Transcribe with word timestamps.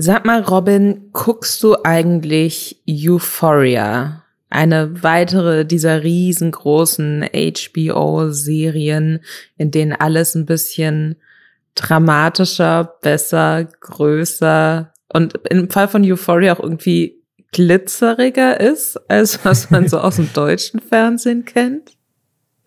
Sag 0.00 0.24
mal, 0.24 0.42
Robin, 0.42 1.10
guckst 1.12 1.60
du 1.64 1.74
eigentlich 1.82 2.80
Euphoria? 2.88 4.22
Eine 4.48 5.02
weitere 5.02 5.64
dieser 5.64 6.04
riesengroßen 6.04 7.28
HBO-Serien, 7.32 9.24
in 9.56 9.72
denen 9.72 9.92
alles 9.94 10.36
ein 10.36 10.46
bisschen 10.46 11.16
dramatischer, 11.74 12.94
besser, 13.02 13.64
größer 13.64 14.92
und 15.12 15.34
im 15.50 15.68
Fall 15.68 15.88
von 15.88 16.04
Euphoria 16.04 16.54
auch 16.54 16.62
irgendwie 16.62 17.20
glitzeriger 17.50 18.60
ist, 18.60 18.98
als 19.10 19.44
was 19.44 19.70
man 19.70 19.88
so 19.88 19.98
aus 19.98 20.14
dem 20.14 20.32
deutschen 20.32 20.78
Fernsehen 20.78 21.44
kennt. 21.44 21.97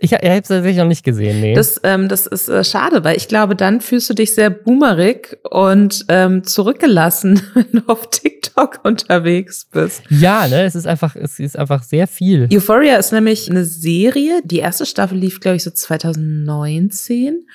Ich, 0.03 0.11
ich 0.11 0.17
habe 0.17 0.39
es 0.39 0.47
tatsächlich 0.47 0.77
noch 0.77 0.87
nicht 0.87 1.03
gesehen, 1.03 1.41
nee. 1.41 1.53
Das, 1.53 1.79
ähm, 1.83 2.09
das 2.09 2.25
ist 2.25 2.49
äh, 2.49 2.63
schade, 2.63 3.03
weil 3.03 3.17
ich 3.17 3.27
glaube, 3.27 3.55
dann 3.55 3.81
fühlst 3.81 4.09
du 4.09 4.15
dich 4.15 4.33
sehr 4.33 4.49
boomerig 4.49 5.37
und 5.47 6.05
ähm, 6.07 6.43
zurückgelassen, 6.43 7.39
wenn 7.53 7.67
du 7.71 7.81
auf 7.85 8.09
TikTok 8.09 8.79
unterwegs 8.83 9.67
bist. 9.71 10.01
Ja, 10.09 10.47
ne, 10.47 10.63
es 10.63 10.73
ist 10.73 10.87
einfach, 10.87 11.15
es 11.15 11.39
ist 11.39 11.55
einfach 11.55 11.83
sehr 11.83 12.07
viel. 12.07 12.49
Euphoria 12.51 12.97
ist 12.97 13.11
nämlich 13.11 13.47
eine 13.47 13.63
Serie. 13.63 14.41
Die 14.43 14.57
erste 14.57 14.87
Staffel 14.87 15.19
lief, 15.19 15.39
glaube 15.39 15.57
ich, 15.57 15.63
so 15.63 15.69
2019 15.69 17.45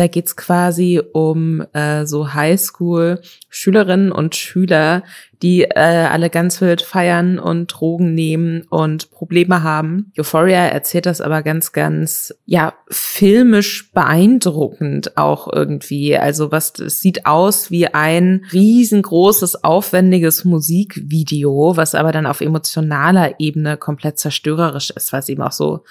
da 0.00 0.06
geht's 0.06 0.34
quasi 0.34 1.02
um 1.12 1.62
äh, 1.74 2.06
so 2.06 2.32
Highschool-Schülerinnen 2.32 4.10
und 4.10 4.34
Schüler, 4.34 5.02
die 5.42 5.64
äh, 5.64 6.06
alle 6.10 6.30
ganz 6.30 6.60
wild 6.62 6.80
feiern 6.80 7.38
und 7.38 7.66
Drogen 7.68 8.14
nehmen 8.14 8.62
und 8.70 9.10
Probleme 9.10 9.62
haben. 9.62 10.10
Euphoria 10.18 10.66
erzählt 10.66 11.04
das 11.04 11.20
aber 11.20 11.42
ganz, 11.42 11.72
ganz, 11.72 12.34
ja, 12.46 12.72
filmisch 12.88 13.92
beeindruckend 13.92 15.18
auch 15.18 15.52
irgendwie. 15.52 16.16
Also 16.16 16.50
was, 16.50 16.78
es 16.78 17.00
sieht 17.00 17.26
aus 17.26 17.70
wie 17.70 17.86
ein 17.86 18.46
riesengroßes, 18.52 19.64
aufwendiges 19.64 20.46
Musikvideo, 20.46 21.76
was 21.76 21.94
aber 21.94 22.12
dann 22.12 22.26
auf 22.26 22.40
emotionaler 22.40 23.34
Ebene 23.38 23.76
komplett 23.76 24.18
zerstörerisch 24.18 24.90
ist, 24.90 25.12
was 25.12 25.28
eben 25.28 25.42
auch 25.42 25.52
so 25.52 25.84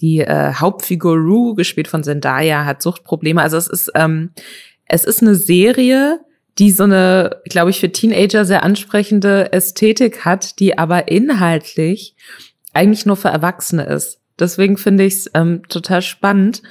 die 0.00 0.20
äh, 0.20 0.54
Hauptfigur 0.54 1.16
Rue, 1.16 1.54
gespielt 1.54 1.88
von 1.88 2.04
Zendaya, 2.04 2.64
hat 2.64 2.82
Suchtprobleme. 2.82 3.40
Also 3.40 3.56
es 3.56 3.68
ist, 3.68 3.90
ähm, 3.94 4.30
es 4.86 5.04
ist 5.04 5.22
eine 5.22 5.34
Serie, 5.34 6.20
die 6.58 6.70
so 6.70 6.84
eine, 6.84 7.42
glaube 7.44 7.70
ich, 7.70 7.80
für 7.80 7.92
Teenager 7.92 8.44
sehr 8.44 8.62
ansprechende 8.62 9.52
Ästhetik 9.52 10.24
hat, 10.24 10.58
die 10.58 10.78
aber 10.78 11.08
inhaltlich 11.08 12.14
eigentlich 12.72 13.06
nur 13.06 13.16
für 13.16 13.28
Erwachsene 13.28 13.84
ist. 13.84 14.20
Deswegen 14.38 14.76
finde 14.76 15.04
ich 15.04 15.14
es 15.14 15.30
ähm, 15.34 15.62
total 15.68 16.02
spannend, 16.02 16.62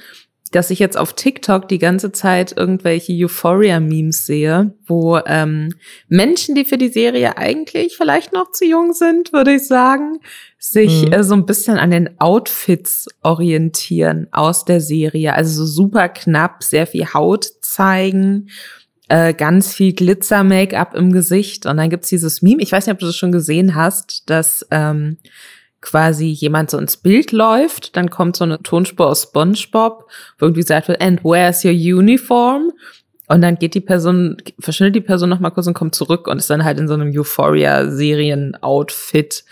dass 0.50 0.70
ich 0.70 0.78
jetzt 0.78 0.96
auf 0.96 1.14
TikTok 1.14 1.68
die 1.68 1.78
ganze 1.78 2.12
Zeit 2.12 2.56
irgendwelche 2.56 3.12
Euphoria-Memes 3.12 4.26
sehe, 4.26 4.74
wo 4.86 5.18
ähm, 5.26 5.74
Menschen, 6.08 6.54
die 6.54 6.64
für 6.64 6.78
die 6.78 6.88
Serie 6.88 7.36
eigentlich 7.36 7.96
vielleicht 7.96 8.32
noch 8.32 8.52
zu 8.52 8.64
jung 8.64 8.92
sind, 8.92 9.32
würde 9.32 9.54
ich 9.54 9.66
sagen, 9.66 10.20
sich 10.58 11.06
mhm. 11.06 11.12
äh, 11.12 11.24
so 11.24 11.34
ein 11.34 11.46
bisschen 11.46 11.78
an 11.78 11.90
den 11.90 12.20
Outfits 12.20 13.06
orientieren 13.22 14.28
aus 14.30 14.64
der 14.64 14.80
Serie. 14.80 15.34
Also 15.34 15.64
so 15.64 15.66
super 15.66 16.08
knapp, 16.08 16.62
sehr 16.62 16.86
viel 16.86 17.06
Haut 17.12 17.46
zeigen, 17.60 18.48
äh, 19.08 19.34
ganz 19.34 19.72
viel 19.74 19.92
Glitzer-Make-up 19.92 20.94
im 20.94 21.12
Gesicht. 21.12 21.66
Und 21.66 21.76
dann 21.76 21.90
gibt's 21.90 22.08
dieses 22.08 22.42
Meme, 22.42 22.62
ich 22.62 22.72
weiß 22.72 22.86
nicht, 22.86 22.94
ob 22.94 22.98
du 22.98 23.06
das 23.06 23.16
schon 23.16 23.32
gesehen 23.32 23.74
hast, 23.74 24.28
dass 24.30 24.66
ähm, 24.70 25.18
quasi 25.86 26.26
jemand 26.26 26.70
so 26.70 26.78
ins 26.78 26.96
Bild 26.96 27.30
läuft, 27.30 27.96
dann 27.96 28.10
kommt 28.10 28.34
so 28.34 28.42
eine 28.42 28.60
Tonspur 28.60 29.06
aus 29.06 29.22
SpongeBob, 29.22 30.10
wo 30.38 30.46
irgendwie 30.46 30.62
gesagt 30.62 30.88
wird, 30.88 31.00
and 31.00 31.22
where's 31.22 31.64
your 31.64 31.70
uniform? 31.70 32.72
Und 33.28 33.42
dann 33.42 33.54
geht 33.56 33.74
die 33.74 33.80
Person, 33.80 34.36
verschwindet 34.58 34.96
die 34.96 35.00
Person 35.00 35.28
noch 35.28 35.38
mal 35.38 35.50
kurz 35.50 35.68
und 35.68 35.74
kommt 35.74 35.94
zurück 35.94 36.26
und 36.26 36.38
ist 36.38 36.50
dann 36.50 36.64
halt 36.64 36.80
in 36.80 36.88
so 36.88 36.94
einem 36.94 37.16
Euphoria-Serien-Outfit 37.16 39.44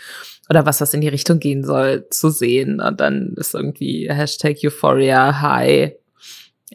oder 0.49 0.65
was, 0.65 0.81
was 0.81 0.93
in 0.93 0.99
die 0.99 1.07
Richtung 1.07 1.39
gehen 1.39 1.63
soll, 1.63 2.09
zu 2.09 2.29
sehen. 2.29 2.81
Und 2.81 2.99
dann 2.99 3.33
ist 3.37 3.55
irgendwie 3.55 4.09
Hashtag 4.11 4.57
Euphoria 4.61 5.39
High 5.41 5.93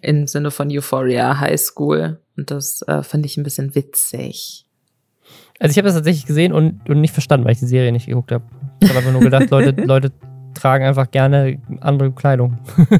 im 0.00 0.27
Sinne 0.27 0.50
von 0.50 0.71
Euphoria 0.71 1.38
High 1.38 1.60
School. 1.60 2.19
Und 2.37 2.50
das 2.50 2.81
äh, 2.82 3.03
fand 3.03 3.25
ich 3.27 3.37
ein 3.37 3.44
bisschen 3.44 3.75
witzig. 3.75 4.65
Also 5.60 5.72
ich 5.72 5.76
habe 5.76 5.87
das 5.87 5.94
tatsächlich 5.94 6.25
gesehen 6.25 6.54
und, 6.54 6.88
und 6.88 7.03
nicht 7.03 7.12
verstanden, 7.12 7.44
weil 7.44 7.53
ich 7.53 7.59
die 7.59 7.66
Serie 7.66 7.93
nicht 7.93 8.06
geguckt 8.06 8.32
habe. 8.32 8.43
Ich 8.81 8.88
habe 8.88 8.98
einfach 8.98 9.12
nur 9.12 9.21
gedacht, 9.21 9.50
Leute, 9.50 9.78
Leute 9.82 10.10
tragen 10.54 10.87
einfach 10.87 11.10
gerne 11.10 11.59
andere 11.81 12.10
Kleidung. 12.12 12.59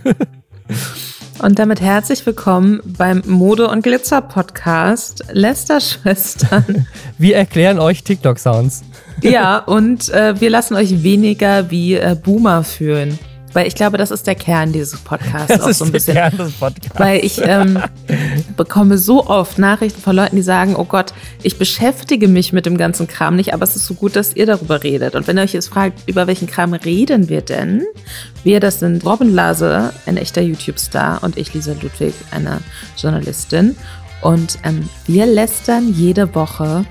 Und 1.43 1.59
damit 1.59 1.81
herzlich 1.81 2.25
willkommen 2.27 2.81
beim 2.85 3.23
Mode- 3.25 3.69
und 3.69 3.83
Glitzer-Podcast 3.83 5.25
Lester-Schwestern. 5.33 6.87
Wir 7.19 7.37
erklären 7.37 7.79
euch 7.79 8.05
TikTok-Sounds. 8.05 8.85
Ja, 9.23 9.59
und 9.59 10.11
äh, 10.11 10.39
wir 10.39 10.51
lassen 10.51 10.75
euch 10.75 11.03
weniger 11.03 11.71
wie 11.71 11.95
äh, 11.95 12.15
Boomer 12.15 12.63
fühlen. 12.63 13.19
Weil 13.53 13.67
ich 13.67 13.75
glaube, 13.75 13.99
das 13.99 14.11
ist 14.11 14.27
der 14.27 14.35
Kern 14.35 14.73
dieses 14.73 15.01
Podcasts 15.01 15.49
das 15.49 15.61
auch 15.63 15.69
ist 15.69 15.79
so 15.79 15.85
ein 15.85 15.89
der 15.89 15.99
bisschen. 15.99 16.15
Kern 16.15 16.37
des 16.37 16.53
Podcasts. 16.53 16.99
Weil 16.99 17.25
ich 17.25 17.41
ähm, 17.43 17.83
bekomme 18.57 18.97
so 18.97 19.27
oft 19.27 19.59
Nachrichten 19.59 20.01
von 20.01 20.15
Leuten, 20.15 20.37
die 20.37 20.43
sagen, 20.43 20.77
oh 20.77 20.85
Gott, 20.85 21.13
ich 21.43 21.59
beschäftige 21.59 22.29
mich 22.29 22.53
mit 22.53 22.67
dem 22.67 22.77
ganzen 22.77 23.09
Kram 23.09 23.37
nicht, 23.37 23.53
aber 23.53 23.65
es 23.65 23.75
ist 23.75 23.87
so 23.87 23.95
gut, 23.95 24.15
dass 24.15 24.35
ihr 24.37 24.47
darüber 24.47 24.83
redet. 24.83 25.15
Und 25.15 25.27
wenn 25.27 25.37
ihr 25.37 25.43
euch 25.43 25.53
jetzt 25.53 25.69
fragt, 25.69 26.09
über 26.09 26.27
welchen 26.27 26.47
Kram 26.47 26.73
reden 26.75 27.29
wir 27.29 27.41
denn? 27.41 27.85
Wir, 28.45 28.61
das 28.61 28.79
sind 28.79 29.05
Robin 29.05 29.35
Lase, 29.35 29.93
ein 30.07 30.17
echter 30.17 30.43
YouTube-Star, 30.43 31.23
und 31.23 31.37
ich, 31.37 31.53
Lisa 31.53 31.73
Ludwig, 31.81 32.15
eine 32.31 32.61
Journalistin. 32.97 33.77
Und 34.21 34.59
ähm, 34.65 34.89
wir 35.07 35.27
lästern 35.27 35.93
jede 35.93 36.35
Woche 36.35 36.85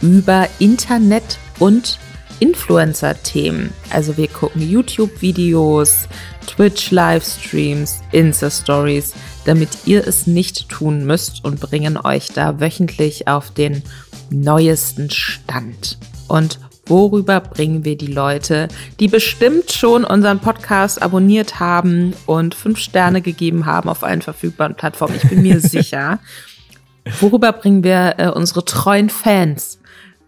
über 0.00 0.48
Internet 0.58 1.38
und 1.58 1.98
Influencer-Themen. 2.42 3.72
Also 3.90 4.16
wir 4.16 4.26
gucken 4.26 4.68
YouTube-Videos, 4.68 6.08
Twitch-Livestreams, 6.48 8.02
Insta-Stories, 8.10 9.14
damit 9.44 9.68
ihr 9.84 10.04
es 10.04 10.26
nicht 10.26 10.68
tun 10.68 11.04
müsst 11.04 11.44
und 11.44 11.60
bringen 11.60 11.96
euch 11.96 12.32
da 12.34 12.58
wöchentlich 12.58 13.28
auf 13.28 13.52
den 13.52 13.84
neuesten 14.30 15.08
Stand. 15.08 15.98
Und 16.26 16.58
worüber 16.86 17.38
bringen 17.38 17.84
wir 17.84 17.96
die 17.96 18.08
Leute, 18.08 18.66
die 18.98 19.06
bestimmt 19.06 19.70
schon 19.70 20.02
unseren 20.02 20.40
Podcast 20.40 21.00
abonniert 21.00 21.60
haben 21.60 22.12
und 22.26 22.56
fünf 22.56 22.78
Sterne 22.80 23.22
gegeben 23.22 23.66
haben 23.66 23.88
auf 23.88 24.02
allen 24.02 24.20
verfügbaren 24.20 24.74
Plattformen? 24.74 25.14
Ich 25.14 25.28
bin 25.28 25.42
mir 25.42 25.60
sicher. 25.60 26.18
Worüber 27.20 27.52
bringen 27.52 27.84
wir 27.84 28.14
äh, 28.18 28.28
unsere 28.30 28.64
treuen 28.64 29.10
Fans? 29.10 29.78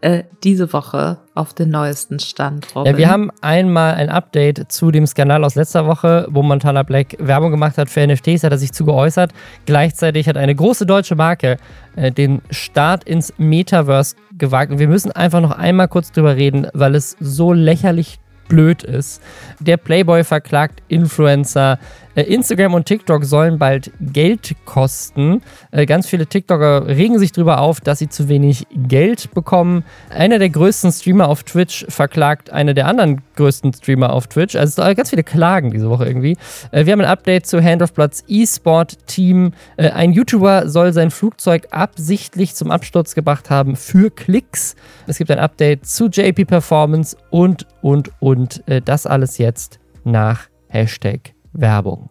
äh, 0.05 0.25
diese 0.43 0.73
Woche 0.75 1.19
auf 1.35 1.53
den 1.53 1.71
neuesten 1.71 2.21
Stand, 2.21 2.75
Robin? 2.75 2.93
Ja, 2.93 2.99
wir 2.99 3.11
haben 3.11 3.31
einmal 3.41 3.95
ein 3.95 4.09
Update 4.09 4.71
zu 4.71 4.91
dem 4.91 5.07
Skandal 5.07 5.45
aus 5.45 5.57
letzter 5.57 5.87
Woche, 5.87 6.27
wo 6.31 6.43
Montana 6.43 6.83
Black 6.85 7.17
Werbung 7.19 7.51
gemacht 7.51 7.77
hat 7.77 7.91
für 7.91 8.07
NFTs, 8.07 8.45
hat 8.45 8.53
er 8.53 8.59
sich 8.59 8.73
zu 8.73 8.85
geäußert. 8.85 9.33
Gleichzeitig 9.67 10.29
hat 10.29 10.37
eine 10.37 10.55
große 10.55 10.87
deutsche 10.87 11.17
Marke 11.17 11.57
äh, 11.97 12.13
den 12.13 12.41
Start 12.51 13.05
ins 13.05 13.35
Metaverse 13.37 14.17
gewagt. 14.39 14.71
Und 14.71 14.79
wir 14.79 14.89
müssen 14.89 15.11
einfach 15.11 15.41
noch 15.41 15.53
einmal 15.53 15.89
kurz 15.89 16.13
drüber 16.13 16.37
reden, 16.37 16.69
weil 16.73 16.95
es 16.95 17.17
so 17.19 17.53
lächerlich 17.53 18.19
blöd 18.49 18.83
ist. 18.83 19.23
Der 19.59 19.77
Playboy 19.77 20.23
verklagt 20.23 20.83
Influencer. 20.89 21.79
Äh, 22.15 22.23
Instagram 22.23 22.75
und 22.75 22.87
TikTok 22.87 23.25
sollen 23.25 23.59
bald 23.59 23.93
Geld 24.01 24.55
kosten. 24.65 25.43
Äh, 25.71 25.87
ganz 25.87 26.07
viele 26.07 26.27
TikToker 26.27 26.87
regen 26.87 27.19
sich 27.19 27.33
darüber 27.33 27.61
auf, 27.61 27.81
dass 27.81 27.99
sie 27.99 28.09
zu 28.09 28.29
wenig 28.29 28.67
Geld 28.75 29.33
bekommen. 29.35 29.85
Einer 30.11 30.39
der 30.39 30.51
größten 30.51 30.93
Streamer 30.93 31.29
auf 31.29 31.43
Twitch 31.43 31.87
verklagt 31.89 32.51
eine 32.51 32.75
der 32.75 32.87
anderen 32.87 33.23
größten 33.37 33.73
Streamer 33.73 34.13
auf 34.13 34.29
Twitch. 34.29 34.55
Also 34.55 34.83
ganz 34.95 35.11
viele 35.11 35.25
Klagen 35.25 35.71
diese 35.71 35.91
Woche 35.91 36.07
irgendwie. 36.07 36.37
Äh, 36.71 36.87
wir 36.87 36.93
haben 36.93 37.01
ein 37.01 37.07
Update 37.11 37.47
zu 37.47 37.63
Hand 37.63 37.83
of 37.83 37.93
Bloods 37.93 38.25
E-Sport 38.29 39.07
Team. 39.07 39.53
Ein 39.77 40.13
YouTuber 40.13 40.69
soll 40.69 40.93
sein 40.93 41.11
Flugzeug 41.11 41.69
absichtlich 41.71 42.55
zum 42.55 42.71
Absturz 42.71 43.15
gebracht 43.15 43.51
haben 43.51 43.77
für 43.77 44.11
Klicks. 44.11 44.77
Es 45.07 45.19
gibt 45.19 45.31
ein 45.31 45.39
Update 45.39 45.87
zu 45.87 46.07
JP 46.07 46.47
Performance 46.47 47.17
und, 47.31 47.67
und, 47.83 48.11
und. 48.21 48.63
Das 48.85 49.07
alles 49.07 49.39
jetzt 49.39 49.79
nach 50.05 50.49
Hashtag 50.69 51.34
Werbung. 51.55 52.11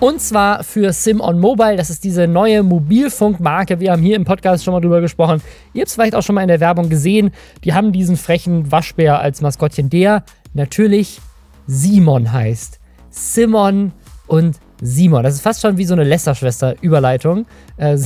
Und 0.00 0.22
zwar 0.22 0.64
für 0.64 0.94
Sim 0.94 1.20
on 1.20 1.38
Mobile. 1.38 1.76
Das 1.76 1.90
ist 1.90 2.04
diese 2.04 2.26
neue 2.26 2.62
Mobilfunkmarke. 2.62 3.80
Wir 3.80 3.92
haben 3.92 4.02
hier 4.02 4.16
im 4.16 4.24
Podcast 4.24 4.64
schon 4.64 4.72
mal 4.72 4.80
drüber 4.80 5.02
gesprochen. 5.02 5.42
Ihr 5.74 5.82
habt 5.82 5.88
es 5.88 5.94
vielleicht 5.94 6.14
auch 6.14 6.22
schon 6.22 6.34
mal 6.34 6.42
in 6.42 6.48
der 6.48 6.60
Werbung 6.60 6.88
gesehen. 6.88 7.32
Die 7.64 7.74
haben 7.74 7.92
diesen 7.92 8.16
frechen 8.16 8.72
Waschbär 8.72 9.20
als 9.20 9.42
Maskottchen, 9.42 9.90
der 9.90 10.24
natürlich 10.54 11.20
Simon 11.66 12.32
heißt. 12.32 12.80
Simon 13.10 13.92
und 14.26 14.56
Simon. 14.80 15.22
Das 15.22 15.34
ist 15.34 15.42
fast 15.42 15.60
schon 15.60 15.76
wie 15.76 15.84
so 15.84 15.92
eine 15.92 16.04
Lästerschwester-Überleitung. 16.04 17.44
Äh, 17.76 17.98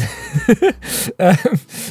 äh, 1.19 1.35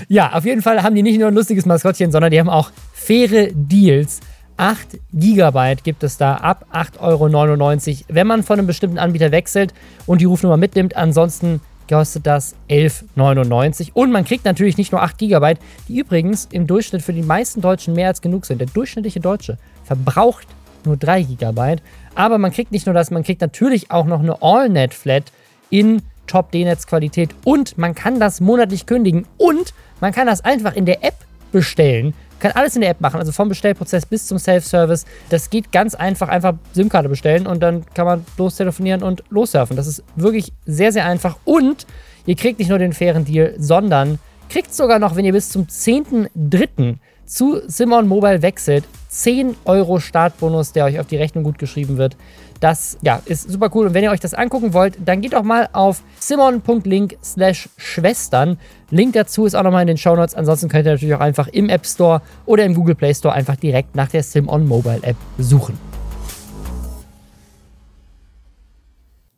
ja, 0.10 0.34
auf 0.34 0.44
jeden 0.44 0.62
Fall 0.62 0.84
haben 0.84 0.96
die 0.96 1.04
nicht 1.04 1.18
nur 1.18 1.30
ein 1.30 1.34
lustiges 1.34 1.66
Maskottchen, 1.66 2.12
sondern 2.12 2.32
die 2.32 2.40
haben 2.42 2.50
auch 2.50 2.72
faire 2.92 3.48
Deals 3.54 4.20
8 4.58 5.00
GB 5.14 5.76
gibt 5.84 6.04
es 6.04 6.18
da 6.18 6.36
ab 6.36 6.66
8,99 6.72 7.00
Euro, 7.00 8.06
wenn 8.10 8.28
man 8.28 8.44
von 8.44 8.60
einem 8.60 8.68
bestimmten 8.68 9.00
Anbieter 9.00 9.32
wechselt 9.32 9.74
und 10.06 10.22
die 10.22 10.26
Rufnummer 10.26 10.58
mitnimmt. 10.58 10.96
Ansonsten 10.96 11.62
kostet 11.90 12.26
das 12.26 12.56
11,99. 12.70 13.92
Und 13.94 14.12
man 14.12 14.26
kriegt 14.26 14.46
natürlich 14.46 14.78
nicht 14.78 14.92
nur 14.92 15.02
8 15.02 15.18
GB, 15.18 15.56
die 15.88 16.00
übrigens 16.00 16.48
im 16.52 16.68
Durchschnitt 16.68 17.02
für 17.02 17.14
die 17.14 17.24
meisten 17.24 17.62
Deutschen 17.62 17.94
mehr 17.94 18.08
als 18.08 18.22
genug 18.22 18.46
sind. 18.46 18.60
Der 18.60 18.68
durchschnittliche 18.68 19.20
Deutsche 19.20 19.58
verbraucht 19.84 20.48
nur 20.86 20.98
3 20.98 21.24
GB. 21.24 21.78
Aber 22.16 22.38
man 22.38 22.52
kriegt 22.52 22.72
nicht 22.72 22.86
nur 22.86 22.94
das, 22.94 23.12
man 23.12 23.24
kriegt 23.24 23.42
natürlich 23.42 23.92
auch 23.92 24.06
noch 24.06 24.20
eine 24.20 24.42
AllNet-Flat 24.42 25.32
in 25.70 26.02
Top-D-Netz-Qualität 26.28 27.32
und 27.44 27.78
man 27.78 27.96
kann 27.96 28.20
das 28.20 28.40
monatlich 28.40 28.86
kündigen 28.86 29.26
und 29.38 29.74
man 30.00 30.14
kann 30.14 30.28
das 30.28 30.42
einfach 30.42 30.76
in 30.76 30.86
der 30.86 31.04
App 31.04 31.16
bestellen. 31.52 32.14
Kann 32.44 32.52
alles 32.56 32.76
in 32.76 32.82
der 32.82 32.90
App 32.90 33.00
machen, 33.00 33.22
also 33.22 33.32
vom 33.32 33.48
Bestellprozess 33.48 34.06
bis 34.06 34.28
zum 34.28 34.38
Self-Service. 34.38 35.06
Das 35.30 35.50
geht 35.50 35.72
ganz 35.72 35.96
einfach, 35.96 36.28
einfach 36.28 36.56
SIM-Karte 36.74 37.08
bestellen 37.08 37.48
und 37.48 37.64
dann 37.64 37.86
kann 37.94 38.06
man 38.06 38.26
lostelefonieren 38.38 39.02
und 39.02 39.24
lossurfen. 39.30 39.78
Das 39.78 39.88
ist 39.88 40.04
wirklich 40.18 40.52
sehr, 40.66 40.92
sehr 40.92 41.06
einfach 41.06 41.38
und 41.46 41.88
ihr 42.26 42.36
kriegt 42.36 42.60
nicht 42.60 42.68
nur 42.68 42.80
den 42.80 42.92
fairen 42.92 43.24
Deal, 43.24 43.56
sondern 43.58 44.20
kriegt 44.50 44.76
sogar 44.76 45.00
noch, 45.00 45.16
wenn 45.16 45.24
ihr 45.24 45.32
bis 45.32 45.52
zum 45.52 45.68
10.3. 45.68 46.98
zu 47.26 47.62
Simon 47.66 48.10
Mobile 48.10 48.42
wechselt, 48.42 48.84
10 49.08 49.56
Euro 49.64 50.02
Startbonus, 50.02 50.74
der 50.74 50.84
euch 50.84 51.00
auf 51.00 51.08
die 51.08 51.16
Rechnung 51.16 51.46
gut 51.46 51.58
geschrieben 51.58 51.96
wird. 51.96 52.18
Das 52.64 52.98
ja, 53.02 53.22
ist 53.26 53.52
super 53.52 53.70
cool. 53.74 53.88
Und 53.88 53.94
wenn 53.94 54.06
ihr 54.06 54.12
euch 54.12 54.22
das 54.22 54.34
angucken 54.34 54.74
wollt, 54.74 54.98
dann 55.04 55.20
geht 55.20 55.34
doch 55.34 55.44
mal 55.44 55.68
auf 55.74 56.02
simon.link 56.18 57.18
slash 57.22 57.68
Schwestern. 57.76 58.58
Link 58.90 59.12
dazu 59.12 59.46
ist 59.46 59.54
auch 59.54 59.64
nochmal 59.64 59.82
in 59.82 59.88
den 59.88 59.98
Show 59.98 60.16
Notes. 60.16 60.34
Ansonsten 60.34 60.70
könnt 60.70 60.86
ihr 60.86 60.94
natürlich 60.94 61.14
auch 61.14 61.20
einfach 61.20 61.50
im 61.50 61.68
App 61.68 61.86
Store 61.86 62.22
oder 62.46 62.64
im 62.64 62.74
Google 62.74 62.96
Play 62.96 63.14
Store 63.14 63.34
einfach 63.34 63.58
direkt 63.58 63.98
nach 63.98 64.08
der 64.08 64.24
Simon 64.24 64.66
Mobile 64.66 65.02
App 65.02 65.18
suchen. 65.38 65.93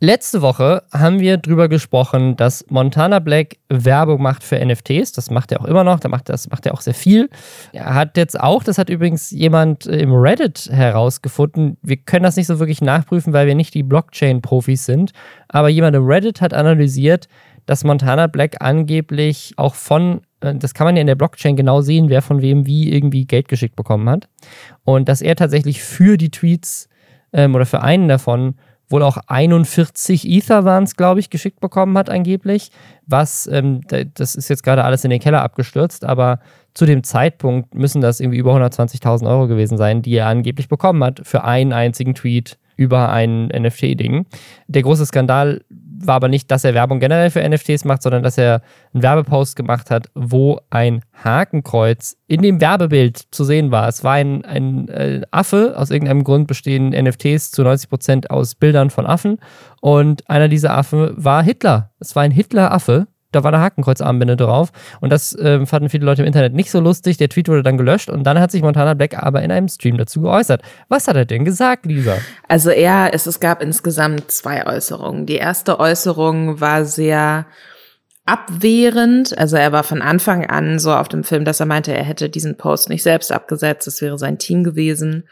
Letzte 0.02 0.42
Woche 0.42 0.84
haben 0.92 1.22
wir 1.22 1.38
darüber 1.38 1.70
gesprochen, 1.70 2.36
dass 2.36 2.66
Montana 2.70 3.20
Black 3.20 3.56
Werbung 3.70 4.22
macht 4.22 4.44
für 4.44 4.64
NFTs. 4.64 5.14
Das 5.14 5.32
macht 5.32 5.54
er 5.54 5.62
auch 5.62 5.66
immer 5.66 5.86
noch. 5.86 6.02
das 6.02 6.50
macht 6.50 6.66
er 6.66 6.74
auch 6.74 6.82
sehr 6.82 6.94
viel. 6.94 7.30
Er 7.72 7.94
hat 7.94 8.18
jetzt 8.18 8.38
auch, 8.38 8.62
das 8.62 8.78
hat 8.78 8.90
übrigens 8.90 9.32
jemand 9.32 9.86
im 9.86 10.14
Reddit 10.14 10.70
herausgefunden. 10.70 11.78
Wir 11.82 11.96
können 11.96 12.24
das 12.24 12.36
nicht 12.36 12.48
so 12.48 12.60
wirklich 12.60 12.82
nachprüfen, 12.82 13.32
weil 13.32 13.48
wir 13.48 13.56
nicht 13.56 13.74
die 13.74 13.84
Blockchain-Profis 13.84 14.86
sind. 14.86 15.12
Aber 15.48 15.70
jemand 15.70 15.96
im 15.96 16.06
Reddit 16.06 16.42
hat 16.42 16.54
analysiert, 16.54 17.30
dass 17.66 17.86
Montana 17.86 18.28
Black 18.28 18.58
angeblich 18.60 19.54
auch 19.56 19.76
von, 19.76 20.22
äh, 20.42 20.56
das 20.56 20.74
kann 20.74 20.86
man 20.86 20.98
ja 20.98 21.02
in 21.02 21.08
der 21.08 21.16
Blockchain 21.16 21.56
genau 21.56 21.80
sehen, 21.80 22.10
wer 22.10 22.22
von 22.22 22.42
wem 22.42 22.66
wie 22.66 22.94
irgendwie 22.94 23.26
Geld 23.26 23.48
geschickt 23.48 23.78
bekommen 23.78 24.10
hat. 24.10 24.28
Und 24.84 25.08
dass 25.08 25.22
er 25.22 25.38
tatsächlich 25.38 25.82
für 25.82 26.18
die 26.18 26.32
Tweets 26.32 26.90
ähm, 27.32 27.56
oder 27.56 27.66
für 27.66 27.82
einen 27.82 28.10
davon 28.10 28.56
wohl 28.90 29.04
auch 29.04 29.18
41 29.28 30.28
Ether 30.28 30.66
waren 30.66 30.84
es, 30.84 30.96
glaube 30.96 31.20
ich, 31.20 31.30
geschickt 31.30 31.60
bekommen 31.60 31.98
hat 31.98 32.10
angeblich. 32.10 32.72
Was, 33.08 33.48
ähm, 33.48 33.82
das 34.14 34.36
ist 34.36 34.50
jetzt 34.50 34.64
gerade 34.64 34.84
alles 34.84 35.04
in 35.04 35.10
den 35.10 35.20
Keller 35.20 35.42
abgestürzt, 35.42 36.06
aber 36.06 36.40
zu 36.74 36.86
dem 36.86 37.04
Zeitpunkt 37.04 37.74
müssen 37.74 38.02
das 38.02 38.20
irgendwie 38.20 38.40
über 38.40 38.54
120.000 38.56 39.28
Euro 39.28 39.48
gewesen 39.48 39.78
sein, 39.78 40.02
die 40.02 40.16
er 40.16 40.28
angeblich 40.28 40.68
bekommen 40.68 41.04
hat 41.04 41.22
für 41.24 41.44
einen 41.44 41.74
einzigen 41.74 42.16
Tweet 42.16 42.58
über 42.76 43.10
ein 43.10 43.48
NFT-Ding. 43.48 44.26
Der 44.68 44.82
große 44.82 45.06
Skandal 45.06 45.62
war 46.00 46.16
aber 46.16 46.28
nicht, 46.28 46.52
dass 46.52 46.64
er 46.64 46.74
Werbung 46.74 47.00
generell 47.00 47.30
für 47.30 47.48
NFTs 47.48 47.86
macht, 47.86 48.04
sondern 48.04 48.24
dass 48.24 48.38
er 48.38 48.62
einen 48.94 49.04
Werbepost 49.04 49.56
gemacht 49.56 49.92
hat, 49.92 50.08
wo 50.16 50.60
ein 50.70 51.02
Hakenkreuz 51.24 52.18
in 52.28 52.42
dem 52.42 52.62
Werbebild 52.62 53.22
zu 53.32 53.44
sehen 53.44 53.72
war. 53.72 53.88
Es 53.88 54.04
war 54.04 54.14
ein, 54.14 54.44
ein 54.46 54.88
äh, 54.90 55.22
Affe, 55.32 55.76
aus 55.78 55.92
irgendeinem 55.92 56.24
Grund 56.24 56.48
bestehen 56.48 56.90
NFTs 56.90 57.52
zu 57.52 57.64
90% 57.64 58.28
aus 58.28 58.56
Bildern 58.56 58.90
von 58.90 59.06
Affen 59.06 59.40
und 59.82 60.30
einer 60.30 60.48
dieser 60.48 60.76
Affen 60.76 61.12
war 61.16 61.44
Hitler. 61.44 61.92
Es 62.00 62.16
war 62.16 62.24
ein 62.24 62.32
Hitler-Affe 62.32 63.08
da 63.36 63.44
war 63.44 63.54
eine 63.54 63.62
Hakenkreuzarmbinde 63.62 64.38
drauf. 64.38 64.72
Und 65.02 65.12
das 65.12 65.36
äh, 65.36 65.66
fanden 65.66 65.90
viele 65.90 66.06
Leute 66.06 66.22
im 66.22 66.28
Internet 66.28 66.54
nicht 66.54 66.72
so 66.72 66.80
lustig. 66.80 67.18
Der 67.18 67.30
Tweet 67.30 67.48
wurde 67.50 67.64
dann 67.64 67.78
gelöscht 67.78 68.10
und 68.10 68.24
dann 68.24 68.40
hat 68.40 68.52
sich 68.52 68.62
Montana 68.62 68.94
Black 68.94 69.22
aber 69.22 69.44
in 69.44 69.52
einem 69.52 69.68
Stream 69.68 69.98
dazu 69.98 70.22
geäußert. 70.22 70.62
Was 70.88 71.08
hat 71.08 71.16
er 71.16 71.26
denn 71.26 71.46
gesagt, 71.46 71.86
Lisa? 71.86 72.18
Also 72.48 72.70
er, 72.70 73.14
es, 73.14 73.26
es 73.28 73.40
gab 73.40 73.62
insgesamt 73.62 74.32
zwei 74.32 74.66
Äußerungen. 74.66 75.26
Die 75.26 75.36
erste 75.36 75.80
Äußerung 75.80 76.62
war 76.62 76.86
sehr 76.86 77.46
abwehrend. 78.26 79.38
Also 79.38 79.56
er 79.58 79.72
war 79.72 79.84
von 79.84 80.02
Anfang 80.02 80.46
an 80.46 80.80
so 80.80 80.94
auf 80.94 81.08
dem 81.08 81.24
Film, 81.24 81.46
dass 81.46 81.60
er 81.60 81.66
meinte, 81.68 81.94
er 81.94 82.04
hätte 82.04 82.30
diesen 82.30 82.58
Post 82.58 82.90
nicht 82.90 83.04
selbst 83.04 83.32
abgesetzt, 83.32 83.88
es 83.88 84.02
wäre 84.02 84.18
sein 84.18 84.38
Team 84.38 84.64
gewesen. 84.64 85.28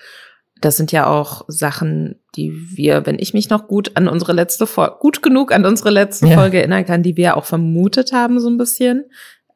Das 0.63 0.77
sind 0.77 0.94
ja 0.94 1.07
auch 1.07 1.44
Sachen, 1.50 2.15
die 2.36 2.54
wir, 2.77 3.06
wenn 3.06 3.19
ich 3.19 3.33
mich 3.33 3.50
noch 3.50 3.68
gut 3.68 3.92
an 3.95 4.07
unsere 4.07 4.31
letzte 4.31 4.65
Folge, 4.65 4.95
gut 5.00 5.21
genug 5.21 5.51
an 5.51 5.65
unsere 5.65 5.89
letzte 5.89 6.27
ja. 6.27 6.36
Folge 6.36 6.60
erinnern 6.60 6.86
kann, 6.86 7.04
die 7.04 7.18
wir 7.18 7.36
auch 7.36 7.44
vermutet 7.44 8.13
haben, 8.13 8.39
so 8.39 8.50
ein 8.50 8.57
bisschen. 8.57 9.04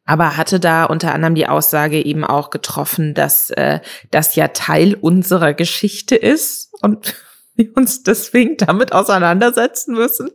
Aber 0.06 0.36
hatte 0.36 0.60
da 0.60 0.84
unter 0.84 1.14
anderem 1.14 1.36
die 1.36 1.48
Aussage 1.48 2.04
eben 2.04 2.26
auch 2.26 2.50
getroffen, 2.50 3.14
dass 3.14 3.52
äh, 3.52 3.80
das 4.12 4.36
ja 4.36 4.50
Teil 4.50 4.96
unserer 4.96 5.54
Geschichte 5.54 6.16
ist 6.16 6.74
und 6.82 7.16
wir 7.56 7.76
uns 7.76 8.04
deswegen 8.04 8.58
damit 8.58 8.92
auseinandersetzen 8.92 9.94
müssen. 9.94 10.30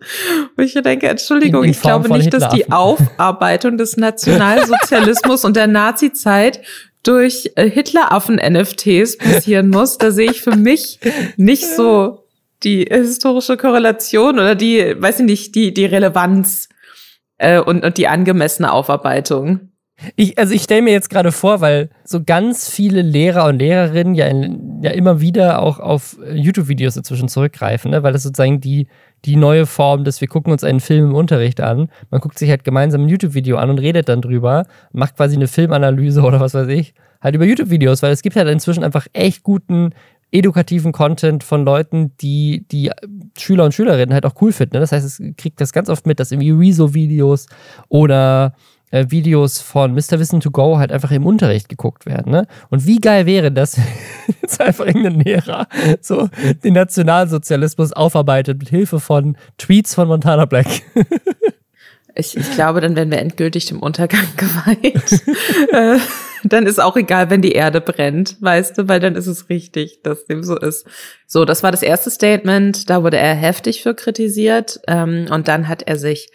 Und 0.56 0.64
ich 0.64 0.72
denke, 0.72 1.08
Entschuldigung, 1.08 1.64
ich 1.64 1.82
glaube 1.82 2.08
nicht, 2.10 2.32
dass 2.32 2.48
die 2.48 2.72
Aufarbeitung 2.72 3.76
des 3.76 3.98
Nationalsozialismus 3.98 5.44
und 5.44 5.54
der 5.54 5.66
Nazizeit 5.66 6.60
durch 7.02 7.50
äh, 7.56 7.68
Hitleraffen-NFTs 7.68 9.18
passieren 9.18 9.68
muss, 9.70 9.98
da 9.98 10.10
sehe 10.10 10.30
ich 10.30 10.42
für 10.42 10.56
mich 10.56 11.00
nicht 11.36 11.66
so 11.66 12.24
die 12.62 12.86
historische 12.88 13.56
Korrelation 13.56 14.36
oder 14.38 14.54
die, 14.54 14.94
weiß 14.96 15.20
ich 15.20 15.26
nicht, 15.26 15.54
die, 15.54 15.74
die 15.74 15.84
Relevanz 15.84 16.68
äh, 17.38 17.60
und, 17.60 17.84
und 17.84 17.98
die 17.98 18.08
angemessene 18.08 18.72
Aufarbeitung. 18.72 19.72
Ich, 20.16 20.38
also 20.38 20.54
ich 20.54 20.62
stelle 20.62 20.82
mir 20.82 20.92
jetzt 20.92 21.10
gerade 21.10 21.32
vor, 21.32 21.60
weil 21.60 21.90
so 22.04 22.22
ganz 22.24 22.68
viele 22.68 23.02
Lehrer 23.02 23.46
und 23.46 23.58
Lehrerinnen 23.58 24.14
ja, 24.14 24.26
in, 24.26 24.80
ja 24.82 24.90
immer 24.90 25.20
wieder 25.20 25.60
auch 25.60 25.78
auf 25.78 26.16
YouTube-Videos 26.32 26.96
inzwischen 26.96 27.28
zurückgreifen, 27.28 27.90
ne? 27.90 28.02
weil 28.02 28.12
das 28.12 28.22
sozusagen 28.24 28.60
die, 28.60 28.88
die 29.24 29.36
neue 29.36 29.66
Form 29.66 30.04
des, 30.04 30.20
wir 30.20 30.28
gucken 30.28 30.52
uns 30.52 30.64
einen 30.64 30.80
Film 30.80 31.10
im 31.10 31.14
Unterricht 31.14 31.60
an. 31.60 31.88
Man 32.10 32.20
guckt 32.20 32.38
sich 32.38 32.50
halt 32.50 32.64
gemeinsam 32.64 33.02
ein 33.02 33.08
YouTube-Video 33.08 33.56
an 33.56 33.70
und 33.70 33.78
redet 33.78 34.08
dann 34.08 34.20
drüber, 34.20 34.66
macht 34.92 35.16
quasi 35.16 35.36
eine 35.36 35.46
Filmanalyse 35.46 36.22
oder 36.22 36.40
was 36.40 36.54
weiß 36.54 36.68
ich, 36.68 36.94
halt 37.20 37.34
über 37.34 37.44
YouTube-Videos, 37.44 38.02
weil 38.02 38.12
es 38.12 38.22
gibt 38.22 38.36
halt 38.36 38.48
inzwischen 38.48 38.82
einfach 38.84 39.06
echt 39.12 39.42
guten 39.42 39.90
edukativen 40.32 40.92
Content 40.92 41.44
von 41.44 41.64
Leuten, 41.64 42.16
die 42.20 42.64
die 42.72 42.90
Schüler 43.38 43.64
und 43.64 43.74
Schülerinnen 43.74 44.14
halt 44.14 44.26
auch 44.26 44.34
cool 44.40 44.50
finden. 44.52 44.76
Ne? 44.76 44.80
Das 44.80 44.92
heißt, 44.92 45.04
es 45.04 45.22
kriegt 45.36 45.60
das 45.60 45.72
ganz 45.72 45.88
oft 45.88 46.06
mit, 46.06 46.18
dass 46.18 46.32
irgendwie 46.32 46.50
Rezo-Videos 46.50 47.46
oder 47.88 48.54
äh, 48.92 49.06
Videos 49.08 49.60
von 49.60 49.92
Mr. 49.92 50.20
Wissen 50.20 50.40
to 50.40 50.50
Go 50.50 50.78
halt 50.78 50.92
einfach 50.92 51.10
im 51.10 51.26
Unterricht 51.26 51.68
geguckt 51.68 52.06
werden. 52.06 52.30
Ne? 52.30 52.46
Und 52.70 52.86
wie 52.86 53.00
geil 53.00 53.26
wäre 53.26 53.50
das, 53.50 53.80
jetzt 54.42 54.60
einfach 54.60 54.86
irgendein 54.86 55.20
Lehrer 55.20 55.66
so 56.00 56.28
den 56.62 56.74
Nationalsozialismus 56.74 57.92
aufarbeitet 57.92 58.58
mit 58.60 58.68
Hilfe 58.68 59.00
von 59.00 59.36
Tweets 59.58 59.94
von 59.94 60.06
Montana 60.06 60.44
Black. 60.44 60.66
Ich, 62.14 62.36
ich 62.36 62.52
glaube, 62.52 62.82
dann 62.82 62.94
werden 62.94 63.10
wir 63.10 63.18
endgültig 63.18 63.66
dem 63.66 63.80
Untergang 63.80 64.26
geweiht. 64.36 65.22
äh, 65.72 65.98
dann 66.44 66.66
ist 66.66 66.78
auch 66.78 66.96
egal, 66.96 67.30
wenn 67.30 67.40
die 67.40 67.52
Erde 67.52 67.80
brennt, 67.80 68.36
weißt 68.40 68.76
du, 68.76 68.88
weil 68.88 69.00
dann 69.00 69.14
ist 69.14 69.26
es 69.26 69.48
richtig, 69.48 70.02
dass 70.02 70.26
dem 70.26 70.42
so 70.42 70.58
ist. 70.58 70.86
So, 71.26 71.44
das 71.44 71.62
war 71.62 71.70
das 71.70 71.82
erste 71.82 72.10
Statement. 72.10 72.90
Da 72.90 73.02
wurde 73.02 73.16
er 73.16 73.34
heftig 73.34 73.82
für 73.82 73.94
kritisiert. 73.94 74.80
Ähm, 74.88 75.26
und 75.30 75.48
dann 75.48 75.68
hat 75.68 75.84
er 75.84 75.96
sich 75.96 76.30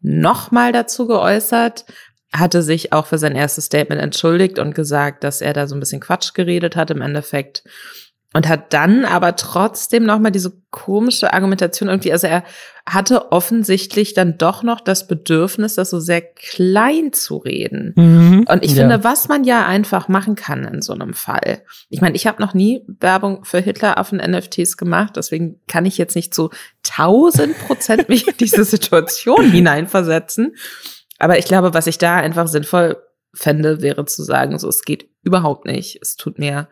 nochmal 0.00 0.72
dazu 0.72 1.06
geäußert, 1.06 1.84
hatte 2.32 2.62
sich 2.62 2.92
auch 2.92 3.06
für 3.06 3.18
sein 3.18 3.34
erstes 3.34 3.66
Statement 3.66 4.00
entschuldigt 4.00 4.58
und 4.58 4.74
gesagt, 4.74 5.24
dass 5.24 5.40
er 5.40 5.52
da 5.52 5.66
so 5.66 5.74
ein 5.74 5.80
bisschen 5.80 6.00
Quatsch 6.00 6.34
geredet 6.34 6.76
hat 6.76 6.90
im 6.90 7.00
Endeffekt 7.00 7.64
und 8.34 8.46
hat 8.46 8.74
dann 8.74 9.06
aber 9.06 9.36
trotzdem 9.36 10.04
nochmal 10.04 10.30
diese 10.30 10.52
komische 10.70 11.32
Argumentation 11.32 11.88
irgendwie, 11.88 12.12
also 12.12 12.26
er 12.26 12.44
hatte 12.86 13.32
offensichtlich 13.32 14.12
dann 14.12 14.36
doch 14.36 14.62
noch 14.62 14.80
das 14.80 15.06
Bedürfnis, 15.06 15.76
das 15.76 15.90
so 15.90 15.98
sehr 15.98 16.20
klein 16.20 17.12
zu 17.14 17.38
reden. 17.38 17.94
Mhm, 17.96 18.46
und 18.48 18.64
ich 18.64 18.72
ja. 18.72 18.82
finde, 18.82 19.02
was 19.02 19.28
man 19.28 19.44
ja 19.44 19.66
einfach 19.66 20.08
machen 20.08 20.34
kann 20.34 20.64
in 20.64 20.82
so 20.82 20.92
einem 20.92 21.14
Fall. 21.14 21.62
Ich 21.88 22.02
meine, 22.02 22.16
ich 22.16 22.26
habe 22.26 22.42
noch 22.42 22.52
nie 22.52 22.84
Werbung 22.86 23.44
für 23.44 23.60
Hitleraffen-NFTs 23.60 24.76
gemacht, 24.76 25.14
deswegen 25.16 25.60
kann 25.66 25.86
ich 25.86 25.96
jetzt 25.96 26.14
nicht 26.14 26.34
zu 26.34 26.50
tausend 26.82 27.58
Prozent 27.60 28.10
mich 28.10 28.28
in 28.28 28.36
diese 28.38 28.64
Situation 28.64 29.50
hineinversetzen. 29.50 30.54
Aber 31.18 31.38
ich 31.38 31.46
glaube, 31.46 31.72
was 31.72 31.86
ich 31.86 31.96
da 31.96 32.16
einfach 32.16 32.46
sinnvoll 32.46 32.98
fände, 33.34 33.80
wäre 33.80 34.04
zu 34.04 34.22
sagen, 34.22 34.58
so, 34.58 34.68
es 34.68 34.82
geht 34.82 35.08
überhaupt 35.22 35.64
nicht. 35.64 35.98
Es 36.02 36.16
tut 36.16 36.38
mir 36.38 36.68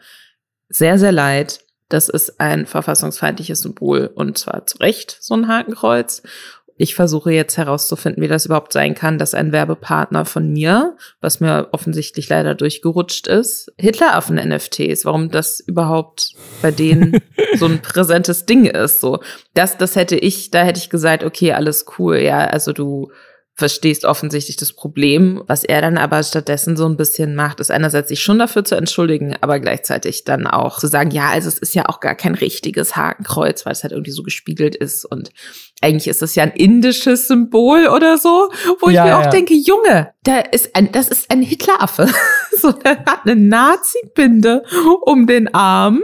sehr, 0.68 0.99
sehr 0.99 1.12
leid. 1.12 1.61
Das 1.88 2.08
ist 2.08 2.40
ein 2.40 2.66
verfassungsfeindliches 2.66 3.61
Symbol 3.61 4.11
und 4.14 4.38
zwar 4.38 4.66
zu 4.66 4.78
Recht 4.78 5.18
so 5.20 5.35
ein 5.35 5.49
Hakenkreuz. 5.49 6.23
Ich 6.78 6.94
versuche 6.94 7.32
jetzt 7.32 7.56
herauszufinden, 7.56 8.23
wie 8.23 8.28
das 8.28 8.44
überhaupt 8.44 8.73
sein 8.73 8.94
kann, 8.94 9.16
dass 9.16 9.32
ein 9.32 9.50
Werbepartner 9.50 10.26
von 10.26 10.52
mir, 10.52 10.96
was 11.23 11.40
mir 11.40 11.68
offensichtlich 11.73 12.28
leider 12.28 12.54
durchgerutscht 12.54 13.28
ist, 13.28 13.73
Hitleraffen-NFTs, 13.78 15.06
warum 15.06 15.30
das 15.30 15.61
überhaupt 15.61 16.35
bei 16.61 16.70
denen 16.70 17.18
so 17.56 17.64
ein 17.64 17.80
präsentes 17.80 18.44
Ding 18.44 18.66
ist. 18.66 19.00
So, 19.00 19.20
das, 19.54 19.78
das 19.78 19.96
hätte 19.96 20.16
ich, 20.16 20.50
da 20.50 20.64
hätte 20.64 20.78
ich 20.78 20.90
gesagt, 20.90 21.25
okay, 21.25 21.52
alles 21.52 21.87
cool, 21.99 22.18
ja, 22.18 22.40
also 22.40 22.73
du 22.73 23.11
verstehst 23.57 24.05
offensichtlich 24.05 24.57
das 24.57 24.75
Problem. 24.75 25.43
Was 25.47 25.65
er 25.65 25.81
dann 25.81 25.97
aber 25.97 26.23
stattdessen 26.23 26.77
so 26.77 26.87
ein 26.87 26.99
bisschen 26.99 27.35
macht, 27.35 27.59
ist 27.59 27.71
einerseits 27.71 28.11
sich 28.11 28.23
schon 28.23 28.39
dafür 28.39 28.65
zu 28.65 28.75
entschuldigen, 28.75 29.35
aber 29.41 29.61
gleichzeitig 29.61 30.25
dann 30.25 30.47
auch 30.47 30.79
zu 30.79 30.89
sagen, 30.89 31.11
ja, 31.11 31.31
also 31.31 31.49
es 31.49 31.59
ist 31.59 31.75
ja 31.75 31.89
auch 31.89 32.01
gar 32.01 32.15
kein 32.15 32.35
richtiges 32.35 32.97
Hakenkreuz, 32.97 33.65
weil 33.65 33.73
es 33.73 33.83
halt 33.83 33.93
irgendwie 33.93 34.11
so 34.11 34.23
gespiegelt 34.23 34.77
ist 34.77 35.07
und 35.07 35.31
eigentlich 35.81 36.09
ist 36.09 36.21
das 36.21 36.35
ja 36.35 36.43
ein 36.43 36.53
indisches 36.53 37.29
Symbol 37.29 37.89
oder 37.89 38.19
so, 38.19 38.51
wo 38.81 38.91
ja, 38.91 39.05
ich 39.05 39.11
mir 39.11 39.21
ja. 39.21 39.21
auch 39.21 39.31
denke, 39.31 39.55
Junge, 39.55 40.13
da 40.25 40.41
ist 40.41 40.77
ein, 40.77 40.93
das 40.93 41.09
ist 41.09 41.31
ein 41.31 41.41
Hitleraffe. 41.41 42.09
so, 42.61 42.73
der 42.73 42.99
hat 42.99 43.21
eine 43.25 43.37
Nazi-Binde 43.37 44.65
um 45.03 45.27
den 45.27 45.55
Arm 45.55 46.03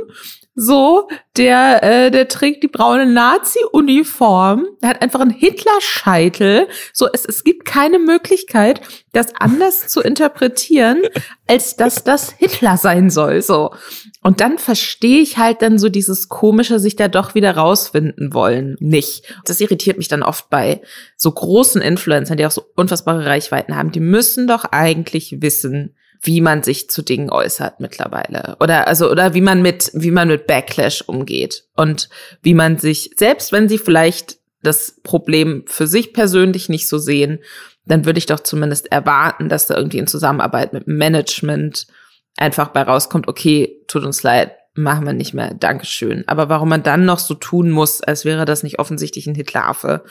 so, 0.55 1.09
der, 1.39 1.83
äh, 1.83 2.11
der 2.11 2.29
trägt 2.29 2.63
die 2.63 2.69
braune 2.69 3.07
Nazi-Uniform, 3.07 4.67
der 4.83 4.91
hat 4.91 5.01
einfach 5.03 5.21
einen 5.21 5.31
Hitler-Scheitel. 5.31 6.69
So, 6.93 7.09
es, 7.11 7.25
es 7.25 7.43
gibt 7.43 7.65
keine 7.65 7.99
Möglichkeit, 7.99 8.83
das 9.13 9.35
anders 9.35 9.89
zu 9.89 10.03
interpretieren, 10.03 11.03
als 11.47 11.77
dass 11.77 12.05
das 12.05 12.33
Hitler 12.33 12.77
sein 12.77 13.09
soll. 13.09 13.41
So. 13.41 13.75
Und 14.23 14.43
dann 14.43 14.59
verstehe 14.59 15.23
ich 15.23 15.39
halt 15.39 15.63
dann 15.63 15.79
so 15.79 15.89
dieses 15.89 16.29
komische, 16.29 16.79
sich 16.79 16.97
da 16.97 17.09
doch 17.09 17.35
wieder 17.35 17.57
rausfinden 17.57 18.35
wollen, 18.35 18.77
nicht. 18.79 19.35
Das 19.47 19.61
irritiert 19.61 19.97
mich 19.97 20.09
dann 20.09 20.23
oft 20.23 20.51
bei 20.51 20.83
so 21.17 21.33
großen 21.33 21.81
Influencern, 21.81 22.37
die 22.37 22.45
auch 22.45 22.51
so 22.51 22.63
unfassbare 22.77 23.25
Reichweiten 23.25 23.75
haben. 23.75 23.91
Die 23.91 24.01
müssen 24.01 24.47
doch 24.47 24.65
eigentlich 24.65 25.41
wissen, 25.41 25.95
wie 26.23 26.41
man 26.41 26.63
sich 26.63 26.89
zu 26.89 27.03
Dingen 27.03 27.31
äußert 27.31 27.81
mittlerweile. 27.81 28.57
Oder 28.61 28.87
also, 28.87 29.11
oder 29.11 29.35
wie 29.35 29.41
man 29.41 29.61
mit, 29.61 29.91
wie 29.93 30.13
man 30.13 30.29
mit 30.29 30.47
Backlash 30.47 31.03
umgeht. 31.03 31.65
Und 31.77 32.09
wie 32.43 32.55
man 32.55 32.79
sich, 32.79 33.11
selbst 33.17 33.51
wenn 33.51 33.69
sie 33.69 33.79
vielleicht 33.79 34.39
das 34.63 35.01
Problem 35.03 35.65
für 35.67 35.89
sich 35.89 36.13
persönlich 36.13 36.69
nicht 36.69 36.89
so 36.89 36.99
sehen, 36.99 37.41
dann 37.85 38.05
würde 38.05 38.19
ich 38.19 38.27
doch 38.27 38.39
zumindest 38.39 38.93
erwarten, 38.93 39.49
dass 39.49 39.67
da 39.67 39.77
irgendwie 39.77 39.99
in 39.99 40.07
Zusammenarbeit 40.07 40.73
mit 40.73 40.87
Management 40.87 41.89
einfach 42.37 42.69
bei 42.69 42.83
rauskommt, 42.83 43.27
okay, 43.27 43.83
tut 43.89 44.05
uns 44.05 44.23
leid, 44.23 44.53
machen 44.75 45.05
wir 45.05 45.13
nicht 45.13 45.35
mehr, 45.35 45.53
Dankeschön. 45.55 46.23
Aber 46.29 46.49
warum 46.49 46.69
man 46.69 46.85
dann 46.85 47.05
noch 47.05 47.19
so 47.19 47.35
tun 47.35 47.71
muss, 47.73 48.01
als 48.01 48.25
wäre 48.25 48.45
das 48.45 48.63
nicht 48.63 48.79
offensichtlich 48.79 49.27
ein 49.27 49.35
Hitleraffe 49.35 50.05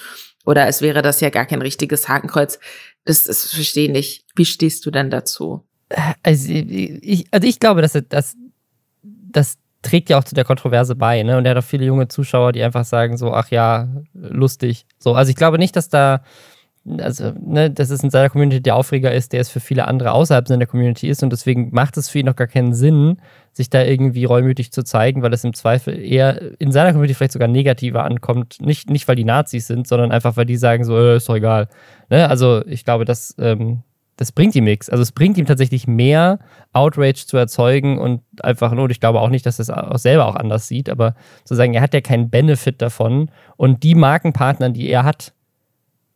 oder 0.46 0.66
als 0.66 0.82
wäre 0.82 1.02
das 1.02 1.22
ja 1.22 1.30
gar 1.30 1.46
kein 1.46 1.62
richtiges 1.62 2.10
Hakenkreuz, 2.10 2.60
das, 3.06 3.24
das 3.24 3.54
verstehe 3.54 3.86
ich 3.86 3.92
nicht. 3.92 4.26
Wie 4.36 4.46
stehst 4.46 4.86
du 4.86 4.92
denn 4.92 5.10
dazu? 5.10 5.66
Also 6.24 6.52
ich, 6.52 7.28
also 7.32 7.48
ich 7.48 7.60
glaube, 7.60 7.82
dass 7.82 7.98
das, 8.10 8.36
das 9.04 9.58
trägt 9.82 10.10
ja 10.10 10.18
auch 10.20 10.24
zu 10.24 10.36
der 10.36 10.46
Kontroverse 10.46 10.96
bei, 10.96 11.24
ne? 11.24 11.38
Und 11.38 11.46
er 11.46 11.52
hat 11.52 11.58
auch 11.58 11.68
viele 11.68 11.86
junge 11.86 12.08
Zuschauer, 12.08 12.52
die 12.52 12.64
einfach 12.64 12.86
sagen 12.86 13.18
so, 13.18 13.34
ach 13.34 13.50
ja, 13.50 13.88
lustig. 14.14 14.86
So, 15.00 15.14
also 15.14 15.30
ich 15.30 15.36
glaube 15.36 15.58
nicht, 15.58 15.76
dass 15.76 15.90
da, 15.90 16.22
also, 17.00 17.32
ne, 17.40 17.70
dass 17.70 17.90
es 17.90 18.04
in 18.04 18.10
seiner 18.10 18.30
Community 18.30 18.62
der 18.62 18.76
Aufreger 18.76 19.12
ist, 19.12 19.34
der 19.34 19.42
es 19.42 19.50
für 19.50 19.60
viele 19.60 19.88
andere 19.88 20.12
außerhalb 20.12 20.48
seiner 20.48 20.66
Community 20.66 21.08
ist 21.08 21.24
und 21.24 21.32
deswegen 21.32 21.70
macht 21.72 21.98
es 21.98 22.10
für 22.10 22.20
ihn 22.20 22.26
noch 22.26 22.36
gar 22.36 22.48
keinen 22.48 22.74
Sinn, 22.74 23.18
sich 23.54 23.70
da 23.70 23.84
irgendwie 23.84 24.26
reumütig 24.26 24.72
zu 24.72 24.84
zeigen, 24.84 25.22
weil 25.22 25.34
es 25.34 25.44
im 25.44 25.54
Zweifel 25.54 26.00
eher 26.00 26.60
in 26.60 26.72
seiner 26.72 26.92
Community 26.92 27.14
vielleicht 27.16 27.34
sogar 27.34 27.48
negativer 27.48 28.04
ankommt. 28.04 28.58
Nicht, 28.62 28.90
nicht 28.90 29.08
weil 29.08 29.16
die 29.16 29.26
Nazis 29.26 29.68
sind, 29.68 29.88
sondern 29.88 30.12
einfach, 30.12 30.38
weil 30.38 30.46
die 30.46 30.58
sagen 30.58 30.84
so, 30.84 30.98
äh, 30.98 31.18
ist 31.18 31.28
doch 31.28 31.36
egal. 31.36 31.68
Ne? 32.10 32.30
Also 32.30 32.66
ich 32.66 32.86
glaube, 32.86 33.06
dass 33.06 33.36
ähm, 33.40 33.84
das 34.22 34.32
bringt 34.32 34.54
ihm 34.54 34.66
nichts. 34.66 34.88
Also 34.88 35.02
es 35.02 35.12
bringt 35.12 35.40
ihm 35.40 35.48
tatsächlich 35.48 35.88
mehr, 35.88 36.38
Outrage 36.74 37.26
zu 37.26 37.38
erzeugen 37.38 37.98
und 37.98 38.22
einfach 38.44 38.72
nur, 38.72 38.88
ich 38.92 39.00
glaube 39.00 39.20
auch 39.20 39.30
nicht, 39.30 39.48
dass 39.48 39.58
er 39.58 39.64
es 39.64 39.70
auch 39.72 39.98
selber 39.98 40.28
auch 40.28 40.36
anders 40.36 40.68
sieht, 40.68 40.90
aber 40.92 41.16
zu 41.44 41.56
sagen, 41.56 41.74
er 41.74 41.82
hat 41.82 41.96
ja 41.96 42.02
keinen 42.02 42.30
Benefit 42.30 42.84
davon 42.84 43.32
und 43.58 43.82
die 43.82 43.96
Markenpartner, 43.96 44.70
die 44.70 44.92
er 44.92 45.06
hat 45.06 45.34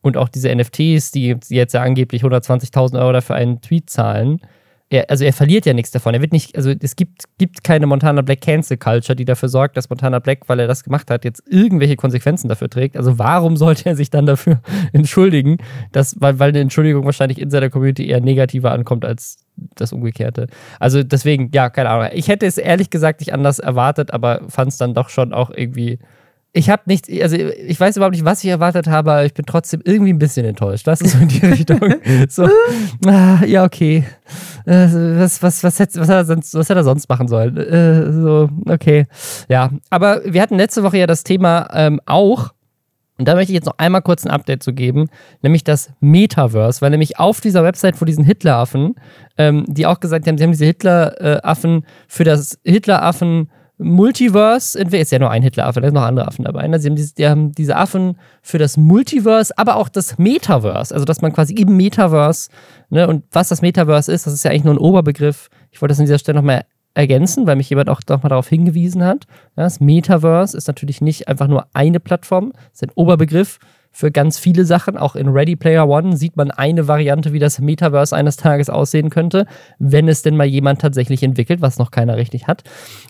und 0.02 0.16
auch 0.16 0.28
diese 0.28 0.54
NFTs, 0.54 1.10
die 1.10 1.36
jetzt 1.48 1.74
ja 1.74 1.82
angeblich 1.82 2.22
120.000 2.22 2.96
Euro 2.96 3.12
dafür 3.12 3.34
einen 3.34 3.60
Tweet 3.60 3.90
zahlen, 3.90 4.40
er, 4.88 5.10
also 5.10 5.24
er 5.24 5.32
verliert 5.32 5.66
ja 5.66 5.74
nichts 5.74 5.90
davon. 5.90 6.14
Er 6.14 6.20
wird 6.20 6.32
nicht, 6.32 6.56
also 6.56 6.70
es 6.70 6.94
gibt, 6.94 7.24
gibt 7.38 7.64
keine 7.64 7.86
Montana 7.86 8.22
Black 8.22 8.40
Cancel 8.40 8.76
Culture, 8.76 9.16
die 9.16 9.24
dafür 9.24 9.48
sorgt, 9.48 9.76
dass 9.76 9.90
Montana 9.90 10.20
Black, 10.20 10.48
weil 10.48 10.60
er 10.60 10.68
das 10.68 10.84
gemacht 10.84 11.10
hat, 11.10 11.24
jetzt 11.24 11.42
irgendwelche 11.48 11.96
Konsequenzen 11.96 12.48
dafür 12.48 12.70
trägt. 12.70 12.96
Also 12.96 13.18
warum 13.18 13.56
sollte 13.56 13.86
er 13.86 13.96
sich 13.96 14.10
dann 14.10 14.26
dafür 14.26 14.60
entschuldigen? 14.92 15.58
Dass, 15.90 16.20
weil, 16.20 16.38
weil 16.38 16.50
eine 16.50 16.60
Entschuldigung 16.60 17.04
wahrscheinlich 17.04 17.40
in 17.40 17.50
seiner 17.50 17.68
Community 17.68 18.06
eher 18.06 18.20
negativer 18.20 18.70
ankommt 18.70 19.04
als 19.04 19.38
das 19.74 19.92
Umgekehrte. 19.92 20.46
Also 20.78 21.02
deswegen, 21.02 21.50
ja, 21.52 21.68
keine 21.68 21.90
Ahnung. 21.90 22.10
Ich 22.12 22.28
hätte 22.28 22.46
es 22.46 22.56
ehrlich 22.56 22.90
gesagt 22.90 23.20
nicht 23.20 23.32
anders 23.32 23.58
erwartet, 23.58 24.12
aber 24.12 24.42
fand 24.48 24.70
es 24.70 24.78
dann 24.78 24.94
doch 24.94 25.08
schon 25.08 25.32
auch 25.32 25.50
irgendwie 25.50 25.98
ich 26.56 26.70
habe 26.70 26.82
nicht, 26.86 27.10
also 27.22 27.36
ich 27.36 27.78
weiß 27.78 27.96
überhaupt 27.96 28.14
nicht, 28.14 28.24
was 28.24 28.42
ich 28.42 28.48
erwartet 28.48 28.86
habe, 28.86 29.12
aber 29.12 29.24
ich 29.26 29.34
bin 29.34 29.44
trotzdem 29.44 29.82
irgendwie 29.84 30.14
ein 30.14 30.18
bisschen 30.18 30.46
enttäuscht. 30.46 30.86
Das 30.86 31.02
ist 31.02 31.12
so 31.12 31.18
in 31.18 31.28
die 31.28 31.44
Richtung. 31.46 31.80
So, 32.30 32.48
ah, 33.06 33.44
ja, 33.44 33.62
okay. 33.62 34.04
Äh, 34.64 34.88
was, 35.18 35.42
was, 35.42 35.62
was, 35.62 35.78
hätte, 35.78 36.00
was, 36.00 36.08
hat 36.08 36.16
er 36.16 36.24
sonst, 36.24 36.54
was 36.54 36.68
hätte 36.70 36.80
er 36.80 36.84
sonst 36.84 37.10
machen 37.10 37.28
sollen? 37.28 37.58
Äh, 37.58 38.10
so, 38.10 38.48
okay. 38.66 39.04
Ja, 39.50 39.70
aber 39.90 40.22
wir 40.24 40.40
hatten 40.40 40.56
letzte 40.56 40.82
Woche 40.82 40.96
ja 40.96 41.06
das 41.06 41.24
Thema 41.24 41.68
ähm, 41.74 42.00
auch, 42.06 42.54
und 43.18 43.28
da 43.28 43.34
möchte 43.34 43.52
ich 43.52 43.56
jetzt 43.56 43.66
noch 43.66 43.76
einmal 43.76 44.00
kurz 44.00 44.24
ein 44.24 44.30
Update 44.30 44.62
zu 44.62 44.72
geben, 44.72 45.10
nämlich 45.42 45.62
das 45.62 45.90
Metaverse, 46.00 46.80
weil 46.80 46.90
nämlich 46.90 47.18
auf 47.18 47.42
dieser 47.42 47.64
Website 47.64 47.96
vor 47.96 48.06
diesen 48.06 48.24
Hitleraffen, 48.24 48.94
ähm, 49.36 49.66
die 49.68 49.84
auch 49.84 50.00
gesagt 50.00 50.26
haben, 50.26 50.38
sie 50.38 50.44
haben 50.44 50.52
diese 50.52 50.64
Hitleraffen 50.64 51.84
für 52.08 52.24
das 52.24 52.58
Hitleraffen 52.64 53.50
Multiverse, 53.78 54.78
entweder 54.78 55.02
ist 55.02 55.12
ja 55.12 55.18
nur 55.18 55.30
ein 55.30 55.42
Hitleraffe, 55.42 55.80
da 55.80 55.88
sind 55.88 55.94
noch 55.94 56.02
andere 56.02 56.26
Affen 56.26 56.44
dabei. 56.44 56.66
Ne? 56.66 56.78
Sie 56.78 56.88
haben 56.88 56.96
diese, 56.96 57.14
die 57.14 57.28
haben 57.28 57.52
diese 57.52 57.76
Affen 57.76 58.16
für 58.40 58.58
das 58.58 58.76
Multiverse, 58.78 59.52
aber 59.58 59.76
auch 59.76 59.90
das 59.90 60.16
Metaverse. 60.18 60.94
Also, 60.94 61.04
dass 61.04 61.20
man 61.20 61.32
quasi 61.32 61.54
im 61.54 61.76
Metaverse, 61.76 62.48
ne, 62.88 63.06
und 63.06 63.24
was 63.32 63.48
das 63.48 63.60
Metaverse 63.60 64.10
ist, 64.10 64.26
das 64.26 64.32
ist 64.32 64.44
ja 64.44 64.50
eigentlich 64.50 64.64
nur 64.64 64.74
ein 64.74 64.78
Oberbegriff. 64.78 65.48
Ich 65.70 65.82
wollte 65.82 65.92
das 65.92 65.98
an 65.98 66.06
dieser 66.06 66.18
Stelle 66.18 66.36
nochmal 66.36 66.64
ergänzen, 66.94 67.46
weil 67.46 67.56
mich 67.56 67.68
jemand 67.68 67.90
auch 67.90 68.00
nochmal 68.08 68.30
darauf 68.30 68.48
hingewiesen 68.48 69.04
hat. 69.04 69.26
Das 69.54 69.80
Metaverse 69.80 70.56
ist 70.56 70.66
natürlich 70.66 71.02
nicht 71.02 71.28
einfach 71.28 71.46
nur 71.46 71.66
eine 71.74 72.00
Plattform, 72.00 72.52
es 72.72 72.80
ist 72.80 72.84
ein 72.84 72.92
Oberbegriff 72.94 73.58
für 73.96 74.12
ganz 74.12 74.38
viele 74.38 74.66
Sachen. 74.66 74.98
Auch 74.98 75.16
in 75.16 75.28
Ready 75.28 75.56
Player 75.56 75.88
One 75.88 76.18
sieht 76.18 76.36
man 76.36 76.50
eine 76.50 76.86
Variante, 76.86 77.32
wie 77.32 77.38
das 77.38 77.60
Metaverse 77.60 78.14
eines 78.14 78.36
Tages 78.36 78.68
aussehen 78.68 79.08
könnte, 79.08 79.46
wenn 79.78 80.06
es 80.06 80.20
denn 80.20 80.36
mal 80.36 80.44
jemand 80.44 80.82
tatsächlich 80.82 81.22
entwickelt, 81.22 81.62
was 81.62 81.78
noch 81.78 81.90
keiner 81.90 82.18
richtig 82.18 82.46
hat. 82.46 82.62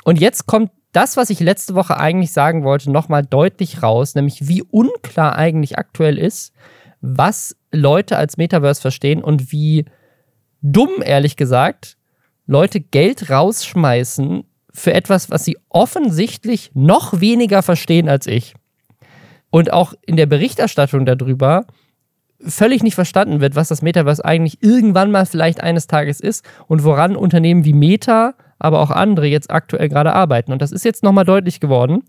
Und 0.05 0.21
jetzt 0.21 0.47
kommt 0.47 0.71
das, 0.93 1.16
was 1.16 1.31
ich 1.31 1.40
letzte 1.40 1.75
Woche 1.75 1.97
eigentlich 1.97 2.31
sagen 2.31 2.62
wollte, 2.62 2.93
nochmal 2.93 3.26
deutlich 3.26 3.83
raus, 3.83 4.14
nämlich 4.14 4.47
wie 4.47 4.62
unklar 4.62 5.35
eigentlich 5.35 5.76
aktuell 5.76 6.19
ist, 6.19 6.52
was 7.00 7.57
Leute 7.73 8.16
als 8.16 8.37
Metaverse 8.37 8.81
verstehen 8.81 9.25
und 9.25 9.50
wie 9.50 9.87
dumm, 10.62 11.02
ehrlich 11.02 11.35
gesagt, 11.35 11.97
Leute 12.47 12.78
Geld 12.78 13.28
rausschmeißen 13.28 14.45
für 14.73 14.95
etwas, 14.95 15.31
was 15.31 15.45
sie 15.45 15.59
offensichtlich 15.69 16.71
noch 16.75 17.21
weniger 17.21 17.64
verstehen 17.64 18.09
als 18.09 18.28
ich 18.28 18.55
und 19.50 19.73
auch 19.73 19.95
in 20.07 20.17
der 20.17 20.26
Berichterstattung 20.26 21.07
darüber 21.07 21.67
völlig 22.41 22.83
nicht 22.83 22.95
verstanden 22.95 23.41
wird, 23.41 23.57
was 23.57 23.69
das 23.69 23.83
Metaverse 23.83 24.25
eigentlich 24.25 24.62
irgendwann 24.62 25.11
mal 25.11 25.26
vielleicht 25.26 25.61
eines 25.61 25.87
Tages 25.87 26.21
ist 26.21 26.45
und 26.67 26.85
woran 26.85 27.17
Unternehmen 27.17 27.65
wie 27.65 27.73
Meta, 27.73 28.35
aber 28.59 28.81
auch 28.81 28.91
andere 28.91 29.26
jetzt 29.26 29.50
aktuell 29.50 29.88
gerade 29.88 30.12
arbeiten. 30.12 30.53
Und 30.53 30.62
das 30.62 30.73
ist 30.73 30.85
jetzt 30.85 31.03
nochmal 31.03 31.25
deutlich 31.25 31.61
geworden 31.61 32.03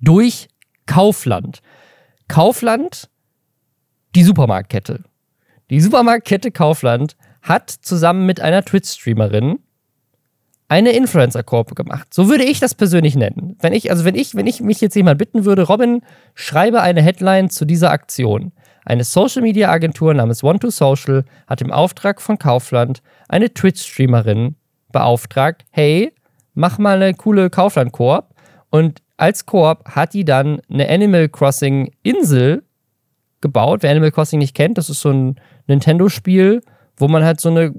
durch 0.00 0.48
Kaufland. 0.86 1.60
Kaufland, 2.28 3.08
die 4.14 4.24
Supermarktkette. 4.24 5.04
Die 5.70 5.80
Supermarktkette 5.80 6.50
Kaufland 6.50 7.16
hat 7.42 7.70
zusammen 7.70 8.26
mit 8.26 8.40
einer 8.40 8.64
Twitch-Streamerin 8.64 9.60
eine 10.70 10.92
Influencer-Korpe 10.92 11.74
gemacht. 11.74 12.14
So 12.14 12.28
würde 12.28 12.44
ich 12.44 12.60
das 12.60 12.76
persönlich 12.76 13.16
nennen. 13.16 13.56
Wenn 13.60 13.72
ich, 13.72 13.90
also 13.90 14.04
wenn 14.04 14.14
ich, 14.14 14.36
wenn 14.36 14.46
ich 14.46 14.60
mich 14.60 14.80
jetzt 14.80 14.94
jemand 14.94 15.18
bitten 15.18 15.44
würde, 15.44 15.62
Robin, 15.62 16.00
schreibe 16.36 16.80
eine 16.80 17.02
Headline 17.02 17.50
zu 17.50 17.64
dieser 17.64 17.90
Aktion. 17.90 18.52
Eine 18.84 19.02
Social-Media-Agentur 19.02 20.14
namens 20.14 20.44
One2Social 20.44 21.24
hat 21.48 21.60
im 21.60 21.72
Auftrag 21.72 22.22
von 22.22 22.38
Kaufland 22.38 23.02
eine 23.28 23.52
Twitch-Streamerin 23.52 24.54
beauftragt, 24.92 25.64
hey, 25.70 26.12
mach 26.54 26.78
mal 26.78 27.02
eine 27.02 27.14
coole 27.14 27.50
Kaufland-Koop. 27.50 28.26
Und 28.70 29.02
als 29.16 29.46
Koop 29.46 29.88
hat 29.88 30.14
die 30.14 30.24
dann 30.24 30.62
eine 30.70 30.88
Animal 30.88 31.28
Crossing-Insel 31.28 32.62
gebaut. 33.40 33.82
Wer 33.82 33.90
Animal 33.90 34.12
Crossing 34.12 34.38
nicht 34.38 34.54
kennt, 34.54 34.78
das 34.78 34.88
ist 34.88 35.00
so 35.00 35.10
ein 35.10 35.40
Nintendo-Spiel, 35.66 36.62
wo 36.96 37.08
man 37.08 37.24
halt 37.24 37.40
so 37.40 37.48
eine 37.48 37.74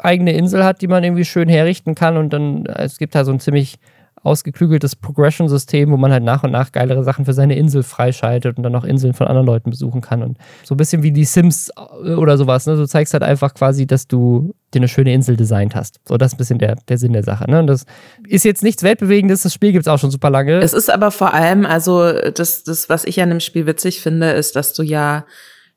eigene 0.00 0.32
Insel 0.32 0.64
hat, 0.64 0.82
die 0.82 0.88
man 0.88 1.04
irgendwie 1.04 1.24
schön 1.24 1.48
herrichten 1.48 1.94
kann 1.94 2.16
und 2.16 2.32
dann, 2.32 2.66
es 2.66 2.98
gibt 2.98 3.14
da 3.14 3.24
so 3.24 3.32
ein 3.32 3.40
ziemlich 3.40 3.78
ausgeklügeltes 4.26 4.96
Progression-System, 4.96 5.90
wo 5.90 5.96
man 5.96 6.10
halt 6.10 6.24
nach 6.24 6.42
und 6.42 6.50
nach 6.50 6.72
geilere 6.72 7.04
Sachen 7.04 7.24
für 7.24 7.32
seine 7.32 7.56
Insel 7.56 7.84
freischaltet 7.84 8.56
und 8.56 8.64
dann 8.64 8.74
auch 8.74 8.84
Inseln 8.84 9.14
von 9.14 9.28
anderen 9.28 9.46
Leuten 9.46 9.70
besuchen 9.70 10.00
kann. 10.00 10.22
Und 10.22 10.36
so 10.64 10.74
ein 10.74 10.76
bisschen 10.76 11.04
wie 11.04 11.12
die 11.12 11.24
Sims 11.24 11.70
äh, 12.04 12.14
oder 12.14 12.36
sowas. 12.36 12.66
Ne? 12.66 12.76
Du 12.76 12.86
zeigst 12.86 13.12
halt 13.12 13.22
einfach 13.22 13.54
quasi, 13.54 13.86
dass 13.86 14.08
du 14.08 14.54
dir 14.74 14.80
eine 14.80 14.88
schöne 14.88 15.14
Insel 15.14 15.36
designt 15.36 15.76
hast. 15.76 16.00
So, 16.04 16.16
das 16.16 16.32
ist 16.32 16.34
ein 16.34 16.38
bisschen 16.38 16.58
der, 16.58 16.74
der 16.88 16.98
Sinn 16.98 17.12
der 17.12 17.22
Sache. 17.22 17.48
Ne? 17.48 17.60
Und 17.60 17.68
das 17.68 17.86
ist 18.26 18.44
jetzt 18.44 18.64
nichts 18.64 18.82
Weltbewegendes, 18.82 19.42
das 19.42 19.54
Spiel 19.54 19.70
gibt 19.70 19.86
es 19.86 19.88
auch 19.88 19.98
schon 19.98 20.10
super 20.10 20.30
lange. 20.30 20.58
Es 20.58 20.72
ist 20.72 20.90
aber 20.90 21.12
vor 21.12 21.32
allem, 21.32 21.64
also 21.64 22.12
das, 22.30 22.64
das, 22.64 22.88
was 22.88 23.04
ich 23.04 23.22
an 23.22 23.30
dem 23.30 23.40
Spiel 23.40 23.66
witzig 23.66 24.00
finde, 24.00 24.32
ist, 24.32 24.56
dass 24.56 24.72
du 24.72 24.82
ja 24.82 25.24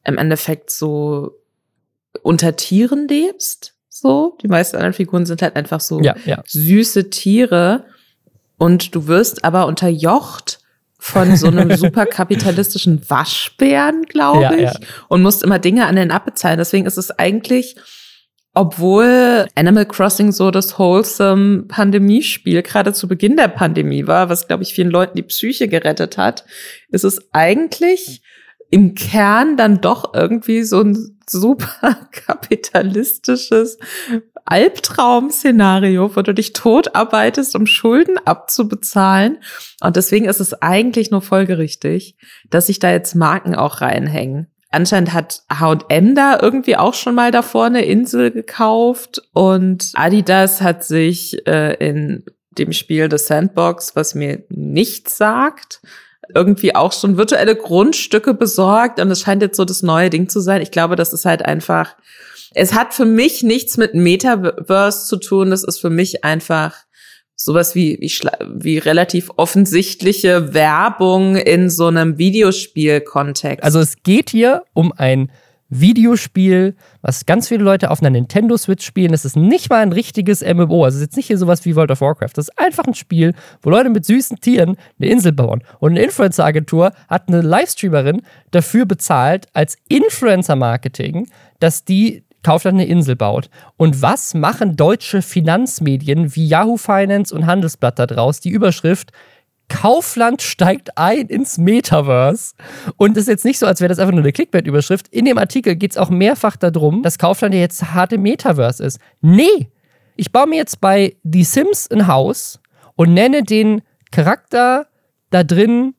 im 0.04 0.18
Endeffekt 0.18 0.72
so 0.72 1.36
unter 2.24 2.56
Tieren 2.56 3.08
lebst. 3.08 3.76
So, 4.00 4.38
die 4.42 4.48
meisten 4.48 4.78
anderen 4.78 4.94
Figuren 4.94 5.26
sind 5.26 5.42
halt 5.42 5.56
einfach 5.56 5.80
so 5.80 6.00
Ja, 6.02 6.16
ja. 6.26 6.42
süße 6.46 7.10
Tiere 7.10 7.86
und 8.58 8.94
du 8.96 9.08
wirst 9.08 9.44
aber 9.44 9.68
unterjocht 9.68 10.60
von 11.00 11.36
so 11.38 11.48
einem 11.48 11.72
superkapitalistischen 11.78 13.10
Waschbären, 13.10 14.04
glaube 14.04 14.56
ich, 14.56 14.62
ja. 14.64 14.80
und 15.08 15.22
musst 15.22 15.44
immer 15.44 15.60
Dinge 15.60 15.86
an 15.86 15.96
den 15.96 16.12
abbezahlen. 16.12 16.58
Deswegen 16.58 16.86
ist 16.86 16.98
es 16.98 17.10
eigentlich, 17.12 17.78
obwohl 18.54 19.48
Animal 19.56 19.86
Crossing 19.86 20.32
so 20.32 20.52
das 20.52 20.78
wholesome 20.78 21.64
Pandemiespiel 21.64 22.62
gerade 22.62 22.94
zu 22.94 23.08
Beginn 23.08 23.38
der 23.38 23.48
Pandemie 23.48 24.08
war, 24.08 24.30
was 24.30 24.48
glaube 24.48 24.64
ich 24.64 24.74
vielen 24.74 24.92
Leuten 24.92 25.16
die 25.16 25.24
Psyche 25.24 25.68
gerettet 25.68 26.18
hat, 26.18 26.44
ist 26.90 27.06
es 27.06 27.20
eigentlich 27.32 28.22
im 28.70 28.96
Kern 28.96 29.58
dann 29.58 29.82
doch 29.82 30.14
irgendwie 30.14 30.64
so 30.64 30.82
ein 30.82 31.18
super 31.28 31.98
kapitalistisches 32.12 33.78
Albtraum-Szenario, 34.46 36.16
wo 36.16 36.22
du 36.22 36.34
dich 36.34 36.54
totarbeitest, 36.54 37.56
um 37.56 37.68
Schulden 37.68 38.18
abzubezahlen. 38.26 39.38
Und 39.82 39.96
deswegen 39.96 40.26
ist 40.26 40.40
es 40.40 40.60
eigentlich 40.62 41.12
nur 41.12 41.22
folgerichtig, 41.22 42.16
dass 42.50 42.68
sich 42.68 42.80
da 42.80 42.92
jetzt 42.92 43.16
Marken 43.16 43.56
auch 43.56 43.82
reinhängen. 43.82 44.48
Anscheinend 44.72 45.14
hat 45.14 45.44
H&M 45.52 46.14
da 46.14 46.40
irgendwie 46.40 46.78
auch 46.78 46.94
schon 46.94 47.16
mal 47.16 47.32
davor 47.32 47.66
eine 47.66 47.86
Insel 47.86 48.30
gekauft 48.30 49.22
und 49.34 49.92
Adidas 49.96 50.62
hat 50.62 50.84
sich 50.84 51.48
äh, 51.48 51.74
in 51.76 52.24
dem 52.52 52.72
Spiel 52.72 53.10
The 53.10 53.18
Sandbox, 53.18 53.96
was 53.96 54.14
mir 54.14 54.44
nichts 54.50 55.18
sagt, 55.18 55.82
irgendwie 56.34 56.76
auch 56.76 56.94
schon 56.94 57.18
virtuelle 57.18 57.56
Grundstücke 57.56 58.34
besorgt 58.34 59.00
und 59.00 59.12
es 59.12 59.22
scheint 59.22 59.42
jetzt 59.42 59.58
so 59.58 59.66
das 59.66 59.82
neue 59.82 60.10
Ding 60.10 60.30
zu 60.30 60.40
sein. 60.40 60.62
Ich 60.62 60.72
glaube, 60.72 60.96
das 60.96 61.14
ist 61.14 61.26
halt 61.26 61.44
einfach, 61.46 61.96
es 62.54 62.74
hat 62.74 62.94
für 62.94 63.06
mich 63.06 63.44
nichts 63.44 63.78
mit 63.78 63.94
Metaverse 63.94 65.08
zu 65.08 65.18
tun. 65.18 65.52
Das 65.52 65.64
ist 65.64 65.80
für 65.80 65.90
mich 65.90 66.24
einfach 66.24 66.76
sowas 67.36 67.74
wie, 67.74 67.98
wie, 68.02 68.12
wie 68.56 68.78
relativ 68.78 69.32
offensichtliche 69.38 70.54
Werbung 70.54 71.36
in 71.36 71.70
so 71.70 71.88
einem 71.88 72.18
Videospiel-Kontext. 72.18 73.64
Also 73.64 73.80
es 73.80 74.04
geht 74.04 74.30
hier 74.30 74.64
um 74.74 74.92
ein 74.96 75.32
Videospiel, 75.70 76.76
was 77.02 77.26
ganz 77.26 77.48
viele 77.48 77.64
Leute 77.64 77.92
auf 77.92 78.02
einer 78.02 78.10
Nintendo 78.10 78.58
Switch 78.58 78.86
spielen. 78.86 79.12
Das 79.12 79.26
ist 79.26 79.36
nicht 79.36 79.70
mal 79.70 79.82
ein 79.82 79.94
richtiges 79.94 80.42
MMO. 80.42 80.84
Also 80.84 80.96
es 80.96 81.02
ist 81.02 81.08
jetzt 81.08 81.18
nicht 81.18 81.28
hier 81.28 81.38
sowas 81.38 81.64
wie 81.66 81.76
World 81.76 81.92
of 81.92 82.02
Warcraft. 82.02 82.32
Das 82.34 82.50
ist 82.50 82.60
einfach 82.60 82.86
ein 82.86 82.96
Spiel, 82.96 83.34
wo 83.62 83.70
Leute 83.70 83.90
mit 83.90 84.06
süßen 84.06 84.40
Tieren 84.40 84.78
eine 85.00 85.10
Insel 85.10 85.32
bauen. 85.32 85.64
Und 85.80 85.92
eine 85.92 86.02
Influencer-Agentur 86.02 86.92
hat 87.08 87.28
eine 87.28 87.42
Livestreamerin 87.42 88.24
dafür 88.52 88.86
bezahlt, 88.86 89.48
als 89.54 89.78
Influencer-Marketing, 89.88 91.28
dass 91.60 91.86
die 91.86 92.24
Kaufland 92.42 92.80
eine 92.80 92.88
Insel 92.88 93.16
baut. 93.16 93.50
Und 93.78 94.02
was 94.02 94.34
machen 94.34 94.76
deutsche 94.76 95.22
Finanzmedien 95.22 96.36
wie 96.36 96.48
Yahoo 96.48 96.78
Finance 96.78 97.36
und 97.36 97.46
Handelsblatt 97.46 98.00
da 98.00 98.08
draus? 98.08 98.40
Die 98.40 98.50
Überschrift 98.50 99.12
Kaufland 99.70 100.42
steigt 100.42 100.98
ein 100.98 101.28
ins 101.28 101.58
Metaverse. 101.58 102.56
Und 102.98 103.16
es 103.16 103.24
ist 103.24 103.30
jetzt 103.30 103.46
nicht 103.46 103.60
so, 103.60 103.66
als 103.66 103.80
wäre 103.80 103.90
das 103.90 104.00
einfach 104.00 104.12
nur 104.12 104.24
eine 104.24 104.34
Clickbait-Überschrift. 104.34 105.08
In 105.10 105.26
dem 105.26 105.38
Artikel 105.38 105.76
geht 105.76 105.92
es 105.92 105.98
auch 105.98 106.10
mehrfach 106.10 106.58
darum, 106.58 107.04
dass 107.04 107.18
Kaufland 107.18 107.54
ja 107.54 107.62
jetzt 107.62 107.94
hart 107.94 108.12
im 108.14 108.24
Metaverse 108.24 108.84
ist. 108.84 109.00
Nee, 109.22 109.70
ich 110.16 110.32
baue 110.32 110.48
mir 110.48 110.58
jetzt 110.58 110.82
bei 110.82 111.16
The 111.24 111.44
Sims 111.44 111.90
ein 111.90 112.08
Haus 112.08 112.60
und 112.96 113.14
nenne 113.14 113.44
den 113.44 113.82
Charakter 114.12 114.88
da 115.30 115.44
drin 115.44 115.94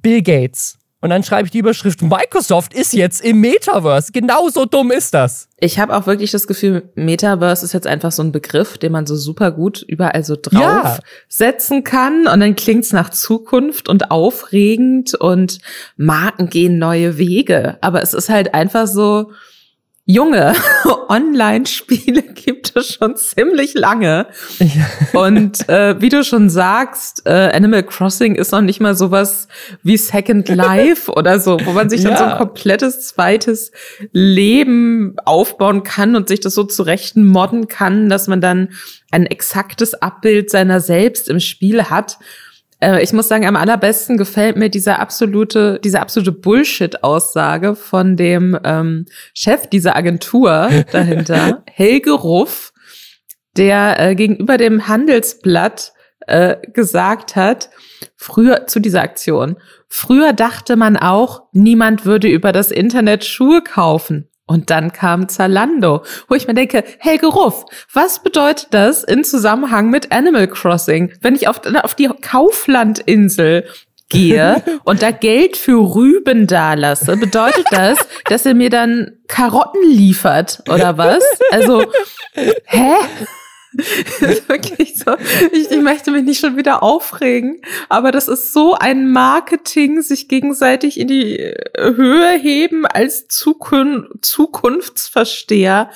Bill 0.00 0.22
Gates. 0.22 0.78
Und 1.04 1.10
dann 1.10 1.22
schreibe 1.22 1.44
ich 1.44 1.50
die 1.50 1.58
Überschrift, 1.58 2.00
Microsoft 2.00 2.72
ist 2.72 2.94
jetzt 2.94 3.20
im 3.22 3.38
Metaverse. 3.38 4.10
Genauso 4.10 4.64
dumm 4.64 4.90
ist 4.90 5.12
das. 5.12 5.50
Ich 5.60 5.78
habe 5.78 5.94
auch 5.94 6.06
wirklich 6.06 6.30
das 6.30 6.46
Gefühl, 6.46 6.90
Metaverse 6.94 7.62
ist 7.62 7.74
jetzt 7.74 7.86
einfach 7.86 8.10
so 8.10 8.22
ein 8.22 8.32
Begriff, 8.32 8.78
den 8.78 8.90
man 8.92 9.04
so 9.04 9.14
super 9.14 9.50
gut 9.50 9.82
überall 9.86 10.24
so 10.24 10.34
Ja. 10.50 10.96
draufsetzen 11.28 11.84
kann. 11.84 12.26
Und 12.26 12.40
dann 12.40 12.56
klingt's 12.56 12.94
nach 12.94 13.10
Zukunft 13.10 13.90
und 13.90 14.10
aufregend 14.10 15.14
und 15.14 15.58
Marken 15.98 16.48
gehen 16.48 16.78
neue 16.78 17.18
Wege. 17.18 17.76
Aber 17.82 18.02
es 18.02 18.14
ist 18.14 18.30
halt 18.30 18.54
einfach 18.54 18.86
so, 18.86 19.30
Junge, 20.06 20.52
Online-Spiele 21.08 22.22
gibt 22.22 22.76
es 22.76 22.92
schon 22.94 23.16
ziemlich 23.16 23.72
lange. 23.72 24.26
Und 25.14 25.66
äh, 25.70 25.98
wie 25.98 26.10
du 26.10 26.22
schon 26.24 26.50
sagst, 26.50 27.22
äh, 27.24 27.30
Animal 27.54 27.82
Crossing 27.84 28.34
ist 28.34 28.52
noch 28.52 28.60
nicht 28.60 28.80
mal 28.80 28.94
sowas 28.94 29.48
wie 29.82 29.96
Second 29.96 30.48
Life 30.54 31.10
oder 31.10 31.38
so, 31.40 31.58
wo 31.64 31.72
man 31.72 31.88
sich 31.88 32.02
dann 32.02 32.18
so 32.18 32.24
Ja. 32.24 32.32
ein 32.32 32.38
komplettes 32.38 33.06
zweites 33.08 33.72
Leben 34.12 35.16
aufbauen 35.24 35.84
kann 35.84 36.16
und 36.16 36.28
sich 36.28 36.40
das 36.40 36.52
so 36.54 36.64
zurecht 36.64 37.16
modden 37.16 37.68
kann, 37.68 38.10
dass 38.10 38.26
man 38.28 38.42
dann 38.42 38.70
ein 39.10 39.24
exaktes 39.24 39.94
Abbild 39.94 40.50
seiner 40.50 40.80
selbst 40.80 41.30
im 41.30 41.40
Spiel 41.40 41.84
hat. 41.84 42.18
Äh, 42.84 43.02
ich 43.02 43.12
muss 43.12 43.28
sagen, 43.28 43.46
am 43.46 43.56
allerbesten 43.56 44.18
gefällt 44.18 44.56
mir 44.56 44.68
diese 44.68 44.98
absolute, 44.98 45.80
diese 45.82 46.00
absolute 46.00 46.32
Bullshit-Aussage 46.32 47.74
von 47.74 48.16
dem 48.16 48.58
ähm, 48.62 49.06
Chef 49.32 49.66
dieser 49.68 49.96
Agentur 49.96 50.70
dahinter, 50.92 51.62
Helge 51.66 52.12
Ruff, 52.12 52.72
der 53.56 53.98
äh, 53.98 54.14
gegenüber 54.14 54.58
dem 54.58 54.86
Handelsblatt 54.86 55.92
äh, 56.26 56.56
gesagt 56.72 57.36
hat, 57.36 57.70
früher 58.16 58.66
zu 58.66 58.80
dieser 58.80 59.02
Aktion, 59.02 59.56
früher 59.88 60.32
dachte 60.32 60.76
man 60.76 60.96
auch, 60.96 61.44
niemand 61.52 62.04
würde 62.04 62.28
über 62.28 62.52
das 62.52 62.70
Internet 62.70 63.24
Schuhe 63.24 63.62
kaufen. 63.62 64.28
Und 64.46 64.68
dann 64.68 64.92
kam 64.92 65.28
Zalando, 65.28 66.04
wo 66.28 66.34
ich 66.34 66.46
mir 66.46 66.54
denke, 66.54 66.84
Helge 66.98 67.26
Ruff, 67.26 67.64
was 67.92 68.22
bedeutet 68.22 68.68
das 68.72 69.02
in 69.02 69.24
Zusammenhang 69.24 69.88
mit 69.88 70.12
Animal 70.12 70.48
Crossing? 70.48 71.12
Wenn 71.22 71.34
ich 71.34 71.48
auf, 71.48 71.62
auf 71.82 71.94
die 71.94 72.08
Kauflandinsel 72.08 73.66
gehe 74.10 74.62
und 74.84 75.00
da 75.00 75.12
Geld 75.12 75.56
für 75.56 75.94
Rüben 75.94 76.46
dalasse, 76.46 77.16
bedeutet 77.16 77.66
das, 77.70 77.98
dass 78.26 78.44
er 78.44 78.54
mir 78.54 78.68
dann 78.68 79.12
Karotten 79.28 79.82
liefert 79.88 80.62
oder 80.68 80.98
was? 80.98 81.22
Also, 81.50 81.84
hä? 82.34 82.94
Wirklich 84.48 84.98
so. 84.98 85.16
Ich, 85.52 85.70
ich 85.70 85.80
möchte 85.80 86.10
mich 86.10 86.24
nicht 86.24 86.40
schon 86.40 86.56
wieder 86.56 86.82
aufregen, 86.82 87.60
aber 87.88 88.12
das 88.12 88.28
ist 88.28 88.52
so 88.52 88.74
ein 88.74 89.10
Marketing, 89.10 90.02
sich 90.02 90.28
gegenseitig 90.28 90.98
in 90.98 91.08
die 91.08 91.54
Höhe 91.76 92.38
heben 92.38 92.86
als 92.86 93.26
Zukun 93.28 94.08
Zukunftsversteher. 94.20 95.90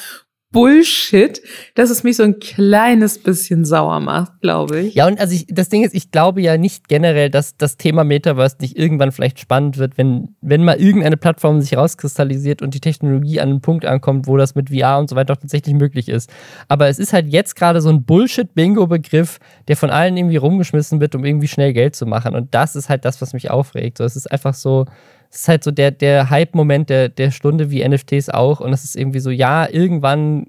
Bullshit, 0.50 1.42
dass 1.74 1.90
es 1.90 2.04
mich 2.04 2.16
so 2.16 2.22
ein 2.22 2.38
kleines 2.38 3.18
bisschen 3.18 3.66
sauer 3.66 4.00
macht, 4.00 4.40
glaube 4.40 4.80
ich. 4.80 4.94
Ja, 4.94 5.06
und 5.06 5.20
also 5.20 5.34
ich, 5.34 5.46
das 5.46 5.68
Ding 5.68 5.84
ist, 5.84 5.94
ich 5.94 6.11
glaube 6.11 6.40
ja 6.40 6.56
nicht 6.56 6.88
generell, 6.88 7.28
dass 7.28 7.58
das 7.58 7.76
Thema 7.76 8.02
Metaverse 8.02 8.56
nicht 8.61 8.78
irgendwann 8.78 9.12
vielleicht 9.12 9.40
spannend 9.40 9.76
wird, 9.76 9.98
wenn, 9.98 10.37
wenn 10.40 10.64
mal 10.64 10.80
irgendeine 10.80 11.18
Plattform 11.18 11.61
sich 11.61 11.76
rauskristallisiert 11.76 12.62
und 12.62 12.72
die 12.72 12.80
Technologie 12.80 13.40
an 13.40 13.50
einen 13.50 13.61
Punkt 13.61 13.84
ankommt, 13.84 14.26
wo 14.26 14.38
das 14.38 14.54
mit 14.54 14.70
VR 14.70 14.98
und 14.98 15.11
so 15.11 15.16
weiter 15.16 15.34
auch 15.34 15.38
tatsächlich 15.38 15.74
möglich 15.74 16.08
ist. 16.08 16.30
Aber 16.66 16.88
es 16.88 16.98
ist 16.98 17.12
halt 17.12 17.28
jetzt 17.28 17.54
gerade 17.54 17.82
so 17.82 17.90
ein 17.90 18.04
Bullshit-Bingo-Begriff, 18.04 19.40
der 19.68 19.76
von 19.76 19.90
allen 19.90 20.16
irgendwie 20.16 20.37
rumgeschmissen 20.37 20.98
wird, 21.00 21.14
um 21.14 21.26
irgendwie 21.26 21.48
schnell 21.48 21.74
Geld 21.74 21.94
zu 21.94 22.06
machen. 22.06 22.34
Und 22.34 22.54
das 22.54 22.74
ist 22.74 22.88
halt 22.88 23.04
das, 23.04 23.20
was 23.20 23.34
mich 23.34 23.50
aufregt. 23.50 23.98
So, 23.98 24.04
es 24.04 24.16
ist 24.16 24.32
einfach 24.32 24.54
so, 24.54 24.87
es 25.31 25.41
ist 25.41 25.49
halt 25.49 25.64
so 25.64 25.71
der, 25.71 25.91
der 25.91 26.31
Hype-Moment 26.31 26.88
der, 26.88 27.09
der 27.09 27.31
Stunde 27.31 27.71
wie 27.71 27.87
NFTs 27.87 28.31
auch. 28.31 28.61
Und 28.61 28.73
es 28.73 28.85
ist 28.85 28.97
irgendwie 28.97 29.21
so, 29.21 29.31
ja, 29.31 29.69
irgendwann 29.69 30.47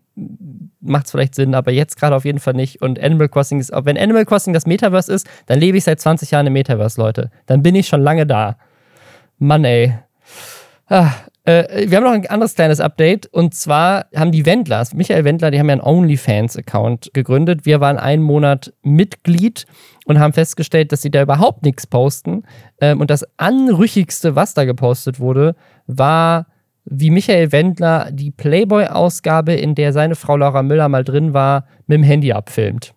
macht 0.79 1.05
es 1.05 1.11
vielleicht 1.11 1.35
Sinn, 1.35 1.53
aber 1.53 1.71
jetzt 1.71 1.97
gerade 1.97 2.15
auf 2.15 2.25
jeden 2.25 2.39
Fall 2.39 2.53
nicht. 2.53 2.81
Und 2.81 2.99
Animal 2.99 3.29
Crossing 3.29 3.59
ist, 3.59 3.71
wenn 3.73 3.97
Animal 3.97 4.25
Crossing 4.25 4.53
das 4.53 4.65
Metaverse 4.65 5.11
ist, 5.11 5.27
dann 5.47 5.59
lebe 5.59 5.77
ich 5.77 5.83
seit 5.83 5.99
20 5.99 6.31
Jahren 6.31 6.47
im 6.47 6.53
Metaverse, 6.53 6.99
Leute. 6.99 7.29
Dann 7.45 7.61
bin 7.61 7.75
ich 7.75 7.87
schon 7.87 8.01
lange 8.01 8.25
da. 8.25 8.57
Mann, 9.37 9.65
ey. 9.65 9.97
Ah, 10.87 11.11
äh, 11.49 11.89
wir 11.89 11.97
haben 11.97 12.03
noch 12.03 12.11
ein 12.11 12.27
anderes 12.27 12.53
kleines 12.53 12.79
Update 12.79 13.27
und 13.27 13.55
zwar 13.55 14.05
haben 14.15 14.31
die 14.31 14.45
Wendlers, 14.45 14.93
Michael 14.93 15.23
Wendler, 15.23 15.49
die 15.49 15.59
haben 15.59 15.67
ja 15.67 15.73
einen 15.73 15.81
OnlyFans-Account 15.81 17.11
gegründet. 17.13 17.65
Wir 17.65 17.79
waren 17.79 17.97
einen 17.97 18.21
Monat 18.21 18.73
Mitglied 18.83 19.65
und 20.05 20.19
haben 20.19 20.33
festgestellt, 20.33 20.91
dass 20.91 21.01
sie 21.01 21.11
da 21.11 21.23
überhaupt 21.23 21.63
nichts 21.63 21.87
posten. 21.87 22.43
Ähm, 22.79 23.01
und 23.01 23.09
das 23.09 23.25
Anrüchigste, 23.37 24.35
was 24.35 24.53
da 24.53 24.65
gepostet 24.65 25.19
wurde, 25.19 25.55
war, 25.87 26.45
wie 26.85 27.09
Michael 27.09 27.51
Wendler 27.51 28.09
die 28.11 28.31
Playboy-Ausgabe, 28.31 29.53
in 29.53 29.75
der 29.75 29.91
seine 29.91 30.15
Frau 30.15 30.37
Laura 30.37 30.61
Müller 30.63 30.87
mal 30.87 31.03
drin 31.03 31.33
war, 31.33 31.65
mit 31.87 31.95
dem 31.95 32.03
Handy 32.03 32.31
abfilmt. 32.31 32.93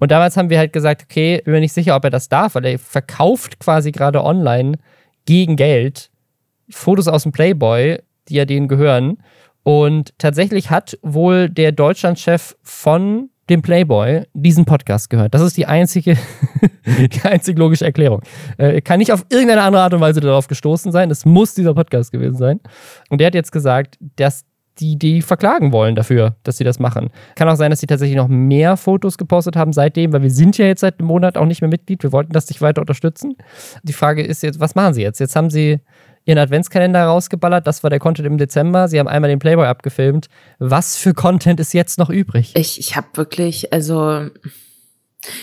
Und 0.00 0.10
damals 0.10 0.36
haben 0.36 0.50
wir 0.50 0.58
halt 0.58 0.72
gesagt, 0.72 1.04
okay, 1.04 1.42
bin 1.44 1.54
mir 1.54 1.60
nicht 1.60 1.72
sicher, 1.72 1.96
ob 1.96 2.04
er 2.04 2.10
das 2.10 2.28
darf, 2.28 2.54
weil 2.54 2.64
er 2.64 2.78
verkauft 2.78 3.58
quasi 3.58 3.92
gerade 3.92 4.22
online 4.22 4.78
gegen 5.26 5.56
Geld 5.56 6.10
Fotos 6.70 7.08
aus 7.08 7.22
dem 7.22 7.32
Playboy, 7.32 7.98
die 8.28 8.34
ja 8.34 8.44
denen 8.44 8.68
gehören. 8.68 9.18
Und 9.62 10.16
tatsächlich 10.18 10.70
hat 10.70 10.98
wohl 11.02 11.48
der 11.48 11.72
Deutschlandchef 11.72 12.56
von 12.62 13.30
dem 13.50 13.62
Playboy 13.62 14.24
diesen 14.34 14.64
Podcast 14.64 15.10
gehört. 15.10 15.34
Das 15.34 15.42
ist 15.42 15.56
die 15.56 15.66
einzige, 15.66 16.16
die 16.86 17.20
einzige 17.22 17.58
logische 17.58 17.84
Erklärung. 17.84 18.22
Äh, 18.58 18.80
kann 18.82 18.98
nicht 18.98 19.12
auf 19.12 19.24
irgendeine 19.30 19.62
andere 19.62 19.82
Art 19.82 19.94
und 19.94 20.00
Weise 20.00 20.20
darauf 20.20 20.48
gestoßen 20.48 20.92
sein. 20.92 21.10
Es 21.10 21.24
muss 21.24 21.54
dieser 21.54 21.74
Podcast 21.74 22.12
gewesen 22.12 22.36
sein. 22.36 22.60
Und 23.08 23.20
der 23.20 23.28
hat 23.28 23.34
jetzt 23.34 23.52
gesagt, 23.52 23.96
dass 24.16 24.44
die 24.80 24.98
die 24.98 25.22
verklagen 25.22 25.72
wollen 25.72 25.96
dafür, 25.96 26.36
dass 26.44 26.56
sie 26.56 26.64
das 26.64 26.78
machen. 26.78 27.10
Kann 27.34 27.48
auch 27.48 27.56
sein, 27.56 27.70
dass 27.70 27.80
sie 27.80 27.86
tatsächlich 27.86 28.16
noch 28.16 28.28
mehr 28.28 28.76
Fotos 28.76 29.18
gepostet 29.18 29.56
haben 29.56 29.72
seitdem, 29.72 30.12
weil 30.12 30.22
wir 30.22 30.30
sind 30.30 30.56
ja 30.56 30.66
jetzt 30.66 30.80
seit 30.80 31.00
einem 31.00 31.08
Monat 31.08 31.36
auch 31.36 31.46
nicht 31.46 31.60
mehr 31.60 31.70
Mitglied. 31.70 32.02
Wir 32.02 32.12
wollten 32.12 32.32
das 32.32 32.48
nicht 32.48 32.60
weiter 32.60 32.80
unterstützen. 32.80 33.36
Die 33.82 33.92
Frage 33.92 34.22
ist 34.22 34.42
jetzt, 34.42 34.60
was 34.60 34.74
machen 34.74 34.94
sie 34.94 35.02
jetzt? 35.02 35.18
Jetzt 35.18 35.34
haben 35.34 35.50
sie 35.50 35.80
ihren 36.28 36.38
Adventskalender 36.38 37.04
rausgeballert. 37.04 37.66
Das 37.66 37.82
war 37.82 37.88
der 37.88 37.98
Content 37.98 38.26
im 38.26 38.36
Dezember. 38.36 38.86
Sie 38.88 38.98
haben 38.98 39.08
einmal 39.08 39.30
den 39.30 39.38
Playboy 39.38 39.66
abgefilmt. 39.66 40.28
Was 40.58 40.96
für 40.96 41.14
Content 41.14 41.58
ist 41.58 41.72
jetzt 41.72 41.98
noch 41.98 42.10
übrig? 42.10 42.52
Ich, 42.54 42.78
ich 42.78 42.96
habe 42.96 43.06
wirklich, 43.14 43.72
also 43.72 44.28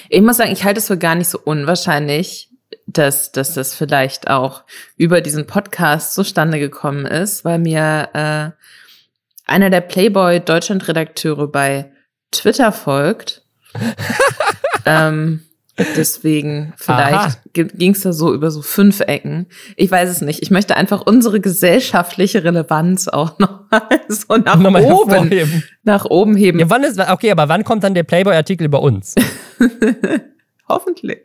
ich 0.09 0.21
muss 0.21 0.37
sagen, 0.37 0.51
ich 0.51 0.63
halte 0.63 0.79
es 0.79 0.87
für 0.87 0.97
gar 0.97 1.15
nicht 1.15 1.27
so 1.27 1.39
unwahrscheinlich, 1.43 2.49
dass, 2.85 3.31
dass 3.31 3.55
das 3.55 3.73
vielleicht 3.73 4.29
auch 4.29 4.63
über 4.95 5.21
diesen 5.21 5.47
Podcast 5.47 6.13
zustande 6.13 6.59
gekommen 6.59 7.07
ist, 7.07 7.43
weil 7.43 7.57
mir 7.57 8.09
äh, 8.13 9.51
einer 9.51 9.71
der 9.71 9.81
Playboy 9.81 10.39
Deutschland 10.39 10.87
Redakteure 10.87 11.47
bei 11.47 11.91
Twitter 12.29 12.71
folgt. 12.71 13.43
ähm, 14.85 15.41
deswegen 15.77 16.73
vielleicht 16.77 17.39
ging 17.53 17.91
es 17.91 18.01
da 18.01 18.13
so 18.13 18.33
über 18.33 18.49
so 18.51 18.61
fünf 18.61 19.01
Ecken. 19.01 19.47
Ich 19.75 19.91
weiß 19.91 20.09
es 20.09 20.21
nicht. 20.21 20.41
Ich 20.41 20.51
möchte 20.51 20.77
einfach 20.77 21.05
unsere 21.05 21.41
gesellschaftliche 21.41 22.43
Relevanz 22.43 23.07
auch 23.07 23.39
noch 23.39 23.69
mal 23.69 24.01
so 24.07 24.38
nach 24.38 24.57
noch 24.57 24.79
oben, 24.81 25.63
nach 25.83 26.05
oben 26.05 26.35
heben. 26.35 26.59
Ja, 26.59 26.69
wann 26.69 26.83
ist, 26.83 26.99
okay, 26.99 27.31
aber 27.31 27.49
wann 27.49 27.63
kommt 27.63 27.83
dann 27.83 27.93
der 27.93 28.03
Playboy-Artikel 28.03 28.65
über 28.65 28.81
uns? 28.81 29.15
Hoffentlich. 30.67 31.19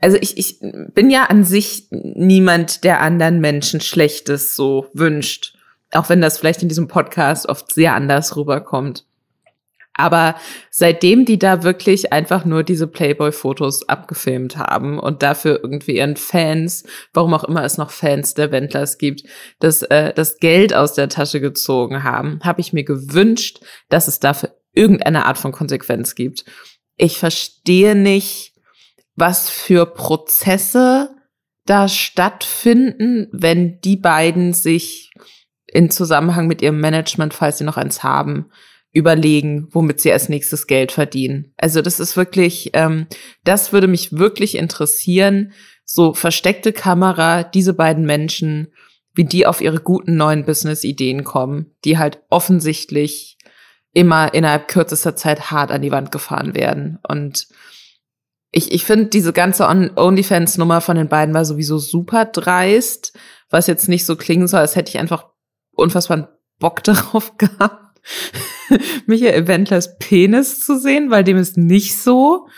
Also 0.00 0.18
ich, 0.20 0.36
ich 0.36 0.58
bin 0.60 1.10
ja 1.10 1.24
an 1.24 1.44
sich 1.44 1.86
niemand, 1.90 2.84
der 2.84 3.00
anderen 3.00 3.40
Menschen 3.40 3.80
Schlechtes 3.80 4.54
so 4.54 4.88
wünscht. 4.92 5.54
Auch 5.92 6.08
wenn 6.08 6.20
das 6.20 6.38
vielleicht 6.38 6.62
in 6.62 6.68
diesem 6.68 6.88
Podcast 6.88 7.48
oft 7.48 7.72
sehr 7.72 7.94
anders 7.94 8.36
rüberkommt. 8.36 9.05
Aber 9.96 10.36
seitdem 10.70 11.24
die 11.24 11.38
da 11.38 11.62
wirklich 11.62 12.12
einfach 12.12 12.44
nur 12.44 12.62
diese 12.62 12.86
Playboy-Fotos 12.86 13.88
abgefilmt 13.88 14.58
haben 14.58 14.98
und 14.98 15.22
dafür 15.22 15.60
irgendwie 15.62 15.96
ihren 15.96 16.16
Fans, 16.16 16.84
warum 17.14 17.32
auch 17.32 17.44
immer 17.44 17.64
es 17.64 17.78
noch 17.78 17.90
Fans 17.90 18.34
der 18.34 18.52
Wendlers 18.52 18.98
gibt, 18.98 19.22
das, 19.58 19.82
äh, 19.82 20.12
das 20.12 20.38
Geld 20.38 20.74
aus 20.74 20.92
der 20.92 21.08
Tasche 21.08 21.40
gezogen 21.40 22.04
haben, 22.04 22.40
habe 22.44 22.60
ich 22.60 22.74
mir 22.74 22.84
gewünscht, 22.84 23.60
dass 23.88 24.06
es 24.06 24.20
dafür 24.20 24.54
irgendeine 24.74 25.24
Art 25.24 25.38
von 25.38 25.52
Konsequenz 25.52 26.14
gibt. 26.14 26.44
Ich 26.96 27.18
verstehe 27.18 27.94
nicht, 27.94 28.52
was 29.14 29.48
für 29.48 29.86
Prozesse 29.86 31.10
da 31.64 31.88
stattfinden, 31.88 33.28
wenn 33.32 33.80
die 33.80 33.96
beiden 33.96 34.52
sich 34.52 35.10
in 35.66 35.90
Zusammenhang 35.90 36.46
mit 36.46 36.60
ihrem 36.60 36.80
Management, 36.80 37.32
falls 37.32 37.58
sie 37.58 37.64
noch 37.64 37.78
eins 37.78 38.02
haben, 38.02 38.50
überlegen, 38.96 39.68
womit 39.72 40.00
sie 40.00 40.10
als 40.10 40.30
nächstes 40.30 40.66
Geld 40.66 40.90
verdienen. 40.90 41.52
Also 41.58 41.82
das 41.82 42.00
ist 42.00 42.16
wirklich, 42.16 42.70
ähm, 42.72 43.06
das 43.44 43.70
würde 43.74 43.88
mich 43.88 44.16
wirklich 44.16 44.54
interessieren. 44.54 45.52
So 45.84 46.14
versteckte 46.14 46.72
Kamera, 46.72 47.42
diese 47.42 47.74
beiden 47.74 48.06
Menschen, 48.06 48.72
wie 49.12 49.24
die 49.24 49.46
auf 49.46 49.60
ihre 49.60 49.80
guten 49.80 50.16
neuen 50.16 50.46
Business-Ideen 50.46 51.24
kommen, 51.24 51.74
die 51.84 51.98
halt 51.98 52.22
offensichtlich 52.30 53.36
immer 53.92 54.32
innerhalb 54.32 54.66
kürzester 54.66 55.14
Zeit 55.14 55.50
hart 55.50 55.70
an 55.70 55.82
die 55.82 55.92
Wand 55.92 56.10
gefahren 56.10 56.54
werden. 56.54 56.98
Und 57.06 57.48
ich, 58.50 58.72
ich 58.72 58.86
finde, 58.86 59.06
diese 59.06 59.34
ganze 59.34 59.66
OnlyFans-Nummer 59.66 60.80
von 60.80 60.96
den 60.96 61.08
beiden 61.08 61.34
war 61.34 61.44
sowieso 61.44 61.76
super 61.76 62.24
dreist, 62.24 63.12
was 63.50 63.66
jetzt 63.66 63.90
nicht 63.90 64.06
so 64.06 64.16
klingen 64.16 64.48
soll, 64.48 64.60
als 64.60 64.74
hätte 64.74 64.88
ich 64.88 64.98
einfach 64.98 65.26
unfassbar 65.72 66.38
Bock 66.58 66.82
darauf 66.84 67.36
gehabt 67.36 67.85
Michael 69.06 69.46
Wendlers 69.46 69.98
Penis 69.98 70.64
zu 70.64 70.78
sehen, 70.78 71.10
weil 71.10 71.24
dem 71.24 71.36
ist 71.36 71.56
nicht 71.56 72.00
so. 72.00 72.48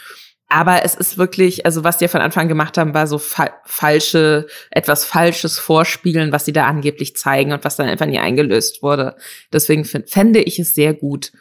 Aber 0.51 0.83
es 0.83 0.95
ist 0.95 1.19
wirklich, 1.19 1.67
also 1.67 1.85
was 1.85 1.99
die 1.99 2.09
von 2.09 2.23
Anfang 2.23 2.49
gemacht 2.49 2.79
haben, 2.79 2.95
war 2.95 3.07
so 3.07 3.19
fa 3.19 3.51
falsche, 3.67 4.47
etwas 4.71 5.05
Falsches 5.05 5.59
vorspielen, 5.59 6.33
was 6.33 6.47
sie 6.47 6.53
da 6.53 6.67
angeblich 6.67 7.17
zeigen 7.17 7.53
und 7.53 7.65
was 7.65 7.77
dann 7.77 7.89
einfach 7.89 8.07
nie 8.07 8.19
eingelöst 8.19 8.83
wurde. 8.83 9.17
Deswegen 9.53 9.85
fände 9.85 10.41
ich 10.41 10.59
es 10.59 10.75
sehr 10.75 10.95
gut, 10.95 11.33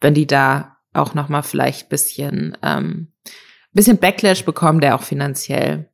wenn 0.00 0.14
die 0.14 0.26
da 0.26 0.76
auch 0.92 1.14
noch 1.14 1.28
mal 1.28 1.42
vielleicht 1.42 1.88
bisschen, 1.88 2.58
ähm, 2.62 3.12
bisschen 3.72 3.98
Backlash 3.98 4.44
bekommen, 4.44 4.80
der 4.80 4.96
auch 4.96 5.02
finanziell 5.02 5.88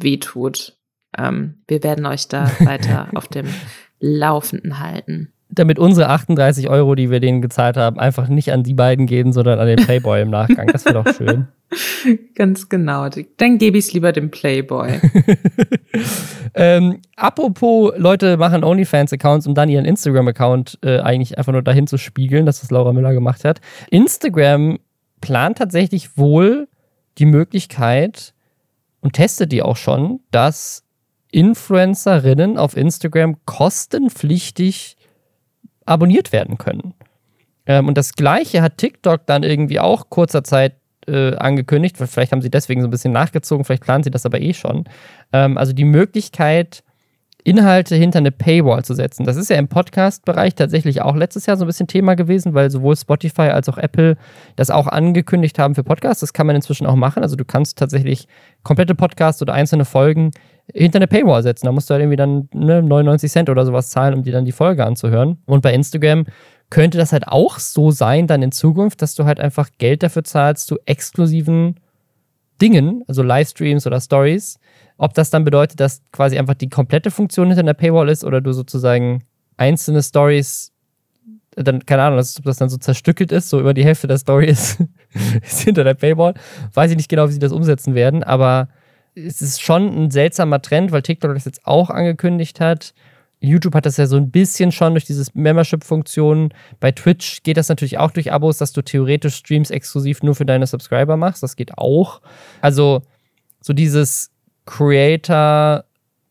wehtut. 0.00 0.78
Ähm, 1.16 1.62
wir 1.68 1.82
werden 1.82 2.06
euch 2.06 2.26
da 2.28 2.50
weiter 2.60 3.10
auf 3.14 3.28
dem 3.28 3.52
Laufenden 3.98 4.78
halten 4.78 5.34
damit 5.48 5.78
unsere 5.78 6.08
38 6.08 6.68
Euro, 6.68 6.94
die 6.94 7.10
wir 7.10 7.20
denen 7.20 7.40
gezahlt 7.40 7.76
haben, 7.76 7.98
einfach 7.98 8.28
nicht 8.28 8.52
an 8.52 8.62
die 8.62 8.74
beiden 8.74 9.06
gehen, 9.06 9.32
sondern 9.32 9.58
an 9.58 9.66
den 9.66 9.76
Playboy 9.76 10.22
im 10.22 10.30
Nachgang. 10.30 10.66
Das 10.68 10.84
wäre 10.84 11.02
doch 11.02 11.14
schön. 11.14 11.46
Ganz 12.34 12.68
genau. 12.68 13.08
Dann 13.36 13.58
gebe 13.58 13.78
ich 13.78 13.86
es 13.86 13.92
lieber 13.92 14.12
dem 14.12 14.30
Playboy. 14.30 15.00
ähm, 16.54 17.00
apropos, 17.16 17.92
Leute 17.96 18.36
machen 18.36 18.64
OnlyFans-Accounts, 18.64 19.46
um 19.46 19.54
dann 19.54 19.68
ihren 19.68 19.84
Instagram-Account 19.84 20.78
äh, 20.82 20.98
eigentlich 20.98 21.38
einfach 21.38 21.52
nur 21.52 21.62
dahin 21.62 21.86
zu 21.86 21.96
spiegeln, 21.96 22.44
dass 22.44 22.60
das 22.60 22.70
Laura 22.70 22.92
Müller 22.92 23.12
gemacht 23.12 23.44
hat. 23.44 23.60
Instagram 23.90 24.78
plant 25.20 25.58
tatsächlich 25.58 26.18
wohl 26.18 26.68
die 27.18 27.26
Möglichkeit 27.26 28.34
und 29.00 29.12
testet 29.12 29.52
die 29.52 29.62
auch 29.62 29.76
schon, 29.76 30.20
dass 30.32 30.84
Influencerinnen 31.30 32.58
auf 32.58 32.76
Instagram 32.76 33.36
kostenpflichtig 33.44 34.96
abonniert 35.86 36.32
werden 36.32 36.58
können. 36.58 36.94
Ähm, 37.66 37.88
und 37.88 37.96
das 37.96 38.14
gleiche 38.14 38.62
hat 38.62 38.78
TikTok 38.78 39.26
dann 39.26 39.42
irgendwie 39.42 39.80
auch 39.80 40.10
kurzer 40.10 40.44
Zeit 40.44 40.74
äh, 41.06 41.34
angekündigt. 41.36 41.96
Vielleicht 41.96 42.32
haben 42.32 42.42
sie 42.42 42.50
deswegen 42.50 42.80
so 42.80 42.88
ein 42.88 42.90
bisschen 42.90 43.12
nachgezogen, 43.12 43.64
vielleicht 43.64 43.84
planen 43.84 44.04
sie 44.04 44.10
das 44.10 44.26
aber 44.26 44.40
eh 44.40 44.54
schon. 44.54 44.84
Ähm, 45.32 45.56
also 45.56 45.72
die 45.72 45.84
Möglichkeit, 45.84 46.82
Inhalte 47.46 47.94
hinter 47.94 48.18
eine 48.18 48.32
Paywall 48.32 48.84
zu 48.84 48.92
setzen. 48.92 49.24
Das 49.24 49.36
ist 49.36 49.50
ja 49.50 49.56
im 49.56 49.68
Podcast-Bereich 49.68 50.56
tatsächlich 50.56 51.02
auch 51.02 51.14
letztes 51.14 51.46
Jahr 51.46 51.56
so 51.56 51.64
ein 51.64 51.68
bisschen 51.68 51.86
Thema 51.86 52.16
gewesen, 52.16 52.54
weil 52.54 52.72
sowohl 52.72 52.96
Spotify 52.96 53.42
als 53.42 53.68
auch 53.68 53.78
Apple 53.78 54.16
das 54.56 54.70
auch 54.70 54.88
angekündigt 54.88 55.56
haben 55.60 55.76
für 55.76 55.84
Podcasts. 55.84 56.20
Das 56.20 56.32
kann 56.32 56.48
man 56.48 56.56
inzwischen 56.56 56.88
auch 56.88 56.96
machen. 56.96 57.22
Also 57.22 57.36
du 57.36 57.44
kannst 57.44 57.78
tatsächlich 57.78 58.26
komplette 58.64 58.96
Podcasts 58.96 59.40
oder 59.42 59.54
einzelne 59.54 59.84
Folgen 59.84 60.32
hinter 60.72 60.96
eine 60.96 61.06
Paywall 61.06 61.42
setzen. 61.42 61.66
Da 61.66 61.72
musst 61.72 61.88
du 61.88 61.94
halt 61.94 62.02
irgendwie 62.02 62.16
dann 62.16 62.48
ne, 62.52 62.82
99 62.82 63.30
Cent 63.30 63.48
oder 63.48 63.64
sowas 63.64 63.90
zahlen, 63.90 64.14
um 64.14 64.22
dir 64.22 64.32
dann 64.32 64.44
die 64.44 64.52
Folge 64.52 64.84
anzuhören. 64.84 65.38
Und 65.46 65.62
bei 65.62 65.72
Instagram 65.72 66.26
könnte 66.70 66.98
das 66.98 67.12
halt 67.12 67.28
auch 67.28 67.58
so 67.58 67.90
sein, 67.90 68.26
dann 68.26 68.42
in 68.42 68.52
Zukunft, 68.52 69.00
dass 69.02 69.14
du 69.14 69.24
halt 69.24 69.38
einfach 69.38 69.68
Geld 69.78 70.02
dafür 70.02 70.24
zahlst 70.24 70.66
zu 70.66 70.78
exklusiven 70.84 71.76
Dingen, 72.60 73.04
also 73.06 73.22
Livestreams 73.22 73.86
oder 73.86 74.00
Stories. 74.00 74.58
Ob 74.98 75.14
das 75.14 75.30
dann 75.30 75.44
bedeutet, 75.44 75.78
dass 75.78 76.02
quasi 76.10 76.38
einfach 76.38 76.54
die 76.54 76.70
komplette 76.70 77.10
Funktion 77.10 77.48
hinter 77.48 77.60
einer 77.60 77.74
Paywall 77.74 78.08
ist 78.08 78.24
oder 78.24 78.40
du 78.40 78.52
sozusagen 78.52 79.22
einzelne 79.56 80.02
Stories 80.02 80.72
dann, 81.56 81.86
keine 81.86 82.02
Ahnung, 82.02 82.18
ob 82.18 82.44
das 82.44 82.58
dann 82.58 82.68
so 82.68 82.76
zerstückelt 82.76 83.32
ist, 83.32 83.48
so 83.48 83.58
über 83.58 83.72
die 83.72 83.84
Hälfte 83.84 84.06
der 84.06 84.18
Story 84.18 84.46
ist, 84.46 84.78
ist 85.42 85.60
hinter 85.62 85.84
der 85.84 85.94
Paywall. 85.94 86.34
Weiß 86.74 86.90
ich 86.90 86.96
nicht 86.96 87.08
genau, 87.08 87.28
wie 87.28 87.32
sie 87.32 87.38
das 87.38 87.52
umsetzen 87.52 87.94
werden, 87.94 88.22
aber 88.22 88.68
es 89.16 89.40
ist 89.40 89.62
schon 89.62 89.88
ein 89.88 90.10
seltsamer 90.10 90.60
Trend, 90.60 90.92
weil 90.92 91.02
TikTok 91.02 91.34
das 91.34 91.46
jetzt 91.46 91.66
auch 91.66 91.90
angekündigt 91.90 92.60
hat. 92.60 92.92
YouTube 93.40 93.74
hat 93.74 93.86
das 93.86 93.96
ja 93.96 94.06
so 94.06 94.16
ein 94.16 94.30
bisschen 94.30 94.72
schon 94.72 94.94
durch 94.94 95.04
diese 95.04 95.30
Membership-Funktion. 95.34 96.52
Bei 96.80 96.92
Twitch 96.92 97.42
geht 97.42 97.56
das 97.56 97.68
natürlich 97.68 97.98
auch 97.98 98.10
durch 98.10 98.32
Abos, 98.32 98.58
dass 98.58 98.72
du 98.72 98.82
theoretisch 98.82 99.36
Streams 99.36 99.70
exklusiv 99.70 100.22
nur 100.22 100.34
für 100.34 100.46
deine 100.46 100.66
Subscriber 100.66 101.16
machst. 101.16 101.42
Das 101.42 101.56
geht 101.56 101.76
auch. 101.76 102.20
Also 102.60 103.02
so 103.60 103.72
dieses 103.72 104.30
Creator 104.64 105.84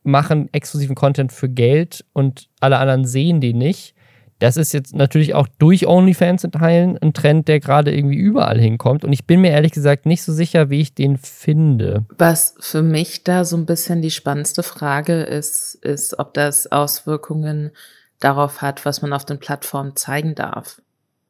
machen 0.04 0.50
exklusiven 0.52 0.96
Content 0.96 1.32
für 1.32 1.50
Geld 1.50 2.06
und 2.14 2.50
alle 2.60 2.78
anderen 2.78 3.06
sehen 3.06 3.42
den 3.42 3.58
nicht. 3.58 3.96
Das 4.40 4.58
ist 4.58 4.74
jetzt 4.74 4.94
natürlich 4.94 5.34
auch 5.34 5.48
durch 5.60 5.88
OnlyFans 5.88 6.44
in 6.44 6.52
Teilen 6.52 6.98
ein 6.98 7.14
Trend, 7.14 7.48
der 7.48 7.62
gerade 7.62 7.96
irgendwie 7.96 8.18
überall 8.18 8.60
hinkommt. 8.60 9.06
Und 9.06 9.14
ich 9.14 9.26
bin 9.26 9.40
mir 9.42 9.52
ehrlich 9.52 9.72
gesagt 9.72 10.06
nicht 10.06 10.24
so 10.24 10.34
sicher, 10.34 10.70
wie 10.70 10.82
ich 10.82 10.94
den 10.94 11.18
finde. 11.18 12.06
Was 12.18 12.56
für 12.60 12.82
mich 12.82 13.24
da 13.24 13.46
so 13.46 13.56
ein 13.56 13.66
bisschen 13.66 14.02
die 14.02 14.12
spannendste 14.12 14.62
Frage 14.62 15.24
ist, 15.24 15.76
ist, 15.76 16.20
ob 16.20 16.34
das 16.34 16.70
Auswirkungen 16.70 17.72
darauf 18.20 18.62
hat, 18.62 18.86
was 18.86 19.02
man 19.02 19.14
auf 19.14 19.26
den 19.26 19.40
Plattformen 19.40 19.96
zeigen 19.96 20.36
darf. 20.36 20.82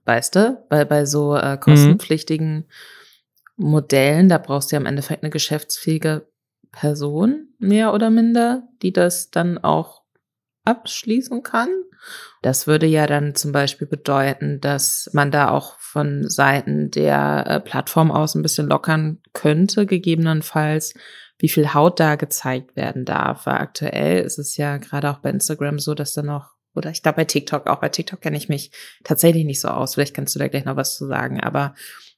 Weißt 0.05 0.35
du? 0.35 0.63
Weil 0.69 0.85
bei 0.85 1.05
so 1.05 1.35
äh, 1.35 1.57
kostenpflichtigen 1.57 2.65
mhm. 3.57 3.69
Modellen, 3.69 4.29
da 4.29 4.37
brauchst 4.39 4.71
du 4.71 4.75
ja 4.75 4.79
im 4.79 4.85
Endeffekt 4.85 5.23
eine 5.23 5.31
geschäftsfähige 5.31 6.27
Person, 6.71 7.47
mehr 7.59 7.93
oder 7.93 8.09
minder, 8.09 8.67
die 8.81 8.91
das 8.91 9.31
dann 9.31 9.57
auch 9.57 10.01
abschließen 10.65 11.41
kann. 11.43 11.69
Das 12.41 12.67
würde 12.67 12.85
ja 12.85 13.07
dann 13.07 13.35
zum 13.35 13.51
Beispiel 13.51 13.87
bedeuten, 13.87 14.61
dass 14.61 15.09
man 15.13 15.31
da 15.31 15.49
auch 15.49 15.79
von 15.79 16.29
Seiten 16.29 16.91
der 16.91 17.45
äh, 17.47 17.59
Plattform 17.59 18.11
aus 18.11 18.35
ein 18.35 18.41
bisschen 18.41 18.67
lockern 18.67 19.19
könnte, 19.33 19.85
gegebenenfalls, 19.85 20.93
wie 21.39 21.49
viel 21.49 21.73
Haut 21.73 21.99
da 21.99 22.15
gezeigt 22.15 22.75
werden 22.75 23.05
darf. 23.05 23.45
Weil 23.45 23.55
aktuell 23.55 24.23
ist 24.23 24.39
es 24.39 24.57
ja 24.57 24.77
gerade 24.77 25.09
auch 25.09 25.19
bei 25.19 25.29
Instagram 25.29 25.79
so, 25.79 25.93
dass 25.93 26.13
da 26.13 26.21
noch 26.21 26.51
Oder 26.75 26.91
ich 26.91 27.01
glaube 27.01 27.17
bei 27.17 27.25
TikTok 27.25 27.67
auch. 27.67 27.79
Bei 27.79 27.89
TikTok 27.89 28.21
kenne 28.21 28.37
ich 28.37 28.49
mich 28.49 28.71
tatsächlich 29.03 29.45
nicht 29.45 29.61
so 29.61 29.69
aus. 29.69 29.95
Vielleicht 29.95 30.13
kannst 30.13 30.35
du 30.35 30.39
da 30.39 30.47
gleich 30.47 30.65
noch 30.65 30.75
was 30.75 30.95
zu 30.97 31.07
sagen. 31.07 31.39
Aber 31.39 31.73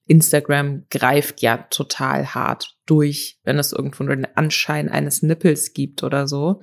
Instagram 0.07 0.85
greift 0.89 1.41
ja 1.41 1.57
total 1.69 2.33
hart 2.33 2.75
durch, 2.85 3.39
wenn 3.43 3.59
es 3.59 3.73
irgendwo 3.73 4.03
den 4.03 4.27
Anschein 4.35 4.89
eines 4.89 5.21
Nippels 5.21 5.73
gibt 5.73 6.03
oder 6.03 6.27
so. 6.27 6.61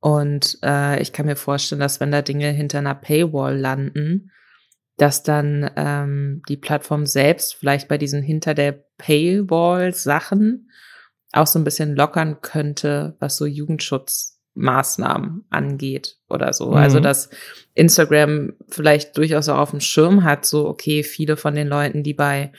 Und 0.00 0.58
äh, 0.62 1.00
ich 1.02 1.12
kann 1.12 1.26
mir 1.26 1.36
vorstellen, 1.36 1.80
dass 1.80 2.00
wenn 2.00 2.12
da 2.12 2.22
Dinge 2.22 2.50
hinter 2.50 2.78
einer 2.78 2.94
Paywall 2.94 3.56
landen, 3.56 4.30
dass 4.96 5.22
dann 5.22 5.70
ähm, 5.76 6.42
die 6.48 6.56
Plattform 6.56 7.06
selbst 7.06 7.54
vielleicht 7.54 7.88
bei 7.88 7.98
diesen 7.98 8.22
hinter 8.22 8.54
der 8.54 8.84
Paywall 8.98 9.94
Sachen 9.94 10.70
auch 11.32 11.46
so 11.46 11.58
ein 11.58 11.64
bisschen 11.64 11.94
lockern 11.94 12.40
könnte, 12.40 13.16
was 13.20 13.36
so 13.36 13.46
Jugendschutzmaßnahmen 13.46 15.44
angeht 15.50 16.18
oder 16.28 16.52
so. 16.52 16.70
Also, 16.70 16.70
mhm. 16.70 16.82
Also, 16.82 17.00
dass 17.00 17.30
Instagram 17.74 18.54
vielleicht 18.68 19.16
durchaus 19.16 19.48
auch 19.48 19.58
auf 19.58 19.70
dem 19.70 19.80
Schirm 19.80 20.24
hat, 20.24 20.44
so, 20.44 20.66
okay, 20.66 21.02
viele 21.02 21.36
von 21.36 21.54
den 21.54 21.68
Leuten, 21.68 22.02
die 22.02 22.14
bei 22.14 22.52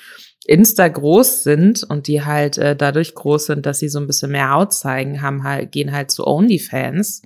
Insta 0.45 0.88
groß 0.88 1.43
sind 1.43 1.84
und 1.84 2.08
die 2.08 2.23
halt 2.23 2.58
äh, 2.58 2.75
dadurch 2.75 3.13
groß 3.13 3.47
sind, 3.47 3.65
dass 3.65 3.80
sie 3.80 3.89
so 3.89 3.99
ein 3.99 4.08
bisschen 4.08 4.32
mehr 4.32 4.52
Haut 4.52 4.73
zeigen, 4.73 5.21
haben 5.21 5.43
halt, 5.43 5.71
gehen 5.71 5.91
halt 5.91 6.12
zu 6.12 6.25
OnlyFans, 6.25 7.21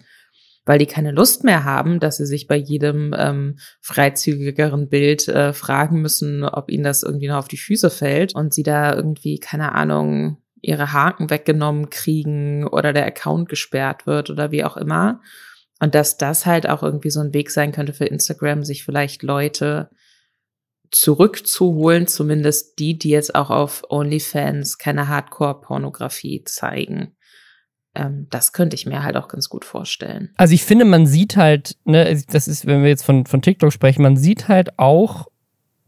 weil 0.65 0.79
die 0.79 0.85
keine 0.85 1.11
Lust 1.11 1.43
mehr 1.43 1.63
haben, 1.63 1.99
dass 1.99 2.17
sie 2.17 2.25
sich 2.25 2.47
bei 2.47 2.55
jedem 2.55 3.13
ähm, 3.17 3.57
freizügigeren 3.81 4.89
Bild 4.89 5.27
äh, 5.27 5.53
fragen 5.53 6.01
müssen, 6.01 6.43
ob 6.43 6.69
ihnen 6.69 6.83
das 6.83 7.03
irgendwie 7.03 7.27
noch 7.27 7.37
auf 7.37 7.47
die 7.47 7.57
Füße 7.57 7.89
fällt 7.89 8.33
und 8.35 8.53
sie 8.53 8.63
da 8.63 8.93
irgendwie, 8.93 9.39
keine 9.39 9.73
Ahnung, 9.73 10.37
ihre 10.61 10.93
Haken 10.93 11.29
weggenommen 11.29 11.89
kriegen 11.89 12.65
oder 12.65 12.93
der 12.93 13.05
Account 13.05 13.49
gesperrt 13.49 14.07
wird 14.07 14.29
oder 14.29 14.51
wie 14.51 14.63
auch 14.63 14.77
immer. 14.77 15.21
Und 15.79 15.95
dass 15.95 16.17
das 16.17 16.45
halt 16.45 16.67
auch 16.67 16.81
irgendwie 16.81 17.09
so 17.09 17.19
ein 17.19 17.33
Weg 17.33 17.51
sein 17.51 17.73
könnte 17.73 17.93
für 17.93 18.05
Instagram, 18.05 18.63
sich 18.63 18.85
vielleicht 18.85 19.21
Leute 19.21 19.89
zurückzuholen, 20.95 22.07
zumindest 22.07 22.79
die, 22.79 22.97
die 22.97 23.09
jetzt 23.09 23.35
auch 23.35 23.49
auf 23.49 23.83
OnlyFans 23.89 24.77
keine 24.77 25.07
Hardcore-Pornografie 25.07 26.43
zeigen. 26.45 27.15
Ähm, 27.95 28.27
das 28.29 28.53
könnte 28.53 28.75
ich 28.75 28.85
mir 28.85 29.03
halt 29.03 29.17
auch 29.17 29.27
ganz 29.27 29.49
gut 29.49 29.65
vorstellen. 29.65 30.31
Also 30.37 30.53
ich 30.53 30.63
finde, 30.63 30.85
man 30.85 31.05
sieht 31.05 31.35
halt, 31.35 31.77
ne, 31.85 32.21
das 32.31 32.47
ist, 32.47 32.65
wenn 32.65 32.81
wir 32.81 32.89
jetzt 32.89 33.05
von, 33.05 33.25
von 33.25 33.41
TikTok 33.41 33.71
sprechen, 33.71 34.01
man 34.01 34.17
sieht 34.17 34.47
halt 34.47 34.77
auch, 34.79 35.27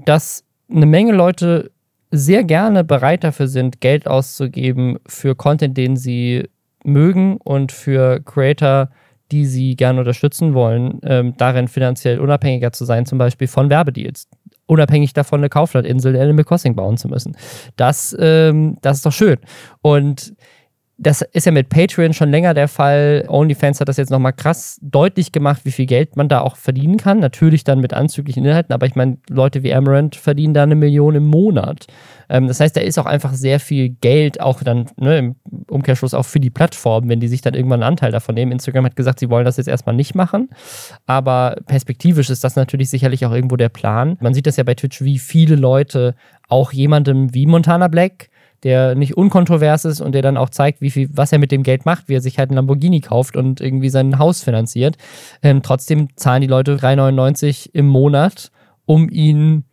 dass 0.05 0.43
eine 0.69 0.85
Menge 0.85 1.13
Leute 1.13 1.71
sehr 2.11 2.43
gerne 2.43 2.83
bereit 2.83 3.23
dafür 3.23 3.47
sind, 3.47 3.81
Geld 3.81 4.07
auszugeben 4.07 4.99
für 5.07 5.35
Content, 5.35 5.77
den 5.77 5.97
sie 5.97 6.49
mögen 6.83 7.37
und 7.37 7.71
für 7.71 8.21
Creator, 8.21 8.89
die 9.31 9.45
sie 9.45 9.75
gerne 9.75 9.99
unterstützen 9.99 10.53
wollen, 10.53 10.99
ähm, 11.03 11.33
darin 11.37 11.67
finanziell 11.67 12.19
unabhängiger 12.19 12.71
zu 12.71 12.85
sein, 12.85 13.05
zum 13.05 13.17
Beispiel 13.17 13.47
von 13.47 13.69
Werbedeals. 13.69 14.27
Unabhängig 14.67 15.13
davon, 15.13 15.41
eine 15.41 15.49
Kauflandinsel 15.49 16.15
in 16.15 16.21
Animal 16.21 16.45
Crossing 16.45 16.75
bauen 16.75 16.97
zu 16.97 17.07
müssen. 17.07 17.37
Das, 17.75 18.15
ähm, 18.19 18.77
das 18.81 18.97
ist 18.97 19.05
doch 19.05 19.11
schön. 19.11 19.37
Und 19.81 20.33
das 20.97 21.21
ist 21.21 21.45
ja 21.45 21.51
mit 21.51 21.69
Patreon 21.69 22.13
schon 22.13 22.31
länger 22.31 22.53
der 22.53 22.67
Fall. 22.67 23.25
OnlyFans 23.27 23.81
hat 23.81 23.89
das 23.89 23.97
jetzt 23.97 24.11
nochmal 24.11 24.33
krass 24.33 24.79
deutlich 24.81 25.31
gemacht, 25.31 25.61
wie 25.65 25.71
viel 25.71 25.85
Geld 25.85 26.15
man 26.15 26.29
da 26.29 26.39
auch 26.39 26.55
verdienen 26.55 26.97
kann. 26.97 27.19
Natürlich 27.19 27.63
dann 27.65 27.81
mit 27.81 27.93
anzüglichen 27.93 28.45
Inhalten, 28.45 28.73
aber 28.73 28.85
ich 28.85 28.95
meine, 28.95 29.17
Leute 29.29 29.61
wie 29.63 29.73
Amaranth 29.73 30.15
verdienen 30.15 30.53
da 30.53 30.63
eine 30.63 30.75
Million 30.75 31.15
im 31.15 31.27
Monat. 31.27 31.87
Ähm, 32.29 32.47
das 32.47 32.59
heißt, 32.59 32.75
da 32.75 32.81
ist 32.81 32.97
auch 32.97 33.05
einfach 33.05 33.33
sehr 33.33 33.59
viel 33.59 33.89
Geld, 33.89 34.41
auch 34.41 34.63
dann 34.63 34.87
ne, 34.97 35.17
im 35.17 35.35
Umkehrschluss 35.69 36.13
auch 36.13 36.25
für 36.25 36.39
die 36.39 36.49
Plattform, 36.49 37.09
wenn 37.09 37.19
die 37.19 37.27
sich 37.27 37.41
dann 37.41 37.53
irgendwann 37.53 37.83
einen 37.83 37.91
Anteil 37.91 38.11
davon 38.11 38.35
nehmen. 38.35 38.51
Instagram 38.51 38.85
hat 38.85 38.95
gesagt, 38.95 39.19
sie 39.19 39.29
wollen 39.29 39.45
das 39.45 39.57
jetzt 39.57 39.67
erstmal 39.67 39.95
nicht 39.95 40.15
machen, 40.15 40.49
aber 41.05 41.57
perspektivisch 41.65 42.29
ist 42.29 42.43
das 42.43 42.55
natürlich 42.55 42.89
sicherlich 42.89 43.25
auch 43.25 43.31
irgendwo 43.31 43.55
der 43.55 43.69
Plan. 43.69 44.17
Man 44.19 44.33
sieht 44.33 44.47
das 44.47 44.57
ja 44.57 44.63
bei 44.63 44.75
Twitch, 44.75 45.01
wie 45.01 45.19
viele 45.19 45.55
Leute 45.55 46.15
auch 46.47 46.71
jemandem 46.71 47.33
wie 47.33 47.45
Montana 47.45 47.87
Black 47.87 48.29
der 48.65 48.95
nicht 48.95 49.15
unkontrovers 49.15 49.85
ist 49.85 50.01
und 50.01 50.13
der 50.13 50.23
dann 50.23 50.37
auch 50.37 50.49
zeigt, 50.49 50.81
wie 50.81 50.89
viel, 50.89 51.07
was 51.13 51.31
er 51.31 51.37
mit 51.37 51.51
dem 51.51 51.61
Geld 51.61 51.85
macht, 51.85 52.09
wie 52.09 52.15
er 52.15 52.21
sich 52.21 52.39
halt 52.39 52.49
ein 52.49 52.55
Lamborghini 52.55 52.99
kauft 52.99 53.37
und 53.37 53.61
irgendwie 53.61 53.89
sein 53.89 54.17
Haus 54.17 54.43
finanziert. 54.43 54.97
Ähm, 55.43 55.61
trotzdem 55.61 56.07
zahlen 56.15 56.41
die 56.41 56.47
Leute 56.47 56.75
3,99 56.75 57.69
im 57.73 57.85
Monat, 57.85 58.51
um 58.85 59.07
ihn 59.07 59.65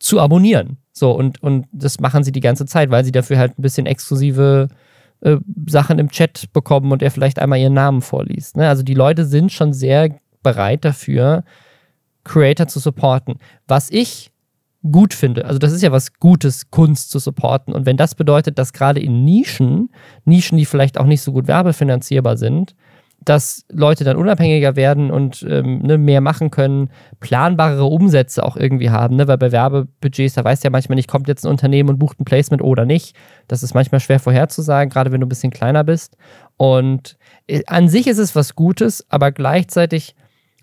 zu 0.00 0.20
abonnieren. 0.20 0.78
So, 0.96 1.10
und, 1.10 1.42
und 1.42 1.66
das 1.72 1.98
machen 1.98 2.22
sie 2.22 2.32
die 2.32 2.40
ganze 2.40 2.66
Zeit, 2.66 2.90
weil 2.90 3.04
sie 3.04 3.12
dafür 3.12 3.36
halt 3.36 3.58
ein 3.58 3.62
bisschen 3.62 3.84
exklusive 3.84 4.68
äh, 5.20 5.36
Sachen 5.66 5.98
im 5.98 6.08
Chat 6.08 6.52
bekommen 6.52 6.92
und 6.92 7.02
er 7.02 7.10
vielleicht 7.10 7.40
einmal 7.40 7.58
ihren 7.58 7.74
Namen 7.74 8.00
vorliest. 8.00 8.56
Ne? 8.56 8.68
Also 8.68 8.84
die 8.84 8.94
Leute 8.94 9.24
sind 9.24 9.50
schon 9.50 9.72
sehr 9.72 10.14
bereit 10.44 10.84
dafür, 10.84 11.42
Creator 12.22 12.68
zu 12.68 12.78
supporten. 12.78 13.40
Was 13.66 13.90
ich 13.90 14.30
gut 14.90 15.14
finde. 15.14 15.46
Also 15.46 15.58
das 15.58 15.72
ist 15.72 15.82
ja 15.82 15.92
was 15.92 16.14
Gutes, 16.14 16.70
Kunst 16.70 17.10
zu 17.10 17.18
supporten. 17.18 17.74
Und 17.74 17.86
wenn 17.86 17.96
das 17.96 18.14
bedeutet, 18.14 18.58
dass 18.58 18.72
gerade 18.72 19.00
in 19.00 19.24
Nischen, 19.24 19.90
Nischen, 20.24 20.58
die 20.58 20.66
vielleicht 20.66 20.98
auch 20.98 21.06
nicht 21.06 21.22
so 21.22 21.32
gut 21.32 21.48
werbefinanzierbar 21.48 22.36
sind, 22.36 22.76
dass 23.24 23.64
Leute 23.70 24.04
dann 24.04 24.16
unabhängiger 24.16 24.76
werden 24.76 25.10
und 25.10 25.44
ähm, 25.48 25.78
ne, 25.78 25.98
mehr 25.98 26.20
machen 26.20 26.50
können, 26.50 26.90
planbarere 27.20 27.84
Umsätze 27.84 28.44
auch 28.44 28.56
irgendwie 28.56 28.90
haben, 28.90 29.16
ne? 29.16 29.28
weil 29.28 29.38
bei 29.38 29.52
Werbebudgets, 29.52 30.34
da 30.34 30.44
weißt 30.44 30.62
du 30.62 30.66
ja 30.66 30.70
manchmal 30.70 30.96
nicht, 30.96 31.08
kommt 31.08 31.28
jetzt 31.28 31.44
ein 31.44 31.50
Unternehmen 31.50 31.88
und 31.88 31.98
bucht 31.98 32.20
ein 32.20 32.24
Placement 32.24 32.62
oder 32.62 32.84
nicht. 32.84 33.16
Das 33.48 33.62
ist 33.62 33.74
manchmal 33.74 34.00
schwer 34.00 34.20
vorherzusagen, 34.20 34.90
gerade 34.90 35.12
wenn 35.12 35.20
du 35.20 35.26
ein 35.26 35.28
bisschen 35.28 35.52
kleiner 35.52 35.84
bist. 35.84 36.16
Und 36.56 37.16
äh, 37.46 37.62
an 37.66 37.88
sich 37.88 38.06
ist 38.06 38.18
es 38.18 38.34
was 38.36 38.54
Gutes, 38.54 39.04
aber 39.08 39.32
gleichzeitig 39.32 40.14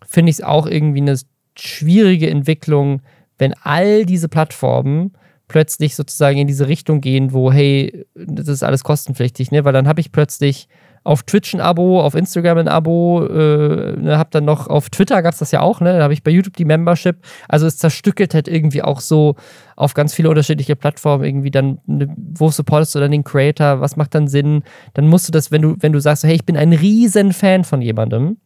finde 0.05 0.29
ich 0.29 0.37
es 0.37 0.43
auch 0.43 0.67
irgendwie 0.67 1.01
eine 1.01 1.17
schwierige 1.57 2.29
Entwicklung, 2.29 3.01
wenn 3.37 3.53
all 3.63 4.05
diese 4.05 4.29
Plattformen 4.29 5.13
plötzlich 5.47 5.95
sozusagen 5.95 6.37
in 6.37 6.47
diese 6.47 6.69
Richtung 6.69 7.01
gehen, 7.01 7.33
wo, 7.33 7.51
hey, 7.51 8.05
das 8.15 8.47
ist 8.47 8.63
alles 8.63 8.85
kostenpflichtig, 8.85 9.51
ne? 9.51 9.65
Weil 9.65 9.73
dann 9.73 9.87
habe 9.87 9.99
ich 9.99 10.13
plötzlich 10.13 10.69
auf 11.03 11.23
Twitch 11.23 11.53
ein 11.53 11.61
Abo, 11.61 12.01
auf 12.01 12.13
Instagram 12.13 12.59
ein 12.59 12.67
Abo, 12.67 13.25
äh, 13.25 13.95
ne, 13.97 14.17
hab 14.17 14.31
dann 14.31 14.45
noch 14.45 14.67
auf 14.67 14.89
Twitter 14.89 15.21
gab 15.23 15.33
es 15.33 15.39
das 15.39 15.51
ja 15.51 15.61
auch, 15.61 15.81
ne? 15.81 15.97
Da 15.97 16.03
habe 16.03 16.13
ich 16.13 16.23
bei 16.23 16.29
YouTube 16.31 16.55
die 16.57 16.65
Membership. 16.65 17.17
Also 17.47 17.65
es 17.65 17.77
zerstückelt 17.77 18.33
halt 18.33 18.47
irgendwie 18.47 18.83
auch 18.83 18.99
so 18.99 19.35
auf 19.75 19.95
ganz 19.95 20.13
viele 20.13 20.29
unterschiedliche 20.29 20.75
Plattformen 20.75 21.23
irgendwie 21.23 21.49
dann, 21.49 21.79
ne, 21.87 22.13
wo 22.15 22.49
supportest 22.51 22.93
du 22.93 22.99
dann 22.99 23.11
den 23.11 23.23
Creator, 23.23 23.81
was 23.81 23.95
macht 23.95 24.13
dann 24.13 24.27
Sinn? 24.27 24.63
Dann 24.93 25.07
musst 25.07 25.27
du 25.27 25.31
das, 25.31 25.51
wenn 25.51 25.63
du, 25.63 25.75
wenn 25.79 25.91
du 25.91 25.99
sagst, 25.99 26.23
hey, 26.23 26.35
ich 26.35 26.45
bin 26.45 26.55
ein 26.55 26.73
riesen 26.73 27.33
Fan 27.33 27.63
von 27.63 27.81
jemandem 27.81 28.37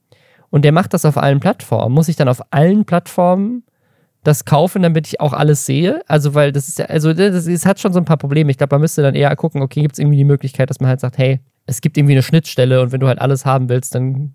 und 0.49 0.63
der 0.63 0.71
macht 0.71 0.93
das 0.93 1.03
auf 1.03 1.17
allen 1.17 1.41
Plattformen, 1.41 1.93
muss 1.93 2.07
ich 2.07 2.15
dann 2.15 2.29
auf 2.29 2.41
allen 2.51 2.85
Plattformen 2.85 3.63
das 4.23 4.45
kaufen, 4.45 4.81
damit 4.81 5.07
ich 5.07 5.19
auch 5.19 5.33
alles 5.33 5.65
sehe. 5.65 6.01
Also, 6.07 6.33
weil 6.33 6.51
das 6.51 6.67
ist 6.67 6.79
ja, 6.79 6.85
also 6.85 7.13
das, 7.13 7.45
das 7.45 7.65
hat 7.65 7.79
schon 7.79 7.93
so 7.93 7.99
ein 7.99 8.05
paar 8.05 8.17
Probleme. 8.17 8.49
Ich 8.49 8.57
glaube, 8.57 8.73
man 8.73 8.81
müsste 8.81 9.01
dann 9.01 9.13
eher 9.13 9.35
gucken, 9.35 9.61
okay, 9.61 9.81
gibt 9.81 9.93
es 9.93 9.99
irgendwie 9.99 10.17
die 10.17 10.23
Möglichkeit, 10.23 10.69
dass 10.69 10.79
man 10.79 10.89
halt 10.89 10.99
sagt, 10.99 11.17
hey, 11.17 11.41
es 11.65 11.81
gibt 11.81 11.97
irgendwie 11.97 12.13
eine 12.13 12.23
Schnittstelle 12.23 12.81
und 12.81 12.91
wenn 12.91 12.99
du 12.99 13.07
halt 13.07 13.19
alles 13.19 13.45
haben 13.45 13.69
willst, 13.69 13.95
dann 13.95 14.33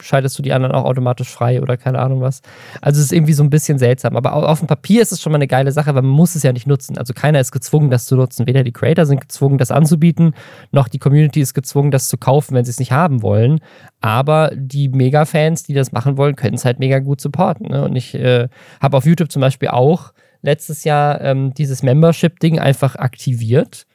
schaltest 0.00 0.38
du 0.38 0.42
die 0.42 0.52
anderen 0.52 0.74
auch 0.74 0.84
automatisch 0.84 1.28
frei 1.28 1.62
oder 1.62 1.76
keine 1.76 1.98
Ahnung 1.98 2.20
was. 2.20 2.42
Also 2.80 2.98
es 2.98 3.06
ist 3.06 3.12
irgendwie 3.12 3.32
so 3.32 3.42
ein 3.42 3.50
bisschen 3.50 3.78
seltsam. 3.78 4.16
Aber 4.16 4.34
auf 4.34 4.58
dem 4.58 4.66
Papier 4.66 5.00
ist 5.00 5.12
es 5.12 5.22
schon 5.22 5.32
mal 5.32 5.38
eine 5.38 5.46
geile 5.46 5.72
Sache, 5.72 5.94
weil 5.94 6.02
man 6.02 6.10
muss 6.10 6.34
es 6.34 6.42
ja 6.42 6.52
nicht 6.52 6.66
nutzen. 6.66 6.98
Also 6.98 7.14
keiner 7.14 7.40
ist 7.40 7.52
gezwungen, 7.52 7.90
das 7.90 8.04
zu 8.04 8.16
nutzen. 8.16 8.46
Weder 8.46 8.62
die 8.62 8.72
Creator 8.72 9.06
sind 9.06 9.20
gezwungen, 9.20 9.58
das 9.58 9.70
anzubieten, 9.70 10.34
noch 10.70 10.88
die 10.88 10.98
Community 10.98 11.40
ist 11.40 11.54
gezwungen, 11.54 11.90
das 11.90 12.08
zu 12.08 12.18
kaufen, 12.18 12.54
wenn 12.54 12.64
sie 12.64 12.70
es 12.70 12.78
nicht 12.78 12.92
haben 12.92 13.22
wollen. 13.22 13.60
Aber 14.00 14.50
die 14.54 14.88
Mega-Fans, 14.88 15.62
die 15.62 15.74
das 15.74 15.92
machen 15.92 16.16
wollen, 16.16 16.36
können 16.36 16.56
es 16.56 16.64
halt 16.64 16.78
mega 16.78 16.98
gut 16.98 17.20
supporten. 17.20 17.68
Ne? 17.68 17.84
Und 17.84 17.96
ich 17.96 18.14
äh, 18.14 18.48
habe 18.80 18.96
auf 18.96 19.06
YouTube 19.06 19.32
zum 19.32 19.40
Beispiel 19.40 19.68
auch 19.68 20.12
letztes 20.42 20.84
Jahr 20.84 21.20
ähm, 21.22 21.54
dieses 21.54 21.82
Membership-Ding 21.82 22.58
einfach 22.58 22.96
aktiviert. 22.96 23.86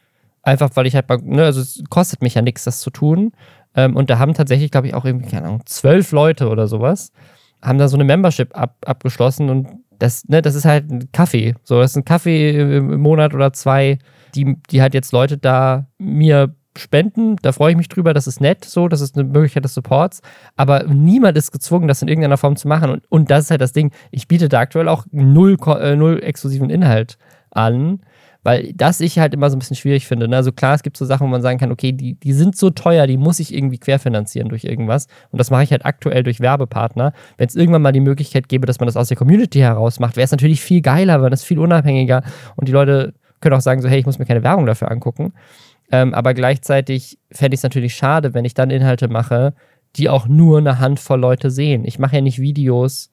Einfach 0.44 0.72
weil 0.76 0.88
ich 0.88 0.96
halt 0.96 1.08
mal, 1.08 1.20
ne, 1.22 1.46
also 1.46 1.62
es 1.62 1.84
kostet 1.90 2.22
mich 2.22 2.34
ja 2.36 2.42
nichts, 2.42 2.64
das 2.64 2.80
zu 2.80 2.90
tun. 2.90 3.32
Ähm, 3.76 3.96
und 3.96 4.10
da 4.10 4.20
haben 4.20 4.34
tatsächlich, 4.34 4.72
glaube 4.72 4.88
ich, 4.88 4.94
auch 4.94 5.06
irgendwie, 5.06 5.30
keine 5.30 5.48
Ahnung, 5.48 5.62
zwölf 5.66 6.12
Leute 6.12 6.50
oder 6.50 6.68
sowas, 6.68 7.12
haben 7.62 7.78
da 7.78 7.88
so 7.88 7.96
eine 7.96 8.04
Membership 8.04 8.58
ab, 8.58 8.76
abgeschlossen 8.86 9.50
und 9.50 9.68
das, 10.00 10.28
ne, 10.28 10.42
das 10.42 10.56
ist 10.56 10.66
halt 10.66 10.90
ein 10.90 11.12
Kaffee. 11.12 11.56
So, 11.64 11.80
das 11.80 11.92
ist 11.92 11.98
ein 11.98 12.06
Kaffee 12.06 12.78
im, 12.78 13.00
Monat 13.00 13.34
oder 13.36 13.54
zwei, 13.54 14.00
die, 14.34 14.58
die 14.72 14.82
halt 14.82 14.96
jetzt 14.96 15.12
Leute 15.12 15.38
da 15.38 15.86
mir 16.00 16.56
spenden. 16.76 17.36
Da 17.42 17.52
freue 17.52 17.72
ich 17.72 17.78
mich 17.78 17.90
drüber, 17.90 18.14
das 18.14 18.26
ist 18.26 18.42
nett, 18.42 18.66
so, 18.66 18.88
das 18.88 19.02
ist 19.02 19.16
eine 19.16 19.26
Möglichkeit 19.26 19.64
des 19.64 19.76
Supports. 19.76 20.22
Aber 20.56 20.84
niemand 20.86 21.38
ist 21.38 21.52
gezwungen, 21.52 21.88
das 21.88 22.02
in 22.02 22.08
irgendeiner 22.08 22.38
Form 22.38 22.56
zu 22.56 22.68
machen. 22.68 22.90
Und, 22.90 23.04
und 23.10 23.30
das 23.30 23.46
ist 23.46 23.52
halt 23.52 23.62
das 23.62 23.74
Ding. 23.74 23.92
Ich 24.10 24.28
biete 24.28 24.50
da 24.50 24.62
aktuell 24.62 24.88
auch 24.88 25.06
null, 25.12 25.58
äh, 25.80 25.96
null 25.96 26.22
exklusiven 26.24 26.72
Inhalt 26.72 27.18
an 27.52 28.02
weil 28.44 28.74
das 28.74 29.02
ich 29.02 29.20
halt 29.20 29.34
immer 29.34 29.50
so 29.50 29.56
ein 29.56 29.60
bisschen 29.60 29.76
schwierig 29.76 30.08
finde. 30.08 30.28
Ne? 30.28 30.36
Also 30.36 30.52
klar, 30.52 30.74
es 30.74 30.84
gibt 30.84 30.98
so 30.98 31.06
Sachen, 31.06 31.26
wo 31.26 31.30
man 31.30 31.42
sagen 31.42 31.60
kann, 31.60 31.72
okay, 31.72 31.92
die, 31.92 32.16
die 32.16 32.34
sind 32.34 32.58
so 32.58 32.70
teuer, 32.70 33.08
die 33.08 33.18
muss 33.18 33.40
ich 33.40 33.54
irgendwie 33.54 33.78
querfinanzieren 33.78 34.50
durch 34.50 34.64
irgendwas. 34.64 35.08
Und 35.30 35.40
das 35.40 35.52
mache 35.52 35.64
ich 35.64 35.72
halt 35.72 35.86
aktuell 35.86 36.24
durch 36.24 36.40
Werbepartner. 36.40 37.14
Wenn 37.38 37.48
es 37.48 37.56
irgendwann 37.56 37.82
mal 37.82 37.92
die 37.92 38.00
Möglichkeit 38.00 38.50
gäbe, 38.50 38.66
dass 38.66 38.80
man 38.80 38.88
das 38.88 38.98
aus 38.98 39.10
der 39.10 39.18
Community 39.18 39.60
heraus 39.60 40.00
macht, 40.00 40.16
wäre 40.16 40.26
es 40.26 40.32
natürlich 40.32 40.62
viel 40.62 40.82
geiler, 40.82 41.22
weil 41.22 41.30
das 41.30 41.44
viel 41.44 41.60
unabhängiger 41.60 42.24
und 42.56 42.68
die 42.68 42.72
Leute 42.72 43.14
können 43.42 43.56
auch 43.56 43.62
sagen, 43.62 43.82
so, 43.82 43.90
hey, 43.90 44.00
ich 44.00 44.06
muss 44.06 44.20
mir 44.20 44.26
keine 44.26 44.44
Werbung 44.44 44.66
dafür 44.66 44.92
angucken. 44.92 45.34
Ähm, 45.92 46.14
aber 46.14 46.34
gleichzeitig 46.34 47.20
fände 47.32 47.56
ich 47.56 47.60
es 47.60 47.64
natürlich 47.64 47.96
schade, 47.96 48.34
wenn 48.34 48.46
ich 48.46 48.54
dann 48.54 48.70
Inhalte 48.70 49.08
mache, 49.08 49.54
die 49.98 50.10
auch 50.10 50.28
nur 50.28 50.60
eine 50.60 50.80
Handvoll 50.80 51.20
Leute 51.20 51.52
sehen. 51.52 51.84
Ich 51.86 52.00
mache 52.00 52.18
ja 52.18 52.22
nicht 52.22 52.40
Videos 52.40 53.12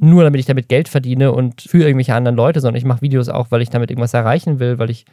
nur, 0.00 0.24
damit 0.24 0.40
ich 0.40 0.46
damit 0.46 0.68
Geld 0.68 0.88
verdiene 0.88 1.32
und 1.32 1.62
für 1.62 1.78
irgendwelche 1.82 2.14
anderen 2.14 2.36
Leute, 2.36 2.60
sondern 2.60 2.78
ich 2.78 2.84
mache 2.84 3.02
Videos 3.02 3.28
auch, 3.28 3.50
weil 3.50 3.62
ich 3.62 3.70
damit 3.70 3.90
irgendwas 3.90 4.14
erreichen 4.14 4.58
will, 4.58 4.78
weil 4.78 4.90
ich 4.90 5.04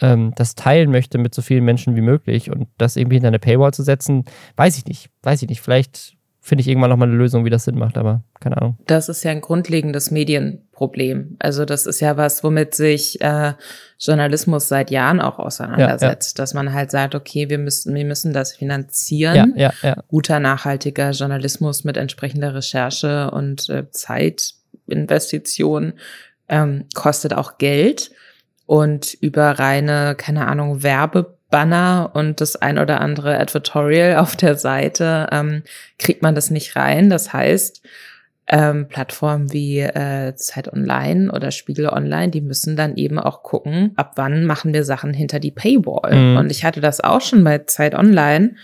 ähm, 0.00 0.32
das 0.36 0.54
teilen 0.54 0.90
möchte 0.90 1.18
mit 1.18 1.34
so 1.34 1.42
vielen 1.42 1.64
Menschen 1.64 1.96
wie 1.96 2.02
möglich. 2.02 2.50
Und 2.50 2.68
das 2.78 2.96
irgendwie 2.96 3.16
hinter 3.16 3.28
eine 3.28 3.38
Paywall 3.38 3.72
zu 3.72 3.82
setzen, 3.82 4.24
weiß 4.56 4.76
ich 4.78 4.86
nicht. 4.86 5.10
Weiß 5.22 5.42
ich 5.42 5.48
nicht. 5.48 5.60
Vielleicht 5.60 6.15
finde 6.46 6.62
ich 6.62 6.68
irgendwann 6.68 6.90
nochmal 6.90 7.08
eine 7.08 7.16
Lösung, 7.16 7.44
wie 7.44 7.50
das 7.50 7.64
Sinn 7.64 7.76
macht, 7.76 7.98
aber 7.98 8.22
keine 8.38 8.58
Ahnung. 8.58 8.78
Das 8.86 9.08
ist 9.08 9.24
ja 9.24 9.32
ein 9.32 9.40
grundlegendes 9.40 10.12
Medienproblem. 10.12 11.34
Also 11.40 11.64
das 11.64 11.86
ist 11.86 11.98
ja 11.98 12.16
was, 12.16 12.44
womit 12.44 12.76
sich 12.76 13.20
äh, 13.20 13.54
Journalismus 13.98 14.68
seit 14.68 14.92
Jahren 14.92 15.20
auch 15.20 15.40
auseinandersetzt, 15.40 16.38
ja, 16.38 16.40
ja. 16.40 16.44
dass 16.44 16.54
man 16.54 16.72
halt 16.72 16.92
sagt, 16.92 17.16
okay, 17.16 17.50
wir 17.50 17.58
müssen, 17.58 17.92
wir 17.96 18.04
müssen 18.04 18.32
das 18.32 18.54
finanzieren. 18.54 19.54
Ja, 19.56 19.72
ja, 19.82 19.96
Guter, 20.06 20.38
nachhaltiger 20.38 21.10
Journalismus 21.10 21.82
mit 21.82 21.96
entsprechender 21.96 22.54
Recherche 22.54 23.32
und 23.32 23.68
äh, 23.68 23.90
Zeitinvestition 23.90 25.94
ähm, 26.48 26.84
kostet 26.94 27.34
auch 27.34 27.58
Geld. 27.58 28.12
Und 28.66 29.14
über 29.14 29.58
reine, 29.58 30.14
keine 30.16 30.46
Ahnung, 30.46 30.84
Werbe 30.84 31.35
Banner 31.50 32.10
und 32.14 32.40
das 32.40 32.56
ein 32.56 32.78
oder 32.78 33.00
andere 33.00 33.38
Advertorial 33.38 34.16
auf 34.16 34.36
der 34.36 34.56
Seite 34.56 35.28
ähm, 35.30 35.62
kriegt 35.98 36.22
man 36.22 36.34
das 36.34 36.50
nicht 36.50 36.76
rein. 36.76 37.08
Das 37.08 37.32
heißt, 37.32 37.82
ähm, 38.48 38.86
Plattformen 38.88 39.52
wie 39.52 39.80
äh, 39.80 40.34
Zeit 40.36 40.72
Online 40.72 41.32
oder 41.32 41.50
Spiegel 41.50 41.88
Online, 41.88 42.30
die 42.30 42.40
müssen 42.40 42.76
dann 42.76 42.96
eben 42.96 43.18
auch 43.18 43.42
gucken, 43.42 43.92
ab 43.96 44.12
wann 44.16 44.44
machen 44.44 44.72
wir 44.72 44.84
Sachen 44.84 45.12
hinter 45.12 45.40
die 45.40 45.50
Paywall. 45.50 46.14
Mhm. 46.14 46.36
Und 46.36 46.50
ich 46.50 46.64
hatte 46.64 46.80
das 46.80 47.00
auch 47.00 47.20
schon 47.20 47.42
bei 47.42 47.58
Zeit 47.58 47.94
Online 47.94 48.54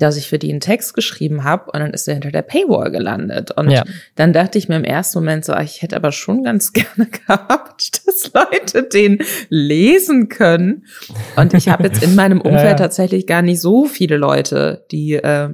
dass 0.00 0.16
ich 0.16 0.28
für 0.28 0.38
die 0.38 0.50
einen 0.50 0.60
Text 0.60 0.94
geschrieben 0.94 1.44
habe 1.44 1.70
und 1.70 1.80
dann 1.80 1.92
ist 1.92 2.08
er 2.08 2.14
hinter 2.14 2.32
der 2.32 2.42
Paywall 2.42 2.90
gelandet. 2.90 3.50
Und 3.52 3.70
ja. 3.70 3.84
dann 4.16 4.32
dachte 4.32 4.58
ich 4.58 4.68
mir 4.68 4.76
im 4.76 4.84
ersten 4.84 5.18
Moment 5.18 5.44
so, 5.44 5.54
ich 5.56 5.82
hätte 5.82 5.96
aber 5.96 6.10
schon 6.10 6.42
ganz 6.42 6.72
gerne 6.72 7.10
gehabt, 7.10 8.06
dass 8.06 8.32
Leute 8.32 8.82
den 8.82 9.18
lesen 9.48 10.28
können. 10.28 10.86
Und 11.36 11.54
ich 11.54 11.68
habe 11.68 11.84
jetzt 11.84 12.02
in 12.02 12.14
meinem 12.14 12.40
Umfeld 12.40 12.62
ja, 12.64 12.70
ja. 12.70 12.74
tatsächlich 12.74 13.26
gar 13.26 13.42
nicht 13.42 13.60
so 13.60 13.84
viele 13.84 14.16
Leute, 14.16 14.86
die 14.90 15.14
äh, 15.14 15.50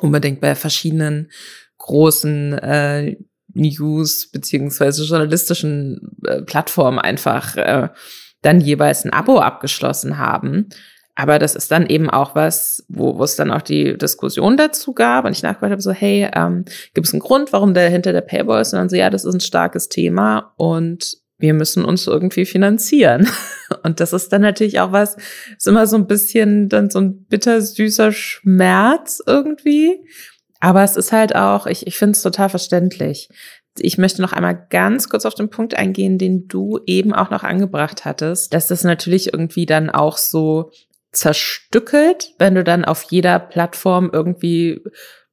unbedingt 0.00 0.40
bei 0.40 0.54
verschiedenen 0.54 1.30
großen 1.78 2.52
äh, 2.58 3.16
News 3.54 4.30
beziehungsweise 4.30 5.04
journalistischen 5.04 6.16
äh, 6.26 6.42
Plattformen 6.42 6.98
einfach 6.98 7.56
äh, 7.56 7.88
dann 8.42 8.60
jeweils 8.60 9.04
ein 9.04 9.12
Abo 9.12 9.38
abgeschlossen 9.38 10.18
haben. 10.18 10.68
Aber 11.20 11.38
das 11.38 11.54
ist 11.54 11.70
dann 11.70 11.86
eben 11.86 12.08
auch 12.08 12.34
was, 12.34 12.82
wo, 12.88 13.18
wo 13.18 13.24
es 13.24 13.36
dann 13.36 13.50
auch 13.50 13.60
die 13.60 13.98
Diskussion 13.98 14.56
dazu 14.56 14.94
gab 14.94 15.26
und 15.26 15.32
ich 15.32 15.42
nachgedacht 15.42 15.72
habe 15.72 15.82
so, 15.82 15.92
hey, 15.92 16.30
ähm, 16.34 16.64
gibt 16.94 17.06
es 17.06 17.12
einen 17.12 17.20
Grund, 17.20 17.52
warum 17.52 17.74
der 17.74 17.90
hinter 17.90 18.14
der 18.14 18.22
Paywall 18.22 18.62
ist? 18.62 18.72
Und 18.72 18.78
dann 18.78 18.88
so, 18.88 18.96
ja, 18.96 19.10
das 19.10 19.26
ist 19.26 19.34
ein 19.34 19.40
starkes 19.40 19.90
Thema 19.90 20.54
und 20.56 21.18
wir 21.36 21.52
müssen 21.52 21.84
uns 21.84 22.06
irgendwie 22.06 22.46
finanzieren. 22.46 23.28
Und 23.82 24.00
das 24.00 24.12
ist 24.12 24.30
dann 24.30 24.42
natürlich 24.42 24.80
auch 24.80 24.92
was, 24.92 25.16
ist 25.56 25.68
immer 25.68 25.86
so 25.86 25.96
ein 25.96 26.06
bisschen 26.06 26.68
dann 26.68 26.90
so 26.90 27.00
ein 27.00 27.24
bittersüßer 27.24 28.12
Schmerz 28.12 29.22
irgendwie. 29.26 30.04
Aber 30.58 30.82
es 30.82 30.96
ist 30.96 31.12
halt 31.12 31.34
auch, 31.34 31.66
ich, 31.66 31.86
ich 31.86 31.96
finde 31.96 32.12
es 32.12 32.22
total 32.22 32.50
verständlich. 32.50 33.30
Ich 33.78 33.96
möchte 33.96 34.20
noch 34.20 34.34
einmal 34.34 34.66
ganz 34.68 35.08
kurz 35.08 35.24
auf 35.24 35.34
den 35.34 35.48
Punkt 35.48 35.74
eingehen, 35.74 36.18
den 36.18 36.46
du 36.46 36.80
eben 36.84 37.14
auch 37.14 37.30
noch 37.30 37.42
angebracht 37.42 38.04
hattest, 38.04 38.52
dass 38.52 38.66
das 38.66 38.84
natürlich 38.84 39.32
irgendwie 39.32 39.64
dann 39.64 39.88
auch 39.88 40.18
so 40.18 40.70
zerstückelt, 41.12 42.34
wenn 42.38 42.54
du 42.54 42.64
dann 42.64 42.84
auf 42.84 43.02
jeder 43.10 43.38
Plattform 43.38 44.10
irgendwie 44.12 44.80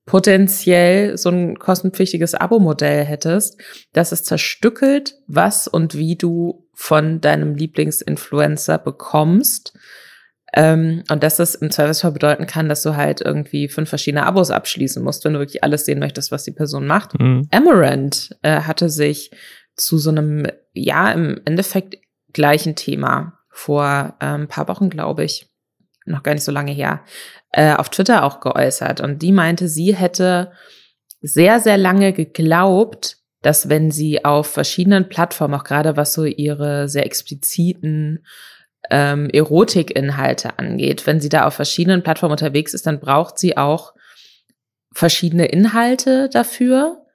potenziell 0.08 1.18
so 1.18 1.30
ein 1.30 1.60
kostenpflichtiges 1.60 2.34
Abo-Modell 2.34 3.04
hättest, 3.04 3.62
dass 3.92 4.14
es 4.14 4.24
zerstückelt, 4.24 5.16
was 5.28 5.68
und 5.68 5.96
wie 5.96 6.16
du 6.16 6.66
von 6.74 7.20
deinem 7.20 7.56
Lieblingsinfluencer 7.56 8.78
bekommst. 8.78 9.78
Ähm, 10.54 11.04
und 11.12 11.24
dass 11.24 11.40
es 11.40 11.56
im 11.56 11.72
Zweifelsfall 11.72 12.14
bedeuten 12.14 12.48
kann, 12.48 12.70
dass 12.70 12.84
du 12.84 12.96
halt 12.96 13.20
irgendwie 13.20 13.68
fünf 13.68 13.90
verschiedene 13.90 14.26
Abos 14.26 14.50
abschließen 14.50 15.04
musst, 15.04 15.26
wenn 15.26 15.34
du 15.34 15.40
wirklich 15.40 15.64
alles 15.64 15.86
sehen 15.86 16.00
möchtest, 16.00 16.32
was 16.32 16.46
die 16.46 16.54
Person 16.54 16.88
macht. 16.88 17.20
Mhm. 17.20 17.50
Amaranth 17.52 18.34
äh, 18.44 18.62
hatte 18.62 18.90
sich 18.90 19.32
zu 19.76 19.98
so 19.98 20.10
einem, 20.10 20.48
ja, 20.74 21.12
im 21.12 21.42
Endeffekt 21.44 21.98
gleichen 22.32 22.76
Thema 22.76 23.40
vor 23.50 24.16
äh, 24.22 24.26
ein 24.26 24.48
paar 24.48 24.70
Wochen, 24.70 24.90
glaube 24.90 25.26
ich, 25.26 25.47
noch 26.08 26.24
gar 26.24 26.34
nicht 26.34 26.44
so 26.44 26.52
lange 26.52 26.72
her, 26.72 27.02
äh, 27.52 27.74
auf 27.74 27.90
Twitter 27.90 28.24
auch 28.24 28.40
geäußert. 28.40 29.02
Und 29.02 29.22
die 29.22 29.32
meinte, 29.32 29.68
sie 29.68 29.96
hätte 29.96 30.52
sehr, 31.22 31.60
sehr 31.60 31.78
lange 31.78 32.14
geglaubt, 32.14 33.18
dass 33.42 33.70
wenn 33.70 33.92
sie 33.92 34.26
auf 34.26 34.48
verschiedenen 34.48 35.10
Plattformen, 35.10 35.54
auch 35.54 35.64
gerade 35.64 35.96
was 35.96 36.14
so 36.14 36.26
ihre 36.26 36.90
sehr 36.90 37.06
expliziten 37.06 38.26
ähm, 38.90 39.30
Erotikinhalte 39.30 40.58
angeht, 40.60 41.06
wenn 41.06 41.20
sie 41.20 41.30
da 41.30 41.46
auf 41.46 41.54
verschiedenen 41.54 42.04
Plattformen 42.04 42.32
unterwegs 42.32 42.74
ist, 42.74 42.88
dann 42.88 43.00
braucht 43.00 43.38
sie 43.38 43.58
auch 43.58 43.94
verschiedene 44.94 45.46
Inhalte 45.46 46.30
dafür. 46.30 47.06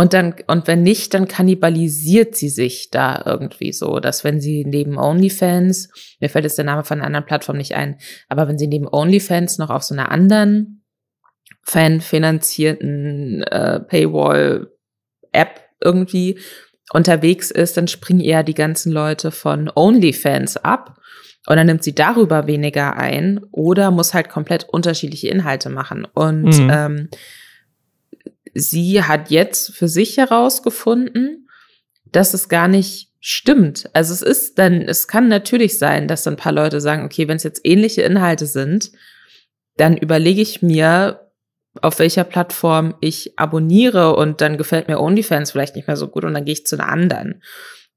Und 0.00 0.14
dann, 0.14 0.34
und 0.46 0.66
wenn 0.66 0.82
nicht, 0.82 1.12
dann 1.12 1.28
kannibalisiert 1.28 2.34
sie 2.34 2.48
sich 2.48 2.88
da 2.88 3.22
irgendwie 3.26 3.70
so, 3.70 4.00
dass 4.00 4.24
wenn 4.24 4.40
sie 4.40 4.64
neben 4.64 4.96
OnlyFans, 4.96 5.90
mir 6.20 6.30
fällt 6.30 6.46
jetzt 6.46 6.56
der 6.56 6.64
Name 6.64 6.84
von 6.84 6.96
einer 6.96 7.06
anderen 7.06 7.26
Plattform 7.26 7.58
nicht 7.58 7.74
ein, 7.74 7.98
aber 8.30 8.48
wenn 8.48 8.56
sie 8.56 8.66
neben 8.66 8.88
OnlyFans 8.90 9.58
noch 9.58 9.68
auf 9.68 9.82
so 9.82 9.94
einer 9.94 10.10
anderen 10.10 10.86
fanfinanzierten 11.64 13.42
äh, 13.42 13.80
Paywall-App 13.80 15.60
irgendwie 15.82 16.38
unterwegs 16.94 17.50
ist, 17.50 17.76
dann 17.76 17.86
springen 17.86 18.20
eher 18.20 18.42
die 18.42 18.54
ganzen 18.54 18.92
Leute 18.92 19.30
von 19.30 19.70
OnlyFans 19.74 20.56
ab 20.56 20.96
und 21.46 21.56
dann 21.56 21.66
nimmt 21.66 21.84
sie 21.84 21.94
darüber 21.94 22.46
weniger 22.46 22.96
ein 22.96 23.40
oder 23.52 23.90
muss 23.90 24.14
halt 24.14 24.30
komplett 24.30 24.64
unterschiedliche 24.64 25.28
Inhalte 25.28 25.68
machen. 25.68 26.06
Und 26.14 26.58
mhm. 26.58 26.70
ähm, 26.72 27.08
sie 28.54 29.02
hat 29.02 29.30
jetzt 29.30 29.74
für 29.74 29.88
sich 29.88 30.16
herausgefunden, 30.16 31.48
dass 32.12 32.34
es 32.34 32.48
gar 32.48 32.68
nicht 32.68 33.10
stimmt. 33.20 33.88
Also 33.92 34.14
es 34.14 34.22
ist 34.22 34.58
dann, 34.58 34.82
es 34.82 35.06
kann 35.06 35.28
natürlich 35.28 35.78
sein, 35.78 36.08
dass 36.08 36.22
dann 36.22 36.34
ein 36.34 36.38
paar 36.38 36.52
Leute 36.52 36.80
sagen, 36.80 37.04
okay, 37.04 37.28
wenn 37.28 37.36
es 37.36 37.42
jetzt 37.42 37.60
ähnliche 37.64 38.02
Inhalte 38.02 38.46
sind, 38.46 38.92
dann 39.76 39.96
überlege 39.96 40.40
ich 40.40 40.62
mir, 40.62 41.30
auf 41.82 41.98
welcher 41.98 42.24
Plattform 42.24 42.94
ich 43.00 43.38
abonniere 43.38 44.16
und 44.16 44.40
dann 44.40 44.58
gefällt 44.58 44.88
mir 44.88 44.98
OnlyFans 44.98 45.52
vielleicht 45.52 45.76
nicht 45.76 45.86
mehr 45.86 45.96
so 45.96 46.08
gut 46.08 46.24
und 46.24 46.34
dann 46.34 46.44
gehe 46.44 46.54
ich 46.54 46.66
zu 46.66 46.76
einer 46.76 46.88
anderen. 46.88 47.42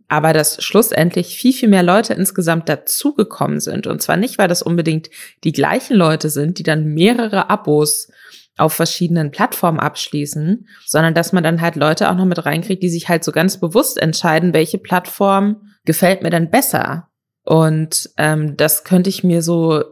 Aber 0.08 0.32
dass 0.34 0.64
schlussendlich 0.64 1.36
viel, 1.36 1.54
viel 1.54 1.70
mehr 1.70 1.82
Leute 1.82 2.14
insgesamt 2.14 2.70
dazugekommen 2.70 3.60
sind. 3.60 3.88
Und 3.88 4.02
zwar 4.02 4.18
nicht, 4.18 4.38
weil 4.38 4.48
das 4.48 4.62
unbedingt 4.62 5.10
die 5.44 5.54
gleichen 5.54 5.96
Leute 5.96 6.30
sind, 6.30 6.60
die 6.60 6.64
dann 6.64 6.86
mehrere 6.94 7.50
Abos 7.50 8.12
auf 8.58 8.74
verschiedenen 8.74 9.32
Plattformen 9.32 9.80
abschließen, 9.80 10.68
sondern 10.86 11.14
dass 11.14 11.34
man 11.34 11.44
dann 11.44 11.62
halt 11.62 11.76
Leute 11.76 12.10
auch 12.10 12.16
noch 12.16 12.26
mit 12.26 12.46
reinkriegt, 12.46 12.84
die 12.84 12.90
sich 12.90 13.10
halt 13.10 13.24
so 13.24 13.32
ganz 13.32 13.60
bewusst 13.60 14.00
entscheiden, 14.00 14.54
welche 14.54 14.78
Plattform 14.78 15.70
gefällt 15.86 16.22
mir 16.22 16.30
denn 16.30 16.52
besser. 16.52 17.10
Und 17.44 18.10
ähm, 18.18 18.56
das 18.56 18.84
könnte 18.84 19.10
ich 19.10 19.24
mir 19.24 19.42
so 19.42 19.84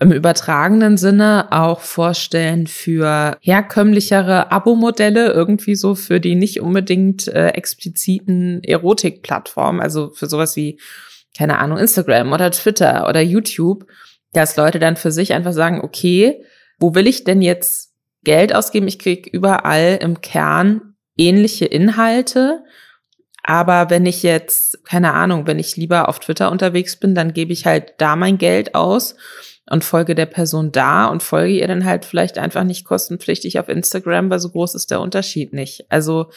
im 0.00 0.12
übertragenen 0.12 0.96
Sinne 0.96 1.48
auch 1.50 1.80
vorstellen 1.80 2.68
für 2.68 3.36
herkömmlichere 3.40 4.52
Abo-Modelle, 4.52 5.32
irgendwie 5.32 5.74
so 5.74 5.96
für 5.96 6.20
die 6.20 6.36
nicht 6.36 6.60
unbedingt 6.60 7.26
äh, 7.26 7.48
expliziten 7.48 8.62
Erotik-Plattformen, 8.62 9.80
also 9.80 10.10
für 10.10 10.26
sowas 10.26 10.54
wie, 10.54 10.78
keine 11.36 11.58
Ahnung, 11.58 11.78
Instagram 11.78 12.32
oder 12.32 12.52
Twitter 12.52 13.08
oder 13.08 13.20
YouTube, 13.20 13.86
dass 14.32 14.56
Leute 14.56 14.78
dann 14.78 14.96
für 14.96 15.10
sich 15.10 15.32
einfach 15.32 15.52
sagen, 15.52 15.80
okay, 15.82 16.44
wo 16.78 16.94
will 16.94 17.06
ich 17.06 17.24
denn 17.24 17.42
jetzt 17.42 17.94
Geld 18.24 18.54
ausgeben? 18.54 18.88
Ich 18.88 18.98
kriege 18.98 19.28
überall 19.30 19.98
im 20.00 20.20
Kern 20.20 20.94
ähnliche 21.16 21.66
Inhalte. 21.66 22.64
Aber 23.42 23.90
wenn 23.90 24.06
ich 24.06 24.22
jetzt, 24.22 24.84
keine 24.84 25.14
Ahnung, 25.14 25.46
wenn 25.46 25.58
ich 25.58 25.76
lieber 25.76 26.08
auf 26.08 26.18
Twitter 26.18 26.50
unterwegs 26.50 26.98
bin, 26.98 27.14
dann 27.14 27.32
gebe 27.32 27.52
ich 27.52 27.66
halt 27.66 27.94
da 27.98 28.16
mein 28.16 28.38
Geld 28.38 28.74
aus 28.74 29.16
und 29.70 29.84
folge 29.84 30.14
der 30.14 30.26
Person 30.26 30.72
da 30.72 31.06
und 31.06 31.22
folge 31.22 31.54
ihr 31.54 31.68
dann 31.68 31.84
halt 31.84 32.04
vielleicht 32.04 32.38
einfach 32.38 32.64
nicht 32.64 32.84
kostenpflichtig 32.84 33.58
auf 33.58 33.68
Instagram, 33.68 34.30
weil 34.30 34.38
so 34.38 34.50
groß 34.50 34.74
ist 34.74 34.90
der 34.90 35.00
Unterschied 35.00 35.52
nicht. 35.52 35.86
Also 35.90 36.30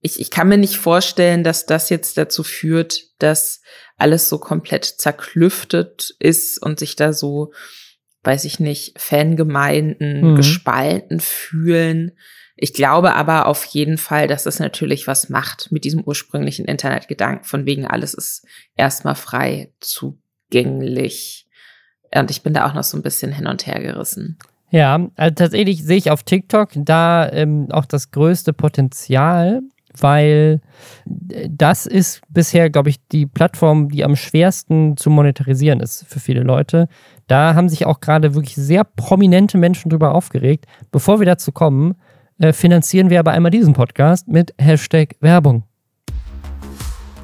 ich, 0.00 0.20
ich 0.20 0.30
kann 0.30 0.48
mir 0.48 0.58
nicht 0.58 0.76
vorstellen, 0.76 1.44
dass 1.44 1.66
das 1.66 1.90
jetzt 1.90 2.16
dazu 2.18 2.44
führt, 2.44 3.04
dass 3.18 3.62
alles 3.96 4.28
so 4.28 4.38
komplett 4.38 4.84
zerklüftet 4.84 6.14
ist 6.18 6.62
und 6.62 6.78
sich 6.78 6.94
da 6.94 7.12
so 7.12 7.52
weiß 8.24 8.44
ich 8.44 8.60
nicht, 8.60 8.98
Fangemeinden 9.00 10.32
mhm. 10.32 10.36
gespalten 10.36 11.20
fühlen. 11.20 12.12
Ich 12.56 12.74
glaube 12.74 13.14
aber 13.14 13.46
auf 13.46 13.64
jeden 13.66 13.98
Fall, 13.98 14.26
dass 14.26 14.42
das 14.42 14.58
natürlich 14.58 15.06
was 15.06 15.28
macht 15.28 15.70
mit 15.70 15.84
diesem 15.84 16.02
ursprünglichen 16.02 16.64
Internetgedanken, 16.64 17.44
von 17.44 17.66
wegen 17.66 17.86
alles 17.86 18.14
ist 18.14 18.44
erstmal 18.76 19.14
frei 19.14 19.72
zugänglich. 19.80 21.46
Und 22.14 22.30
ich 22.30 22.42
bin 22.42 22.54
da 22.54 22.66
auch 22.66 22.74
noch 22.74 22.84
so 22.84 22.96
ein 22.96 23.02
bisschen 23.02 23.32
hin 23.32 23.46
und 23.46 23.66
her 23.66 23.80
gerissen. 23.80 24.38
Ja, 24.70 25.08
also 25.16 25.34
tatsächlich 25.34 25.84
sehe 25.84 25.96
ich 25.96 26.10
auf 26.10 26.24
TikTok 26.24 26.70
da 26.74 27.30
ähm, 27.30 27.68
auch 27.70 27.86
das 27.86 28.10
größte 28.10 28.52
Potenzial, 28.52 29.60
weil 29.96 30.60
das 31.06 31.86
ist 31.86 32.20
bisher, 32.28 32.70
glaube 32.70 32.90
ich, 32.90 32.96
die 33.08 33.26
Plattform, 33.26 33.88
die 33.88 34.04
am 34.04 34.16
schwersten 34.16 34.96
zu 34.96 35.10
monetarisieren 35.10 35.80
ist 35.80 36.06
für 36.08 36.20
viele 36.20 36.42
Leute. 36.42 36.88
Da 37.28 37.54
haben 37.54 37.68
sich 37.68 37.86
auch 37.86 38.00
gerade 38.00 38.34
wirklich 38.34 38.56
sehr 38.56 38.84
prominente 38.84 39.58
Menschen 39.58 39.90
drüber 39.90 40.14
aufgeregt. 40.14 40.64
Bevor 40.90 41.20
wir 41.20 41.26
dazu 41.26 41.52
kommen, 41.52 41.94
äh, 42.38 42.52
finanzieren 42.52 43.10
wir 43.10 43.20
aber 43.20 43.32
einmal 43.32 43.50
diesen 43.50 43.74
Podcast 43.74 44.28
mit 44.28 44.54
Hashtag 44.58 45.14
Werbung. 45.20 45.64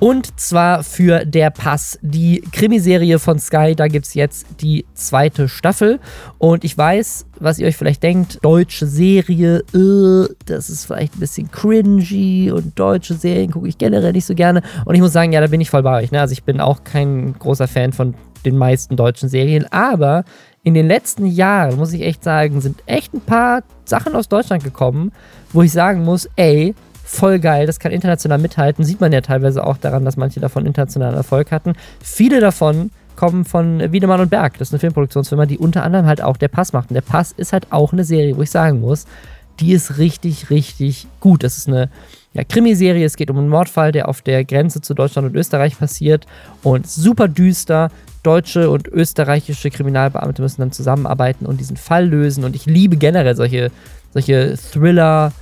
Und 0.00 0.38
zwar 0.38 0.82
für 0.82 1.24
Der 1.24 1.48
Pass, 1.48 1.98
die 2.02 2.42
Krimiserie 2.52 3.18
von 3.18 3.38
Sky. 3.38 3.74
Da 3.74 3.88
gibt 3.88 4.04
es 4.04 4.12
jetzt 4.12 4.46
die 4.60 4.84
zweite 4.92 5.48
Staffel. 5.48 5.98
Und 6.36 6.64
ich 6.64 6.76
weiß, 6.76 7.24
was 7.40 7.58
ihr 7.58 7.66
euch 7.66 7.76
vielleicht 7.78 8.02
denkt: 8.02 8.44
deutsche 8.44 8.86
Serie, 8.86 9.62
äh, 9.72 10.28
das 10.44 10.68
ist 10.68 10.84
vielleicht 10.84 11.16
ein 11.16 11.20
bisschen 11.20 11.50
cringy 11.50 12.50
und 12.50 12.78
deutsche 12.78 13.14
Serien 13.14 13.52
gucke 13.52 13.68
ich 13.68 13.78
generell 13.78 14.12
nicht 14.12 14.26
so 14.26 14.34
gerne. 14.34 14.60
Und 14.84 14.94
ich 14.94 15.00
muss 15.00 15.14
sagen, 15.14 15.32
ja, 15.32 15.40
da 15.40 15.46
bin 15.46 15.62
ich 15.62 15.70
voll 15.70 15.82
bei 15.82 16.02
euch. 16.02 16.12
Ne? 16.12 16.20
Also, 16.20 16.32
ich 16.32 16.44
bin 16.44 16.60
auch 16.60 16.84
kein 16.84 17.32
großer 17.38 17.68
Fan 17.68 17.94
von 17.94 18.14
den 18.44 18.56
meisten 18.56 18.96
deutschen 18.96 19.28
Serien. 19.28 19.66
Aber 19.70 20.24
in 20.62 20.74
den 20.74 20.86
letzten 20.86 21.26
Jahren, 21.26 21.76
muss 21.76 21.92
ich 21.92 22.02
echt 22.02 22.24
sagen, 22.24 22.60
sind 22.60 22.82
echt 22.86 23.14
ein 23.14 23.20
paar 23.20 23.62
Sachen 23.84 24.14
aus 24.14 24.28
Deutschland 24.28 24.64
gekommen, 24.64 25.12
wo 25.52 25.62
ich 25.62 25.72
sagen 25.72 26.04
muss: 26.04 26.28
ey, 26.36 26.74
voll 27.04 27.38
geil, 27.38 27.66
das 27.66 27.78
kann 27.78 27.92
international 27.92 28.38
mithalten. 28.38 28.84
Sieht 28.84 29.00
man 29.00 29.12
ja 29.12 29.20
teilweise 29.20 29.64
auch 29.64 29.76
daran, 29.76 30.04
dass 30.04 30.16
manche 30.16 30.40
davon 30.40 30.66
internationalen 30.66 31.14
Erfolg 31.14 31.52
hatten. 31.52 31.74
Viele 32.02 32.40
davon 32.40 32.90
kommen 33.16 33.44
von 33.44 33.92
Wiedemann 33.92 34.20
und 34.20 34.30
Berg. 34.30 34.58
Das 34.58 34.68
ist 34.68 34.74
eine 34.74 34.80
Filmproduktionsfirma, 34.80 35.46
die 35.46 35.58
unter 35.58 35.84
anderem 35.84 36.06
halt 36.06 36.22
auch 36.22 36.36
der 36.36 36.48
Pass 36.48 36.72
macht. 36.72 36.90
Und 36.90 36.94
der 36.94 37.02
Pass 37.02 37.32
ist 37.32 37.52
halt 37.52 37.68
auch 37.70 37.92
eine 37.92 38.04
Serie, 38.04 38.36
wo 38.36 38.42
ich 38.42 38.50
sagen 38.50 38.80
muss, 38.80 39.06
die 39.60 39.72
ist 39.72 39.98
richtig, 39.98 40.50
richtig 40.50 41.06
gut. 41.20 41.44
Das 41.44 41.58
ist 41.58 41.68
eine 41.68 41.90
ja, 42.34 42.44
Krimiserie. 42.44 43.04
Es 43.04 43.16
geht 43.16 43.30
um 43.30 43.38
einen 43.38 43.48
Mordfall, 43.48 43.92
der 43.92 44.08
auf 44.08 44.20
der 44.20 44.44
Grenze 44.44 44.80
zu 44.80 44.94
Deutschland 44.94 45.28
und 45.28 45.34
Österreich 45.34 45.78
passiert. 45.78 46.26
Und 46.62 46.86
super 46.86 47.28
düster. 47.28 47.90
Deutsche 48.22 48.70
und 48.70 48.88
österreichische 48.88 49.70
Kriminalbeamte 49.70 50.40
müssen 50.40 50.62
dann 50.62 50.72
zusammenarbeiten 50.72 51.46
und 51.46 51.60
diesen 51.60 51.76
Fall 51.76 52.06
lösen. 52.08 52.44
Und 52.44 52.56
ich 52.56 52.66
liebe 52.66 52.96
generell 52.96 53.36
solche, 53.36 53.70
solche 54.12 54.56
Thriller- 54.56 55.32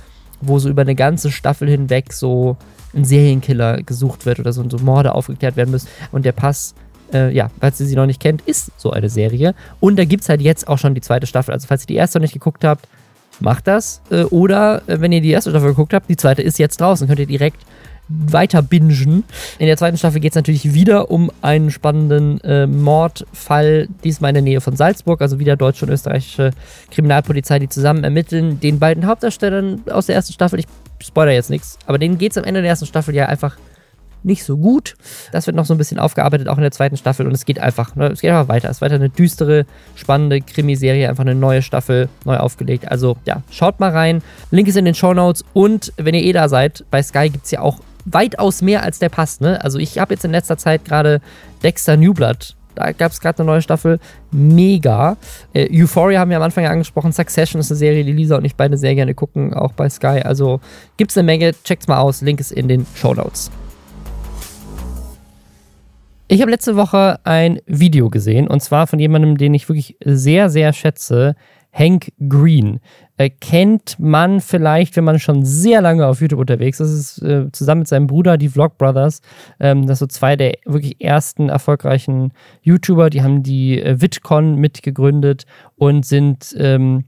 wo 0.45 0.59
so 0.59 0.69
über 0.69 0.81
eine 0.81 0.95
ganze 0.95 1.31
Staffel 1.31 1.69
hinweg 1.69 2.13
so 2.13 2.57
ein 2.93 3.05
Serienkiller 3.05 3.81
gesucht 3.81 4.25
wird 4.25 4.39
oder 4.39 4.53
so, 4.53 4.67
so 4.69 4.77
Morde 4.77 5.15
aufgeklärt 5.15 5.55
werden 5.55 5.71
müssen. 5.71 5.87
Und 6.11 6.25
der 6.25 6.31
Pass, 6.31 6.75
äh, 7.13 7.33
ja, 7.33 7.49
falls 7.59 7.79
ihr 7.79 7.87
sie 7.87 7.95
noch 7.95 8.05
nicht 8.05 8.19
kennt, 8.19 8.41
ist 8.41 8.71
so 8.77 8.91
eine 8.91 9.09
Serie. 9.09 9.55
Und 9.79 9.97
da 9.97 10.05
gibt 10.05 10.23
es 10.23 10.29
halt 10.29 10.41
jetzt 10.41 10.67
auch 10.67 10.77
schon 10.77 10.95
die 10.95 11.01
zweite 11.01 11.27
Staffel. 11.27 11.53
Also 11.53 11.67
falls 11.67 11.83
ihr 11.83 11.87
die 11.87 11.95
erste 11.95 12.19
noch 12.19 12.23
nicht 12.23 12.33
geguckt 12.33 12.63
habt, 12.63 12.87
macht 13.39 13.67
das. 13.67 14.01
Äh, 14.09 14.23
oder 14.23 14.81
äh, 14.87 14.99
wenn 15.01 15.11
ihr 15.11 15.21
die 15.21 15.31
erste 15.31 15.49
Staffel 15.49 15.69
geguckt 15.69 15.93
habt, 15.93 16.09
die 16.09 16.17
zweite 16.17 16.41
ist 16.41 16.59
jetzt 16.59 16.79
draußen, 16.79 17.07
könnt 17.07 17.19
ihr 17.19 17.25
direkt 17.25 17.65
weiter 18.09 18.61
bingen. 18.61 19.23
In 19.59 19.67
der 19.67 19.77
zweiten 19.77 19.97
Staffel 19.97 20.19
geht 20.19 20.33
es 20.33 20.35
natürlich 20.35 20.73
wieder 20.73 21.09
um 21.09 21.31
einen 21.41 21.71
spannenden 21.71 22.41
äh, 22.41 22.67
Mordfall, 22.67 23.87
diesmal 24.03 24.29
in 24.29 24.35
der 24.35 24.43
Nähe 24.43 24.61
von 24.61 24.75
Salzburg, 24.75 25.21
also 25.21 25.39
wieder 25.39 25.55
deutsche 25.55 25.85
und 25.85 25.91
österreichische 25.91 26.51
Kriminalpolizei, 26.91 27.59
die 27.59 27.69
zusammen 27.69 28.03
ermitteln. 28.03 28.59
Den 28.59 28.79
beiden 28.79 29.05
Hauptdarstellern 29.05 29.83
aus 29.89 30.07
der 30.07 30.15
ersten 30.15 30.33
Staffel, 30.33 30.59
ich 30.59 30.65
spoiler 31.01 31.31
jetzt 31.31 31.49
nichts, 31.49 31.77
aber 31.85 31.97
denen 31.97 32.17
geht 32.17 32.31
es 32.31 32.37
am 32.37 32.43
Ende 32.43 32.61
der 32.61 32.69
ersten 32.69 32.85
Staffel 32.85 33.15
ja 33.15 33.27
einfach 33.27 33.57
nicht 34.23 34.43
so 34.43 34.57
gut. 34.57 34.95
Das 35.31 35.47
wird 35.47 35.55
noch 35.55 35.65
so 35.65 35.73
ein 35.73 35.77
bisschen 35.77 35.99
aufgearbeitet, 35.99 36.47
auch 36.47 36.57
in 36.57 36.63
der 36.63 36.71
zweiten 36.71 36.97
Staffel. 36.97 37.25
Und 37.27 37.33
es 37.33 37.45
geht 37.45 37.59
einfach, 37.59 37.95
ne, 37.95 38.07
es 38.07 38.21
geht 38.21 38.31
einfach 38.31 38.47
weiter. 38.47 38.69
Es 38.69 38.77
ist 38.77 38.81
weiter 38.81 38.95
eine 38.95 39.09
düstere, 39.09 39.65
spannende 39.95 40.41
Krimiserie, 40.41 41.09
einfach 41.09 41.23
eine 41.23 41.35
neue 41.35 41.61
Staffel, 41.61 42.09
neu 42.25 42.37
aufgelegt. 42.37 42.89
Also 42.89 43.17
ja, 43.25 43.41
schaut 43.51 43.79
mal 43.79 43.91
rein. 43.91 44.21
Link 44.51 44.67
ist 44.67 44.77
in 44.77 44.85
den 44.85 44.95
Show 44.95 45.13
Notes. 45.13 45.43
Und 45.53 45.93
wenn 45.97 46.15
ihr 46.15 46.23
eh 46.23 46.33
da 46.33 46.49
seid, 46.49 46.85
bei 46.91 47.01
Sky 47.01 47.29
gibt 47.29 47.45
es 47.45 47.51
ja 47.51 47.61
auch 47.61 47.79
weitaus 48.05 48.61
mehr 48.61 48.83
als 48.83 48.99
der 48.99 49.09
passt. 49.09 49.41
Ne? 49.41 49.63
Also 49.63 49.79
ich 49.79 49.97
habe 49.99 50.13
jetzt 50.13 50.25
in 50.25 50.31
letzter 50.31 50.57
Zeit 50.57 50.85
gerade 50.85 51.21
Dexter 51.63 51.97
Newblood. 51.97 52.55
Da 52.75 52.91
gab 52.91 53.11
es 53.11 53.19
gerade 53.19 53.39
eine 53.39 53.45
neue 53.45 53.61
Staffel. 53.61 53.99
Mega. 54.31 55.17
Äh, 55.53 55.69
Euphoria 55.71 56.19
haben 56.19 56.29
wir 56.29 56.37
am 56.37 56.43
Anfang 56.43 56.63
ja 56.63 56.71
angesprochen. 56.71 57.11
Succession 57.11 57.59
ist 57.59 57.71
eine 57.71 57.77
Serie, 57.77 58.03
die 58.03 58.11
Lisa 58.11 58.37
und 58.37 58.45
ich 58.45 58.55
beide 58.55 58.77
sehr 58.77 58.95
gerne 58.95 59.13
gucken, 59.13 59.53
auch 59.53 59.73
bei 59.73 59.89
Sky. 59.89 60.21
Also 60.23 60.59
gibt 60.97 61.11
es 61.11 61.17
eine 61.17 61.25
Menge. 61.25 61.53
Checkt's 61.63 61.87
mal 61.87 61.99
aus. 61.99 62.21
Link 62.21 62.39
ist 62.39 62.51
in 62.51 62.67
den 62.67 62.85
Show 62.95 63.13
Notes. 63.13 63.51
Ich 66.27 66.41
habe 66.41 66.51
letzte 66.51 66.75
Woche 66.75 67.19
ein 67.25 67.59
Video 67.65 68.09
gesehen 68.09 68.47
und 68.47 68.61
zwar 68.61 68.87
von 68.87 68.97
jemandem, 68.97 69.37
den 69.37 69.53
ich 69.53 69.67
wirklich 69.67 69.97
sehr, 70.03 70.49
sehr 70.49 70.73
schätze. 70.73 71.35
Hank 71.73 72.13
Green. 72.29 72.79
Äh, 73.17 73.31
kennt 73.31 73.97
man 73.99 74.41
vielleicht, 74.41 74.95
wenn 74.95 75.03
man 75.03 75.19
schon 75.19 75.43
sehr 75.43 75.81
lange 75.81 76.05
auf 76.05 76.21
YouTube 76.21 76.39
unterwegs 76.39 76.79
ist. 76.79 76.91
Ist 76.91 77.21
äh, 77.23 77.51
zusammen 77.51 77.79
mit 77.79 77.87
seinem 77.87 78.05
Bruder, 78.05 78.37
die 78.37 78.49
Vlog 78.49 78.77
Brothers. 78.77 79.21
Ähm, 79.59 79.87
das 79.87 79.99
sind 79.99 80.11
so 80.11 80.17
zwei 80.19 80.35
der 80.35 80.53
wirklich 80.65 81.01
ersten 81.01 81.49
erfolgreichen 81.49 82.31
YouTuber. 82.61 83.09
Die 83.09 83.23
haben 83.23 83.41
die 83.41 83.81
äh, 83.81 83.99
VidCon 83.99 84.55
mitgegründet 84.55 85.45
und 85.75 86.05
sind 86.05 86.55
ähm, 86.59 87.05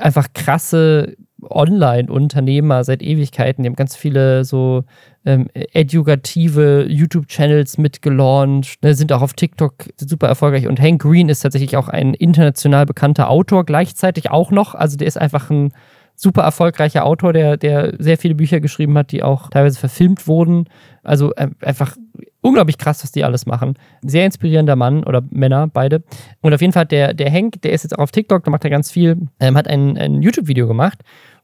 einfach 0.00 0.28
krasse 0.32 1.14
Online-Unternehmer 1.42 2.84
seit 2.84 3.02
Ewigkeiten. 3.02 3.62
Die 3.62 3.68
haben 3.68 3.76
ganz 3.76 3.96
viele 3.96 4.44
so 4.44 4.84
ähm, 5.24 5.48
edukative 5.54 6.86
YouTube-Channels 6.88 7.78
mitgelauncht, 7.78 8.82
ne, 8.82 8.94
sind 8.94 9.12
auch 9.12 9.22
auf 9.22 9.34
TikTok 9.34 9.74
super 9.96 10.28
erfolgreich. 10.28 10.66
Und 10.66 10.80
Hank 10.80 11.02
Green 11.02 11.28
ist 11.28 11.40
tatsächlich 11.40 11.76
auch 11.76 11.88
ein 11.88 12.14
international 12.14 12.86
bekannter 12.86 13.30
Autor, 13.30 13.64
gleichzeitig 13.64 14.30
auch 14.30 14.50
noch. 14.50 14.74
Also 14.74 14.96
der 14.96 15.06
ist 15.06 15.20
einfach 15.20 15.50
ein 15.50 15.72
super 16.18 16.42
erfolgreicher 16.42 17.04
Autor, 17.04 17.32
der, 17.32 17.56
der 17.56 17.94
sehr 17.98 18.18
viele 18.18 18.34
Bücher 18.34 18.58
geschrieben 18.60 18.98
hat, 18.98 19.12
die 19.12 19.22
auch 19.22 19.50
teilweise 19.50 19.78
verfilmt 19.78 20.26
wurden. 20.26 20.64
Also 21.04 21.32
äh, 21.34 21.48
einfach 21.60 21.96
unglaublich 22.40 22.76
krass, 22.76 23.02
was 23.02 23.12
die 23.12 23.24
alles 23.24 23.46
machen. 23.46 23.74
Sehr 24.02 24.26
inspirierender 24.26 24.74
Mann 24.76 25.04
oder 25.04 25.22
Männer, 25.30 25.68
beide. 25.68 26.02
Und 26.40 26.52
auf 26.52 26.60
jeden 26.60 26.72
Fall 26.72 26.86
der, 26.86 27.14
der 27.14 27.32
Hank, 27.32 27.62
der 27.62 27.72
ist 27.72 27.84
jetzt 27.84 27.96
auch 27.96 28.02
auf 28.02 28.10
TikTok, 28.10 28.44
da 28.44 28.50
macht 28.50 28.64
er 28.64 28.70
ganz 28.70 28.90
viel, 28.90 29.28
ähm, 29.38 29.56
hat 29.56 29.68
ein, 29.68 29.96
ein 29.96 30.22
YouTube-Video 30.22 30.66
gemacht, 30.66 30.98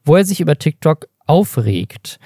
wo 0.05 0.15
er 0.15 0.25
sich 0.25 0.39
über 0.39 0.57
TikTok 0.57 1.07
aufregt. 1.27 2.19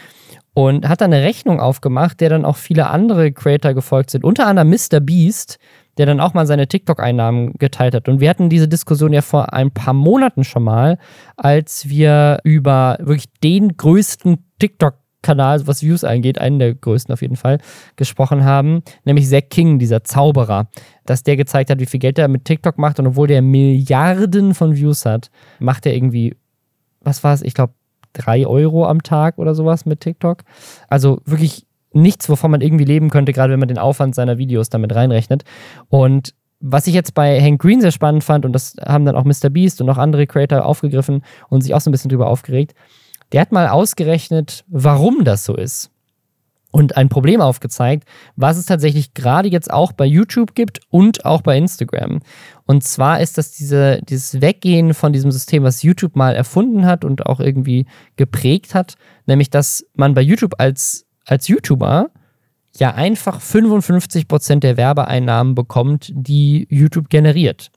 Und 0.54 0.88
hat 0.90 1.02
dann 1.02 1.14
eine 1.14 1.24
Rechnung 1.24 1.62
aufgemacht, 1.62 2.20
der 2.20 2.30
dann 2.30 2.44
auch 2.44 2.58
viele 2.58 2.88
andere 2.88 3.32
Creator 3.32 3.74
gefolgt 3.74 4.10
sind, 4.10 4.26
unter 4.26 4.46
anderem 4.46 4.70
Mr. 4.70 5.00
Beast, 5.00 5.58
der 5.98 6.06
dann 6.06 6.20
auch 6.20 6.34
mal 6.34 6.48
seine 6.48 6.68
TikTok-Einnahmen 6.68 7.54
geteilt 7.54 7.94
hat. 7.94 8.10
Und 8.10 8.20
wir 8.20 8.30
hatten 8.30 8.50
diese 8.50 8.68
Diskussion 8.68 9.14
ja 9.14 9.22
vor 9.22 9.54
ein 9.54 9.72
paar 9.72 9.94
Monaten 9.94 10.44
schon 10.44 10.64
mal, 10.64 10.98
als 11.38 11.88
wir 11.88 12.40
über 12.44 12.98
wirklich 13.00 13.30
den 13.42 13.78
größten 13.78 14.46
TikTok 14.60 14.96
Kanal, 15.22 15.68
was 15.68 15.84
Views 15.84 16.04
angeht, 16.04 16.40
einen 16.40 16.60
der 16.60 16.74
größten 16.74 17.12
auf 17.12 17.22
jeden 17.22 17.36
Fall, 17.36 17.60
gesprochen 17.98 18.46
haben, 18.46 18.84
nämlich 19.04 19.28
Zack 19.28 19.50
King, 19.50 19.78
dieser 19.78 20.04
Zauberer, 20.04 20.70
dass 21.06 21.24
der 21.24 21.36
gezeigt 21.36 21.70
hat, 21.70 21.80
wie 21.80 21.86
viel 21.86 22.00
Geld 22.00 22.18
er 22.18 22.30
mit 22.30 22.46
TikTok 22.46 22.78
macht 22.78 23.00
und 23.00 23.08
obwohl 23.08 23.28
der 23.28 23.42
Milliarden 23.42 24.54
von 24.54 24.76
Views 24.76 25.06
hat, 25.06 25.30
macht 25.60 25.86
er 25.86 25.94
irgendwie, 25.94 26.36
was 27.10 27.24
war 27.24 27.34
es, 27.34 27.42
ich 27.42 27.54
glaube, 27.54 27.74
drei 28.14 28.46
Euro 28.46 28.86
am 28.86 29.04
Tag 29.04 29.38
oder 29.38 29.56
sowas 29.56 29.86
mit 29.86 30.00
TikTok. 30.00 30.44
Also 30.88 31.22
wirklich 31.26 31.66
nichts, 31.92 32.30
wovon 32.30 32.52
man 32.52 32.62
irgendwie 32.62 32.86
leben 32.86 33.10
könnte, 33.10 33.34
gerade 33.34 33.52
wenn 33.52 33.60
man 33.60 33.68
den 33.68 33.80
Aufwand 33.80 34.16
seiner 34.16 34.38
Videos 34.38 34.70
damit 34.70 34.94
reinrechnet. 34.94 35.44
Und 35.90 36.34
was 36.60 36.88
ich 36.88 36.94
jetzt 36.94 37.14
bei 37.14 37.42
Hank 37.42 37.62
Green 37.62 37.82
sehr 37.82 37.92
spannend 37.92 38.24
fand, 38.24 38.46
und 38.46 38.54
das 38.54 38.76
haben 38.86 39.06
dann 39.06 39.16
auch 39.16 39.24
Mr. 39.24 39.50
Beast 39.50 39.82
und 39.82 39.90
auch 39.90 39.98
andere 39.98 40.28
Creator 40.28 40.66
aufgegriffen 40.66 41.24
und 41.50 41.62
sich 41.62 41.74
auch 41.74 41.82
so 41.82 41.90
ein 41.90 41.92
bisschen 41.92 42.10
drüber 42.10 42.28
aufgeregt, 42.28 42.76
der 43.32 43.42
hat 43.42 43.52
mal 43.52 43.68
ausgerechnet, 43.68 44.66
warum 44.68 45.24
das 45.24 45.46
so 45.46 45.56
ist. 45.56 45.92
Und 46.72 46.98
ein 46.98 47.10
Problem 47.10 47.42
aufgezeigt, 47.42 48.08
was 48.36 48.58
es 48.58 48.66
tatsächlich 48.66 49.16
gerade 49.16 49.50
jetzt 49.50 49.72
auch 49.72 49.92
bei 49.92 50.06
YouTube 50.06 50.54
gibt 50.54 50.82
und 50.90 51.26
auch 51.26 51.42
bei 51.42 51.58
Instagram. 51.58 52.20
Und 52.70 52.84
zwar 52.84 53.20
ist 53.20 53.40
das 53.40 53.50
diese, 53.50 54.00
dieses 54.04 54.42
Weggehen 54.42 54.94
von 54.94 55.12
diesem 55.12 55.32
System, 55.32 55.64
was 55.64 55.82
YouTube 55.82 56.16
mal 56.16 56.36
erfunden 56.36 56.86
hat 56.86 57.04
und 57.04 57.26
auch 57.26 57.40
irgendwie 57.40 57.88
geprägt 58.16 58.76
hat, 58.76 58.94
nämlich 59.26 59.50
dass 59.50 59.88
man 59.96 60.14
bei 60.14 60.22
YouTube 60.22 60.54
als, 60.60 61.08
als 61.26 61.48
YouTuber 61.48 62.12
ja 62.78 62.94
einfach 62.94 63.42
55% 63.42 64.60
der 64.60 64.78
Werbeeinnahmen 64.78 65.56
bekommt, 65.56 66.12
die 66.14 66.68
YouTube 66.70 67.10
generiert. 67.10 67.72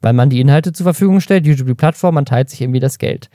Weil 0.00 0.12
man 0.12 0.30
die 0.30 0.40
Inhalte 0.40 0.72
zur 0.72 0.84
Verfügung 0.84 1.18
stellt, 1.18 1.44
YouTube 1.44 1.66
die 1.66 1.74
Plattform, 1.74 2.14
man 2.14 2.24
teilt 2.24 2.50
sich 2.50 2.60
irgendwie 2.60 2.78
das 2.78 2.98
Geld. 2.98 3.30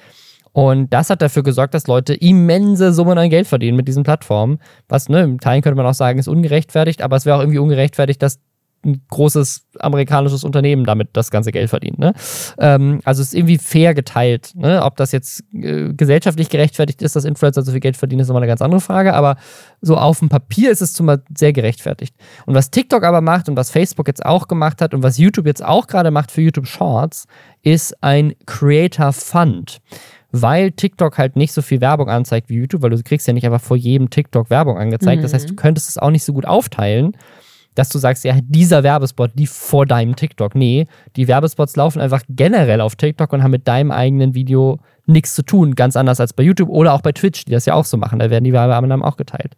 Und 0.54 0.93
das 0.93 1.10
hat 1.10 1.22
dafür 1.22 1.43
gesorgt, 1.43 1.74
dass 1.74 1.88
Leute 1.88 2.14
immense 2.14 2.93
Summen 2.93 3.18
an 3.18 3.30
Geld 3.30 3.48
verdienen 3.48 3.76
mit 3.76 3.89
diesen 3.89 4.04
Plattformen. 4.04 4.60
Was, 4.88 5.10
ne, 5.10 5.24
im 5.24 5.41
Teilen 5.41 5.62
könnte 5.62 5.76
man 5.76 5.88
auch 5.88 5.93
sagen, 5.93 6.20
ist 6.20 6.30
ungerechtfertigt, 6.30 7.02
aber 7.02 7.18
es 7.18 7.26
wäre 7.26 7.36
auch 7.36 7.41
irgendwie 7.41 7.60
ungerechtfertigt, 7.60 8.22
dass 8.22 8.39
ein 8.86 9.01
großes 9.09 9.67
amerikanisches 9.79 10.43
Unternehmen 10.43 10.86
damit 10.86 11.09
das 11.13 11.31
ganze 11.31 11.51
Geld 11.51 11.69
verdient. 11.69 11.99
Ne? 11.99 12.13
Ähm, 12.59 13.01
also 13.03 13.21
es 13.21 13.29
ist 13.29 13.33
irgendwie 13.33 13.57
fair 13.57 13.93
geteilt. 13.93 14.51
Ne? 14.55 14.83
Ob 14.83 14.95
das 14.95 15.11
jetzt 15.11 15.43
äh, 15.53 15.93
gesellschaftlich 15.93 16.49
gerechtfertigt 16.49 17.01
ist, 17.01 17.15
dass 17.15 17.25
Influencer 17.25 17.63
so 17.63 17.71
viel 17.71 17.81
Geld 17.81 17.97
verdienen, 17.97 18.21
ist 18.21 18.27
nochmal 18.27 18.43
eine 18.43 18.49
ganz 18.49 18.61
andere 18.61 18.81
Frage. 18.81 19.13
Aber 19.13 19.38
so 19.81 19.97
auf 19.97 20.19
dem 20.19 20.29
Papier 20.29 20.71
ist 20.71 20.81
es 20.81 20.93
zumal 20.93 21.23
sehr 21.36 21.53
gerechtfertigt. 21.53 22.15
Und 22.45 22.55
was 22.55 22.71
TikTok 22.71 23.03
aber 23.03 23.21
macht 23.21 23.49
und 23.49 23.57
was 23.57 23.71
Facebook 23.71 24.07
jetzt 24.07 24.25
auch 24.25 24.47
gemacht 24.47 24.81
hat 24.81 24.93
und 24.93 25.03
was 25.03 25.17
YouTube 25.17 25.47
jetzt 25.47 25.63
auch 25.63 25.88
gerade 25.88 26.11
macht 26.11 26.31
für 26.31 26.41
YouTube 26.41 26.67
Shorts, 26.67 27.25
ist 27.63 28.01
ein 28.03 28.33
Creator 28.45 29.11
Fund 29.11 29.81
weil 30.41 30.71
TikTok 30.71 31.17
halt 31.17 31.38
nicht 31.38 31.53
so 31.53 31.61
viel 31.61 31.79
Werbung 31.79 32.09
anzeigt 32.09 32.49
wie 32.49 32.55
YouTube, 32.55 32.81
weil 32.81 32.89
du 32.89 33.01
kriegst 33.01 33.25
ja 33.25 33.33
nicht 33.33 33.45
einfach 33.45 33.61
vor 33.61 33.77
jedem 33.77 34.09
TikTok 34.09 34.49
Werbung 34.49 34.77
angezeigt. 34.77 35.19
Mhm. 35.19 35.21
Das 35.23 35.33
heißt, 35.33 35.47
du 35.47 35.53
mhm. 35.53 35.57
könntest 35.57 35.89
es 35.89 35.97
auch 35.97 36.09
nicht 36.09 36.25
so 36.25 36.33
gut 36.33 36.45
aufteilen, 36.45 37.15
dass 37.76 37.89
du 37.89 37.99
sagst, 37.99 38.23
ja, 38.23 38.36
dieser 38.41 38.84
Werbespot 38.84 39.32
lief 39.36 39.51
vor 39.51 39.86
deinem 39.86 40.15
TikTok. 40.15 40.55
Nee, 40.55 40.88
die 41.15 41.28
Werbespots 41.28 41.76
laufen 41.76 42.01
einfach 42.01 42.23
generell 42.30 42.82
auf 42.82 42.95
TikTok 42.95 43.32
und 43.34 43.43
haben 43.43 43.51
mit 43.51 43.67
deinem 43.67 43.91
eigenen 43.91 44.34
Video 44.34 44.80
nichts 45.05 45.36
zu 45.36 45.43
tun. 45.43 45.76
Ganz 45.76 45.95
anders 45.95 46.19
als 46.19 46.34
bei 46.34 46.43
YouTube 46.43 46.69
oder 46.69 46.93
auch 46.93 47.01
bei 47.01 47.11
Twitch, 47.11 47.45
die 47.45 47.51
das 47.51 47.65
ja 47.65 47.73
auch 47.73 47.86
so 47.86 47.97
machen. 47.97 48.19
Da 48.19 48.30
werden 48.30 48.43
die 48.43 48.53
Werbeannahmen 48.53 49.05
auch 49.05 49.17
geteilt. 49.17 49.55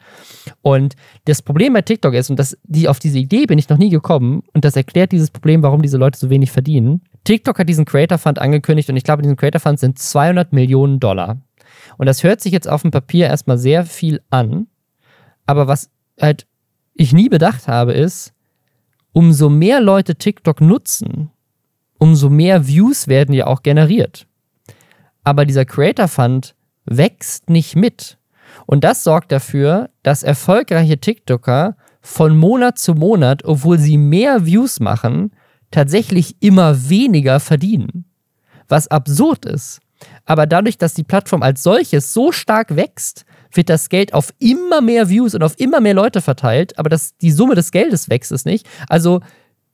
Und 0.62 0.96
das 1.26 1.42
Problem 1.42 1.74
bei 1.74 1.82
TikTok 1.82 2.14
ist, 2.14 2.30
und 2.30 2.38
das, 2.38 2.58
die, 2.64 2.90
auf 2.90 3.00
diese 3.00 3.20
Idee 3.20 3.46
bin 3.46 3.60
ich 3.60 3.70
noch 3.70 3.78
nie 3.78 3.90
gekommen, 3.90 4.44
und 4.54 4.66
das 4.66 4.76
erklärt 4.76 5.12
dieses 5.12 5.32
Problem, 5.32 5.64
warum 5.64 5.82
diese 5.82 5.98
Leute 5.98 6.20
so 6.20 6.30
wenig 6.30 6.52
verdienen. 6.52 7.02
TikTok 7.24 7.60
hat 7.60 7.70
diesen 7.70 7.86
Creator 7.86 8.18
Fund 8.18 8.40
angekündigt 8.40 8.90
und 8.90 8.98
ich 8.98 9.04
glaube, 9.04 9.22
diesen 9.22 9.38
Creator 9.38 9.60
Fund 9.60 9.80
sind 9.80 10.00
200 10.00 10.54
Millionen 10.54 11.00
Dollar. 11.00 11.38
Und 11.98 12.08
das 12.08 12.24
hört 12.24 12.42
sich 12.42 12.52
jetzt 12.52 12.70
auf 12.70 12.82
dem 12.82 12.92
Papier 12.92 13.28
erstmal 13.28 13.58
sehr 13.58 13.86
viel 13.86 14.22
an. 14.30 14.68
Aber 15.46 15.68
was 15.68 15.90
halt 16.20 16.46
ich 16.98 17.14
nie 17.14 17.30
bedacht 17.30 17.68
habe, 17.68 17.94
ist, 17.94 18.34
umso 19.14 19.50
mehr 19.50 19.80
Leute 19.80 20.16
TikTok 20.16 20.62
nutzen, 20.62 21.32
umso 21.98 22.30
mehr 22.30 22.68
Views 22.68 23.08
werden 23.08 23.34
ja 23.34 23.48
auch 23.48 23.64
generiert. 23.64 24.28
Aber 25.24 25.46
dieser 25.46 25.66
Creator 25.66 26.08
Fund 26.08 26.56
wächst 26.86 27.50
nicht 27.50 27.76
mit. 27.76 28.18
Und 28.66 28.84
das 28.84 29.04
sorgt 29.04 29.32
dafür, 29.32 29.90
dass 30.04 30.24
erfolgreiche 30.24 31.00
TikToker 31.00 31.76
von 32.02 32.38
Monat 32.38 32.78
zu 32.78 32.94
Monat, 32.94 33.44
obwohl 33.44 33.78
sie 33.78 33.98
mehr 33.98 34.46
Views 34.46 34.80
machen, 34.80 35.32
tatsächlich 35.72 36.38
immer 36.40 36.90
weniger 36.90 37.40
verdienen. 37.40 38.06
Was 38.68 38.88
absurd 38.88 39.46
ist. 39.46 39.80
Aber 40.26 40.46
dadurch, 40.46 40.78
dass 40.78 40.94
die 40.94 41.04
Plattform 41.04 41.42
als 41.42 41.64
solches 41.64 42.14
so 42.14 42.32
stark 42.32 42.76
wächst, 42.76 43.26
wird 43.54 43.70
das 43.70 43.90
Geld 43.90 44.14
auf 44.14 44.34
immer 44.40 44.82
mehr 44.82 45.10
Views 45.10 45.36
und 45.36 45.44
auf 45.44 45.60
immer 45.60 45.80
mehr 45.80 45.94
Leute 45.94 46.22
verteilt, 46.22 46.78
aber 46.78 46.90
das, 46.90 47.18
die 47.18 47.32
Summe 47.32 47.56
des 47.56 47.72
Geldes 47.72 48.10
wächst 48.10 48.32
es 48.32 48.46
nicht. 48.46 48.68
Also 48.88 49.22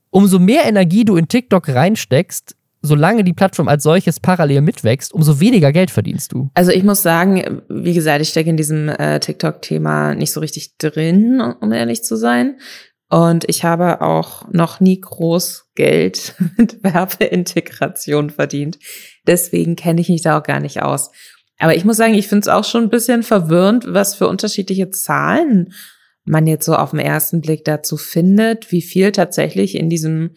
umso 0.10 0.40
mehr 0.40 0.66
Energie 0.66 1.06
du 1.06 1.16
in 1.16 1.28
TikTok 1.28 1.70
reinsteckst, 1.70 2.56
solange 2.82 3.24
die 3.24 3.34
Plattform 3.34 3.68
als 3.68 3.84
solches 3.84 4.20
parallel 4.20 4.62
mitwächst, 4.62 5.14
umso 5.14 5.40
weniger 5.40 5.72
Geld 5.72 5.90
verdienst 5.90 6.34
du. 6.34 6.50
Also 6.54 6.72
ich 6.72 6.84
muss 6.84 7.02
sagen, 7.02 7.62
wie 7.70 7.94
gesagt, 7.94 8.22
ich 8.22 8.30
stecke 8.30 8.50
in 8.50 8.58
diesem 8.58 8.90
äh, 8.90 9.20
TikTok-Thema 9.20 10.14
nicht 10.16 10.34
so 10.34 10.42
richtig 10.42 10.78
drin, 10.78 11.42
um 11.62 11.72
ehrlich 11.72 12.04
zu 12.04 12.16
sein. 12.16 12.58
Und 13.10 13.46
ich 13.48 13.64
habe 13.64 14.02
auch 14.02 14.52
noch 14.52 14.80
nie 14.80 15.00
groß 15.00 15.70
Geld 15.76 16.36
mit 16.58 16.84
Werbeintegration 16.84 18.30
verdient. 18.30 18.80
Deswegen 19.26 19.76
kenne 19.76 20.02
ich 20.02 20.10
mich 20.10 20.22
da 20.22 20.40
auch 20.40 20.44
gar 20.44 20.60
nicht 20.60 20.82
aus. 20.82 21.12
Aber 21.64 21.76
ich 21.78 21.86
muss 21.86 21.96
sagen, 21.96 22.14
ich 22.14 22.28
finde 22.28 22.42
es 22.42 22.50
auch 22.50 22.66
schon 22.66 22.84
ein 22.84 22.90
bisschen 22.90 23.24
verwirrend, 23.24 23.86
was 23.88 24.16
für 24.16 24.28
unterschiedliche 24.28 24.90
Zahlen 24.90 25.72
man 26.26 26.46
jetzt 26.46 26.66
so 26.66 26.76
auf 26.76 26.90
den 26.90 27.00
ersten 27.00 27.40
Blick 27.40 27.64
dazu 27.64 27.96
findet, 27.96 28.74
wie 28.74 28.82
viel 28.82 29.14
tatsächlich 29.14 29.76
in 29.76 29.90
diesem 29.90 30.32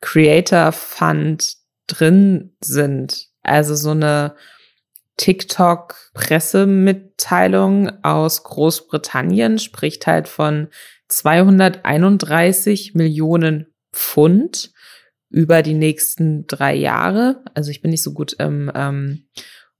Creator 0.00 0.72
Fund 0.72 1.54
drin 1.86 2.56
sind. 2.60 3.28
Also 3.44 3.76
so 3.76 3.92
eine 3.92 4.34
TikTok-Pressemitteilung 5.16 8.02
aus 8.02 8.42
Großbritannien 8.42 9.60
spricht 9.60 10.08
halt 10.08 10.26
von 10.26 10.66
231 11.06 12.96
Millionen 12.96 13.68
Pfund 13.92 14.72
über 15.30 15.62
die 15.62 15.74
nächsten 15.74 16.48
drei 16.48 16.74
Jahre. 16.74 17.44
Also 17.54 17.70
ich 17.70 17.80
bin 17.80 17.92
nicht 17.92 18.02
so 18.02 18.12
gut 18.12 18.32
im 18.40 18.72
ähm, 18.74 19.28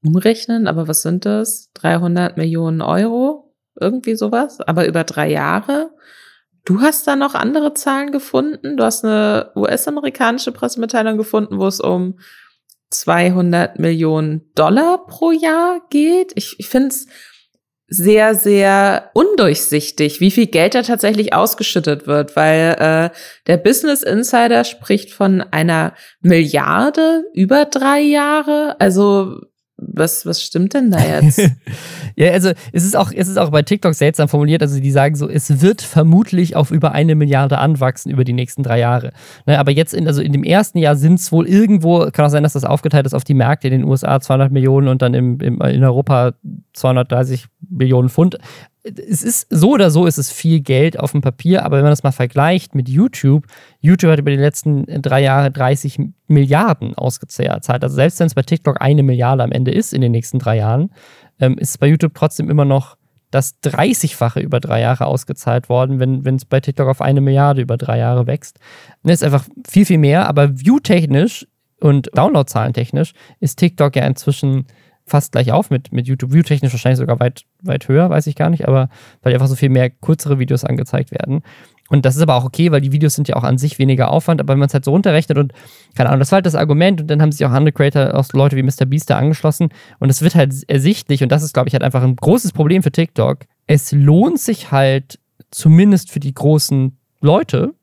Umrechnen, 0.03 0.66
aber 0.66 0.88
was 0.88 1.03
sind 1.03 1.24
das? 1.24 1.70
300 1.74 2.36
Millionen 2.36 2.80
Euro? 2.82 3.55
Irgendwie 3.80 4.16
sowas, 4.16 4.61
aber 4.61 4.86
über 4.86 5.05
drei 5.05 5.30
Jahre. 5.30 5.90
Du 6.64 6.80
hast 6.80 7.07
da 7.07 7.16
noch 7.16 7.34
andere 7.34 7.74
Zahlen 7.74 8.12
gefunden. 8.12 8.76
Du 8.76 8.84
hast 8.84 9.05
eine 9.05 9.53
US-amerikanische 9.57 10.53
Pressemitteilung 10.53 11.16
gefunden, 11.16 11.59
wo 11.59 11.66
es 11.66 11.80
um 11.80 12.18
200 12.90 13.78
Millionen 13.78 14.51
Dollar 14.55 15.07
pro 15.07 15.30
Jahr 15.30 15.80
geht. 15.90 16.32
Ich, 16.34 16.57
ich 16.59 16.68
finde 16.68 16.88
es 16.88 17.07
sehr, 17.86 18.34
sehr 18.34 19.11
undurchsichtig, 19.14 20.20
wie 20.20 20.30
viel 20.30 20.46
Geld 20.46 20.74
da 20.74 20.82
tatsächlich 20.82 21.32
ausgeschüttet 21.32 22.07
wird, 22.07 22.36
weil 22.36 22.76
äh, 22.78 23.16
der 23.46 23.57
Business 23.57 24.03
Insider 24.03 24.64
spricht 24.64 25.11
von 25.11 25.40
einer 25.40 25.94
Milliarde 26.20 27.24
über 27.32 27.64
drei 27.64 28.01
Jahre. 28.01 28.76
Also 28.78 29.40
was, 29.81 30.26
was 30.26 30.43
stimmt 30.43 30.74
denn 30.74 30.91
da 30.91 30.99
jetzt? 30.99 31.39
ja, 32.16 32.33
also 32.33 32.51
es 32.72 32.85
ist, 32.85 32.97
auch, 32.97 33.12
es 33.14 33.29
ist 33.29 33.39
auch 33.39 33.51
bei 33.51 33.62
TikTok 33.62 33.95
seltsam 33.95 34.29
formuliert. 34.29 34.61
Also 34.61 34.81
die 34.81 34.91
sagen 34.91 35.14
so, 35.14 35.29
es 35.29 35.61
wird 35.61 35.83
vermutlich 35.83 36.57
auf 36.57 36.72
über 36.72 36.93
eine 36.93 37.14
Milliarde 37.14 37.59
anwachsen 37.59 38.11
über 38.11 38.24
die 38.24 38.33
nächsten 38.33 38.64
drei 38.64 38.81
Jahre. 38.81 39.12
Ne, 39.47 39.59
aber 39.59 39.70
jetzt, 39.70 39.95
in, 39.95 40.07
also 40.09 40.20
in 40.20 40.33
dem 40.33 40.43
ersten 40.43 40.79
Jahr 40.79 40.97
sind 40.97 41.20
es 41.20 41.31
wohl 41.31 41.47
irgendwo, 41.47 42.11
kann 42.11 42.26
auch 42.26 42.31
sein, 42.31 42.43
dass 42.43 42.55
das 42.55 42.64
aufgeteilt 42.64 43.07
ist 43.07 43.14
auf 43.14 43.24
die 43.24 43.35
Märkte 43.35 43.68
in 43.68 43.72
den 43.72 43.85
USA 43.85 44.20
200 44.20 44.51
Millionen 44.51 44.89
und 44.89 45.01
dann 45.01 45.14
im, 45.14 45.41
im, 45.41 45.61
in 45.61 45.85
Europa 45.85 46.33
230 46.72 47.47
Millionen 47.70 48.09
Pfund 48.09 48.39
es 48.97 49.22
ist 49.22 49.47
so 49.51 49.70
oder 49.70 49.91
so 49.91 50.07
ist 50.07 50.18
es 50.18 50.30
viel 50.30 50.61
Geld 50.61 50.99
auf 50.99 51.12
dem 51.12 51.20
Papier, 51.20 51.64
aber 51.64 51.76
wenn 51.76 51.84
man 51.84 51.93
das 51.93 52.03
mal 52.03 52.12
vergleicht 52.12 52.74
mit 52.74 52.89
YouTube, 52.89 53.47
YouTube 53.80 54.11
hat 54.11 54.18
über 54.18 54.30
die 54.30 54.36
letzten 54.36 54.84
drei 55.03 55.22
Jahre 55.22 55.51
30 55.51 55.99
Milliarden 56.26 56.95
ausgezahlt. 56.95 57.68
Also 57.68 57.95
selbst 57.95 58.20
wenn 58.20 58.26
es 58.26 58.34
bei 58.34 58.43
TikTok 58.43 58.80
eine 58.80 59.03
Milliarde 59.03 59.43
am 59.43 59.53
Ende 59.53 59.70
ist 59.70 59.93
in 59.93 60.01
den 60.01 60.12
nächsten 60.12 60.39
drei 60.39 60.57
Jahren, 60.57 60.91
ähm, 61.41 61.59
ist 61.59 61.70
es 61.70 61.78
bei 61.78 61.89
YouTube 61.89 62.14
trotzdem 62.14 62.51
immer 62.51 62.64
noch 62.64 62.97
das 63.30 63.61
30-fache 63.62 64.41
über 64.41 64.59
drei 64.59 64.80
Jahre 64.80 65.07
ausgezahlt 65.07 65.68
worden, 65.68 66.01
wenn 66.01 66.34
es 66.36 66.45
bei 66.45 66.61
TikTok 66.61 66.89
auf 66.89 67.03
eine 67.03 67.20
Milliarde 67.20 67.61
über 67.61 67.76
drei 67.76 67.99
Jahre 67.99 68.26
wächst. 68.26 68.59
Das 69.03 69.14
ist 69.14 69.24
einfach 69.24 69.45
viel, 69.68 69.84
viel 69.84 69.99
mehr, 69.99 70.28
aber 70.28 70.59
view-technisch 70.59 71.47
und 71.80 72.11
Downloadzahlen 72.14 72.72
technisch 72.72 73.12
ist 73.41 73.57
TikTok 73.57 73.97
ja 73.97 74.07
inzwischen 74.07 74.66
fast 75.09 75.32
gleich 75.32 75.53
auf 75.53 75.70
mit, 75.70 75.93
mit 75.93 76.07
YouTube. 76.07 76.32
View-technisch 76.32 76.72
wahrscheinlich 76.72 76.99
sogar 76.99 77.20
weit, 77.20 77.43
weit 77.62 77.88
höher, 77.88 78.11
weiß 78.11 78.26
ich 78.26 78.36
gar 78.36 78.50
nicht, 78.50 78.68
aber 78.68 78.88
weil 79.22 79.34
einfach 79.34 79.46
so 79.46 79.56
viel 79.56 79.68
mehr 79.68 79.90
kürzere 79.90 80.38
Videos 80.38 80.64
angezeigt 80.64 81.11
werden. 81.11 81.42
Und 81.90 82.04
das 82.04 82.16
ist 82.16 82.22
aber 82.22 82.34
auch 82.34 82.44
okay, 82.44 82.70
weil 82.70 82.82
die 82.82 82.92
Videos 82.92 83.14
sind 83.14 83.28
ja 83.28 83.36
auch 83.36 83.44
an 83.44 83.56
sich 83.56 83.78
weniger 83.78 84.11
Aufwand, 84.11 84.40
aber 84.40 84.52
wenn 84.52 84.59
man 84.59 84.66
es 84.66 84.74
halt 84.74 84.84
so 84.84 84.90
runterrechnet 84.90 85.38
und, 85.38 85.52
keine 85.96 86.11
Ahnung, 86.11 86.20
das 86.20 86.30
war 86.30 86.36
halt 86.36 86.46
das 86.46 86.54
Argument 86.54 87.00
und 87.00 87.06
dann 87.09 87.22
haben 87.22 87.32
sich 87.32 87.44
auch 87.46 87.50
andere 87.50 87.72
Creator, 87.72 88.14
auch 88.14 88.26
Leute 88.34 88.56
wie 88.56 88.62
Mr. 88.62 88.84
Beast 88.84 89.09
da 89.09 89.16
angeschlossen 89.16 89.70
und 89.98 90.11
es 90.11 90.20
wird 90.20 90.34
halt 90.34 90.54
ersichtlich 90.68 91.22
und 91.22 91.32
das 91.32 91.42
ist, 91.42 91.54
glaube 91.54 91.68
ich, 91.68 91.72
halt 91.72 91.82
einfach 91.82 92.02
ein 92.02 92.16
großes 92.16 92.52
Problem 92.52 92.82
für 92.82 92.92
TikTok. 92.92 93.38
Es 93.66 93.92
lohnt 93.92 94.38
sich 94.38 94.70
halt 94.70 95.18
zumindest 95.50 96.11
für 96.11 96.20
die 96.20 96.34
großen 96.34 96.98
Leute 97.20 97.74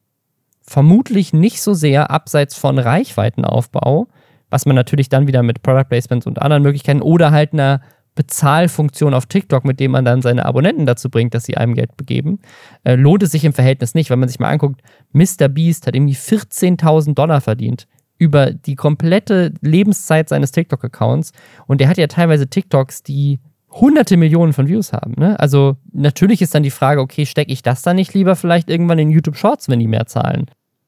vermutlich 0.62 1.34
nicht 1.34 1.62
so 1.62 1.74
sehr 1.74 2.12
abseits 2.12 2.56
von 2.56 2.78
Reichweitenaufbau, 2.78 4.08
was 4.50 4.66
man 4.66 4.76
natürlich 4.76 5.10
dann 5.10 5.28
wieder 5.28 5.44
mit 5.44 5.64
Product 5.64 5.86
Placements 5.90 6.28
und 6.28 6.42
anderen 6.42 6.64
Möglichkeiten 6.64 7.02
oder 7.02 7.32
halt 7.32 7.54
einer 7.54 7.82
Bezahlfunktion 8.16 9.14
auf 9.14 9.26
TikTok, 9.26 9.66
mit 9.66 9.80
dem 9.80 9.92
man 9.92 10.06
dann 10.06 10.22
seine 10.22 10.46
Abonnenten 10.46 10.86
dazu 10.86 11.10
bringt, 11.10 11.34
dass 11.34 11.44
sie 11.44 11.58
einem 11.58 11.76
Geld 11.76 11.96
begeben, 11.98 12.40
äh, 12.84 12.96
lohnt 12.96 13.24
es 13.24 13.32
sich 13.32 13.46
im 13.46 13.54
Verhältnis 13.54 13.94
nicht. 13.94 14.10
Wenn 14.10 14.20
man 14.20 14.30
sich 14.30 14.40
mal 14.40 14.50
anguckt, 14.50 14.82
Mr. 15.12 15.48
Beast 15.50 15.86
hat 15.86 15.96
irgendwie 15.96 16.16
14.000 16.16 17.14
Dollar 17.14 17.42
verdient 17.42 17.88
über 18.18 18.52
die 18.52 18.76
komplette 18.76 19.54
Lebenszeit 19.62 20.30
seines 20.30 20.52
TikTok-Accounts 20.52 21.34
und 21.68 21.82
der 21.82 21.90
hat 21.90 21.98
ja 21.98 22.08
teilweise 22.08 22.50
TikToks, 22.50 23.04
die 23.04 23.40
hunderte 23.72 24.16
Millionen 24.16 24.54
von 24.54 24.68
Views 24.68 24.94
haben. 24.94 25.16
Ne? 25.18 25.38
Also 25.40 25.76
natürlich 25.92 26.42
ist 26.42 26.56
dann 26.56 26.64
die 26.64 26.72
Frage, 26.72 27.02
okay, 27.02 27.26
stecke 27.26 27.52
ich 27.52 27.62
das 27.62 27.82
dann 27.82 27.98
nicht 27.98 28.14
lieber 28.14 28.38
vielleicht 28.38 28.70
irgendwann 28.70 29.00
in 29.00 29.12
YouTube 29.12 29.36
Shorts, 29.36 29.68
wenn 29.68 29.80
die 29.80 29.88
mehr 29.88 30.06
zahlen? 30.06 30.46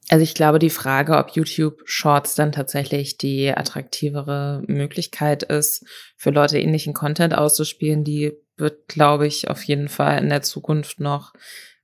Also 0.09 0.23
ich 0.23 0.33
glaube, 0.33 0.59
die 0.59 0.69
Frage, 0.69 1.17
ob 1.17 1.31
YouTube 1.31 1.81
Shorts 1.85 2.35
dann 2.35 2.53
tatsächlich 2.53 3.17
die 3.17 3.51
attraktivere 3.51 4.63
Möglichkeit 4.67 5.43
ist, 5.43 5.85
für 6.15 6.29
Leute 6.29 6.59
ähnlichen 6.59 6.93
Content 6.93 7.37
auszuspielen, 7.37 8.05
die 8.05 8.33
wird, 8.55 8.87
glaube 8.87 9.27
ich, 9.27 9.49
auf 9.49 9.63
jeden 9.63 9.89
Fall 9.89 10.19
in 10.19 10.29
der 10.29 10.41
Zukunft 10.41 10.99
noch 10.99 11.33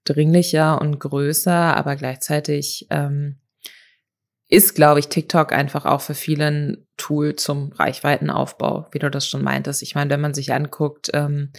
dringlicher 0.06 0.80
und 0.80 1.00
größer, 1.00 1.76
aber 1.76 1.96
gleichzeitig 1.96 2.88
ähm, 2.90 3.40
ist, 4.48 4.76
glaube 4.76 5.00
ich, 5.00 5.08
TikTok 5.08 5.52
einfach 5.52 5.86
auch 5.86 6.02
für 6.02 6.14
viele 6.14 6.48
ein 6.48 6.88
Tool 6.96 7.36
zum 7.36 7.72
Reichweitenaufbau, 7.74 8.88
wie 8.92 9.00
du 9.00 9.10
das 9.10 9.28
schon 9.28 9.44
meintest. 9.44 9.82
Ich 9.82 9.96
meine, 9.96 10.10
wenn 10.10 10.22
man 10.22 10.34
sich 10.34 10.54
anguckt, 10.54 11.10
ähm, 11.14 11.52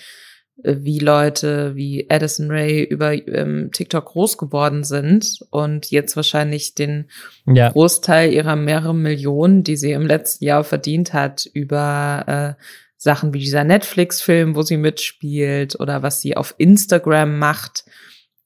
wie 0.62 1.00
Leute 1.00 1.74
wie 1.74 2.06
Addison 2.08 2.50
Ray 2.50 2.82
über 2.84 3.12
ähm, 3.12 3.70
TikTok 3.72 4.06
groß 4.06 4.38
geworden 4.38 4.84
sind 4.84 5.44
und 5.50 5.90
jetzt 5.90 6.14
wahrscheinlich 6.16 6.74
den 6.74 7.10
ja. 7.46 7.70
Großteil 7.70 8.32
ihrer 8.32 8.54
mehreren 8.54 9.02
Millionen, 9.02 9.64
die 9.64 9.76
sie 9.76 9.92
im 9.92 10.06
letzten 10.06 10.44
Jahr 10.44 10.62
verdient 10.62 11.12
hat, 11.12 11.46
über 11.52 12.56
äh, 12.58 12.62
Sachen 12.96 13.34
wie 13.34 13.40
dieser 13.40 13.64
Netflix-Film, 13.64 14.54
wo 14.54 14.62
sie 14.62 14.76
mitspielt 14.76 15.78
oder 15.78 16.02
was 16.02 16.20
sie 16.20 16.36
auf 16.36 16.54
Instagram 16.58 17.38
macht. 17.38 17.84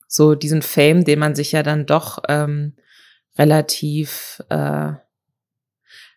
So 0.07 0.33
diesen 0.33 0.63
Fame, 0.63 1.05
den 1.05 1.19
man 1.19 1.35
sich 1.35 1.51
ja 1.51 1.61
dann 1.61 1.85
doch 1.85 2.23
ähm, 2.27 2.73
relativ 3.37 4.41
äh, 4.49 4.93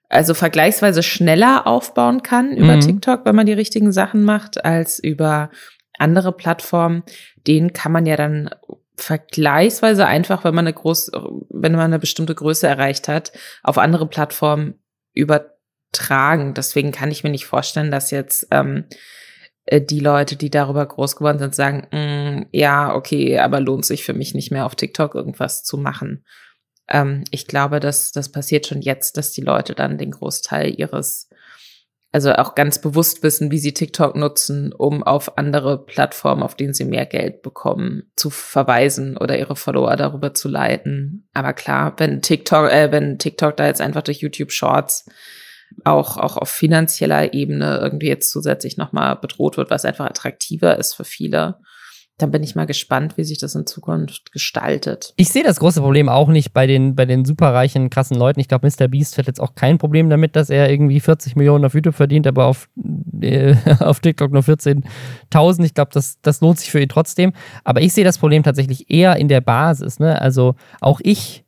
also 0.09 0.35
vergleichsweise 0.35 1.03
schneller 1.03 1.67
aufbauen 1.67 2.23
kann 2.23 2.57
über 2.57 2.77
mhm. 2.77 2.81
TikTok, 2.81 3.25
wenn 3.25 3.37
man 3.37 3.47
die 3.47 3.53
richtigen 3.53 3.93
Sachen 3.93 4.25
macht, 4.25 4.65
als 4.65 4.99
über 4.99 5.51
andere 6.03 6.33
Plattformen. 6.33 7.03
Den 7.47 7.73
kann 7.73 7.93
man 7.93 8.07
ja 8.07 8.17
dann 8.17 8.51
vergleichsweise 8.97 10.07
einfach, 10.07 10.45
wenn 10.45 10.55
man 10.55 10.67
eine 10.67 10.75
groß, 10.75 11.13
wenn 11.49 11.73
man 11.73 11.81
eine 11.81 11.99
bestimmte 11.99 12.35
Größe 12.35 12.67
erreicht 12.67 13.09
hat, 13.09 13.33
auf 13.63 13.79
andere 13.79 14.07
Plattformen 14.07 14.75
übertragen. 15.15 16.55
Deswegen 16.55 16.93
kann 16.93 17.11
ich 17.11 17.25
mir 17.25 17.31
nicht 17.31 17.47
vorstellen, 17.47 17.91
dass 17.91 18.11
jetzt 18.11 18.47
ähm, 18.51 18.85
äh, 19.65 19.81
die 19.81 20.01
Leute, 20.01 20.37
die 20.37 20.51
darüber 20.51 20.85
groß 20.85 21.17
geworden 21.17 21.39
sind, 21.39 21.55
sagen, 21.55 21.87
mm, 21.91 22.49
ja, 22.53 22.95
okay, 22.95 23.39
aber 23.39 23.61
lohnt 23.61 23.87
sich 23.87 24.05
für 24.05 24.15
mich 24.15 24.35
nicht 24.35 24.51
mehr 24.51 24.67
auf 24.67 24.77
TikTok 24.77 25.15
irgendwas 25.15 25.65
zu 25.65 25.79
machen 25.79 26.25
ähm, 26.89 27.25
ich 27.31 27.47
glaube, 27.47 27.81
dass 27.81 28.13
das 28.13 28.31
passiert 28.31 28.67
schon 28.67 28.83
jetzt, 28.83 29.17
dass 29.17 29.33
die 29.33 29.41
Leute 29.41 29.75
dann 29.75 29.99
den 29.99 30.11
Großteil 30.13 30.79
ihres, 30.79 31.29
also 32.13 32.35
auch 32.35 32.55
ganz 32.55 32.79
bewusst 32.79 33.23
wissen, 33.23 33.51
wie 33.51 33.59
sie 33.59 33.73
TikTok 33.73 34.15
nutzen, 34.17 34.73
um 34.75 35.03
auf 35.03 35.39
andere 35.39 35.83
Plattformen, 35.83 36.43
auf 36.43 36.55
denen 36.55 36.75
sie 36.75 36.85
mehr 36.85 37.07
Geld 37.07 37.41
bekommen, 37.41 38.05
zu 38.17 38.29
verweisen 38.29 39.17
oder 39.17 39.39
ihre 39.39 39.57
Follower 39.57 39.97
darüber 39.97 40.35
zu 40.35 40.49
leiten. 40.49 41.27
Aber 41.33 41.55
klar, 41.55 41.95
wenn 41.97 42.21
TikTok, 42.21 42.71
äh, 42.71 42.93
wenn 42.93 43.19
TikTok 43.19 43.57
da 43.57 43.67
jetzt 43.67 43.81
einfach 43.81 44.03
durch 44.03 44.19
YouTube 44.19 44.53
Shorts 44.53 45.07
auch, 45.85 46.19
auch 46.19 46.37
auf 46.37 46.51
finanzieller 46.51 47.33
Ebene 47.33 47.79
irgendwie 47.81 48.09
jetzt 48.09 48.31
zusätzlich 48.31 48.77
nochmal 48.77 49.17
bedroht 49.17 49.57
wird, 49.57 49.71
was 49.71 49.87
einfach 49.87 50.05
attraktiver 50.05 50.79
ist 50.79 50.93
für 50.93 51.05
viele, 51.05 51.57
dann 52.23 52.31
bin 52.31 52.43
ich 52.43 52.55
mal 52.55 52.67
gespannt, 52.67 53.17
wie 53.17 53.25
sich 53.25 53.39
das 53.39 53.55
in 53.55 53.67
Zukunft 53.67 54.33
gestaltet. 54.33 55.13
Ich 55.17 55.31
sehe 55.31 55.43
das 55.43 55.59
große 55.59 55.81
Problem 55.81 56.09
auch 56.09 56.29
nicht 56.29 56.53
bei 56.53 56.67
den, 56.67 56.95
bei 56.95 57.05
den 57.05 57.25
superreichen, 57.25 57.91
krassen 57.91 58.17
Leuten. 58.17 58.41
Ich 58.41 58.49
glaube, 58.49 58.69
Mr. 58.69 58.89
Beast 58.89 59.19
hat 59.19 59.27
jetzt 59.27 59.41
auch 59.41 59.55
kein 59.55 59.79
Problem 59.79 60.09
damit, 60.09 60.37
dass 60.37 60.49
er 60.49 60.71
irgendwie 60.71 61.01
40 61.01 61.37
Millionen 61.37 61.65
auf 61.65 61.75
YouTube 61.75 61.95
verdient, 61.95 62.27
aber 62.27 62.47
auf, 62.47 62.69
äh, 63.21 63.55
auf 63.81 64.01
TikTok 64.01 64.33
nur 64.33 64.43
14.000. 64.43 65.65
Ich 65.65 65.75
glaube, 65.75 65.91
das, 65.93 66.19
das 66.23 66.41
lohnt 66.41 66.59
sich 66.59 66.71
für 66.71 66.81
ihn 66.81 66.89
trotzdem. 66.89 67.33
Aber 67.65 67.81
ich 67.81 67.93
sehe 67.93 68.05
das 68.05 68.19
Problem 68.19 68.43
tatsächlich 68.43 68.91
eher 68.91 69.17
in 69.17 69.29
der 69.29 69.41
Basis. 69.41 69.99
Ne? 69.99 70.21
Also 70.21 70.55
auch 70.81 71.01
ich 71.03 71.45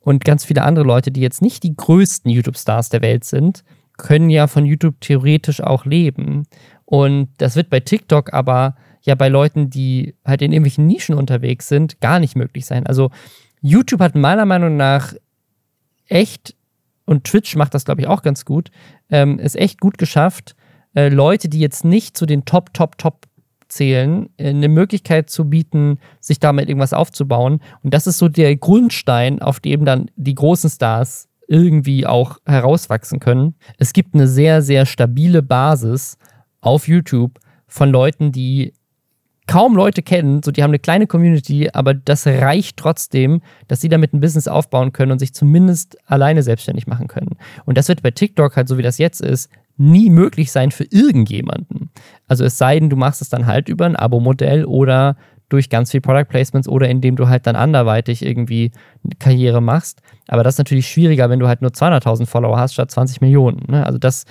und 0.00 0.24
ganz 0.24 0.44
viele 0.44 0.62
andere 0.62 0.84
Leute, 0.84 1.10
die 1.10 1.20
jetzt 1.20 1.42
nicht 1.42 1.62
die 1.62 1.76
größten 1.76 2.30
YouTube-Stars 2.30 2.88
der 2.88 3.02
Welt 3.02 3.24
sind, 3.24 3.64
können 3.96 4.30
ja 4.30 4.46
von 4.46 4.64
YouTube 4.64 5.00
theoretisch 5.00 5.62
auch 5.62 5.84
leben. 5.84 6.46
Und 6.84 7.28
das 7.38 7.54
wird 7.54 7.70
bei 7.70 7.80
TikTok 7.80 8.32
aber 8.32 8.74
ja 9.02 9.14
bei 9.14 9.28
Leuten, 9.28 9.70
die 9.70 10.14
halt 10.24 10.42
in 10.42 10.52
irgendwelchen 10.52 10.86
Nischen 10.86 11.14
unterwegs 11.14 11.68
sind, 11.68 12.00
gar 12.00 12.18
nicht 12.18 12.36
möglich 12.36 12.66
sein. 12.66 12.86
Also 12.86 13.10
YouTube 13.60 14.00
hat 14.00 14.14
meiner 14.14 14.46
Meinung 14.46 14.76
nach 14.76 15.14
echt, 16.06 16.54
und 17.04 17.24
Twitch 17.24 17.56
macht 17.56 17.74
das, 17.74 17.84
glaube 17.84 18.02
ich, 18.02 18.06
auch 18.06 18.22
ganz 18.22 18.44
gut, 18.44 18.70
ähm, 19.10 19.38
es 19.38 19.54
echt 19.54 19.80
gut 19.80 19.98
geschafft, 19.98 20.54
äh, 20.94 21.08
Leute, 21.08 21.48
die 21.48 21.60
jetzt 21.60 21.84
nicht 21.84 22.16
zu 22.16 22.26
den 22.26 22.44
Top, 22.44 22.74
Top, 22.74 22.98
Top 22.98 23.26
zählen, 23.68 24.28
äh, 24.36 24.50
eine 24.50 24.68
Möglichkeit 24.68 25.30
zu 25.30 25.48
bieten, 25.48 25.98
sich 26.20 26.40
damit 26.40 26.68
irgendwas 26.68 26.92
aufzubauen. 26.92 27.60
Und 27.82 27.94
das 27.94 28.06
ist 28.06 28.18
so 28.18 28.28
der 28.28 28.56
Grundstein, 28.56 29.40
auf 29.40 29.60
dem 29.60 29.84
dann 29.84 30.10
die 30.16 30.34
großen 30.34 30.70
Stars 30.70 31.28
irgendwie 31.46 32.06
auch 32.06 32.38
herauswachsen 32.46 33.18
können. 33.18 33.54
Es 33.78 33.92
gibt 33.92 34.14
eine 34.14 34.28
sehr, 34.28 34.62
sehr 34.62 34.86
stabile 34.86 35.42
Basis 35.42 36.16
auf 36.60 36.86
YouTube 36.86 37.38
von 37.66 37.90
Leuten, 37.90 38.32
die 38.32 38.72
kaum 39.50 39.74
Leute 39.74 40.02
kennen, 40.02 40.44
so 40.44 40.52
die 40.52 40.62
haben 40.62 40.70
eine 40.70 40.78
kleine 40.78 41.08
Community, 41.08 41.68
aber 41.72 41.92
das 41.92 42.24
reicht 42.24 42.76
trotzdem, 42.76 43.42
dass 43.66 43.80
sie 43.80 43.88
damit 43.88 44.12
ein 44.14 44.20
Business 44.20 44.46
aufbauen 44.46 44.92
können 44.92 45.10
und 45.10 45.18
sich 45.18 45.34
zumindest 45.34 45.98
alleine 46.08 46.44
selbstständig 46.44 46.86
machen 46.86 47.08
können. 47.08 47.30
Und 47.64 47.76
das 47.76 47.88
wird 47.88 48.00
bei 48.00 48.12
TikTok 48.12 48.54
halt 48.54 48.68
so 48.68 48.78
wie 48.78 48.82
das 48.82 48.98
jetzt 48.98 49.20
ist, 49.20 49.50
nie 49.76 50.08
möglich 50.08 50.52
sein 50.52 50.70
für 50.70 50.84
irgendjemanden. 50.84 51.90
Also 52.28 52.44
es 52.44 52.58
sei 52.58 52.78
denn, 52.78 52.90
du 52.90 52.96
machst 52.96 53.22
es 53.22 53.28
dann 53.28 53.46
halt 53.46 53.68
über 53.68 53.86
ein 53.86 53.96
Abo-Modell 53.96 54.66
oder 54.66 55.16
durch 55.48 55.68
ganz 55.68 55.90
viel 55.90 56.00
Product 56.00 56.26
Placements 56.28 56.68
oder 56.68 56.88
indem 56.88 57.16
du 57.16 57.28
halt 57.28 57.44
dann 57.48 57.56
anderweitig 57.56 58.24
irgendwie 58.24 58.70
eine 59.02 59.16
Karriere 59.18 59.60
machst. 59.60 60.00
Aber 60.28 60.44
das 60.44 60.54
ist 60.54 60.58
natürlich 60.58 60.86
schwieriger, 60.88 61.28
wenn 61.28 61.40
du 61.40 61.48
halt 61.48 61.60
nur 61.60 61.72
200.000 61.72 62.26
Follower 62.26 62.56
hast 62.56 62.74
statt 62.74 62.92
20 62.92 63.20
Millionen. 63.20 63.64
Ne? 63.66 63.84
Also 63.84 63.98
das, 63.98 64.26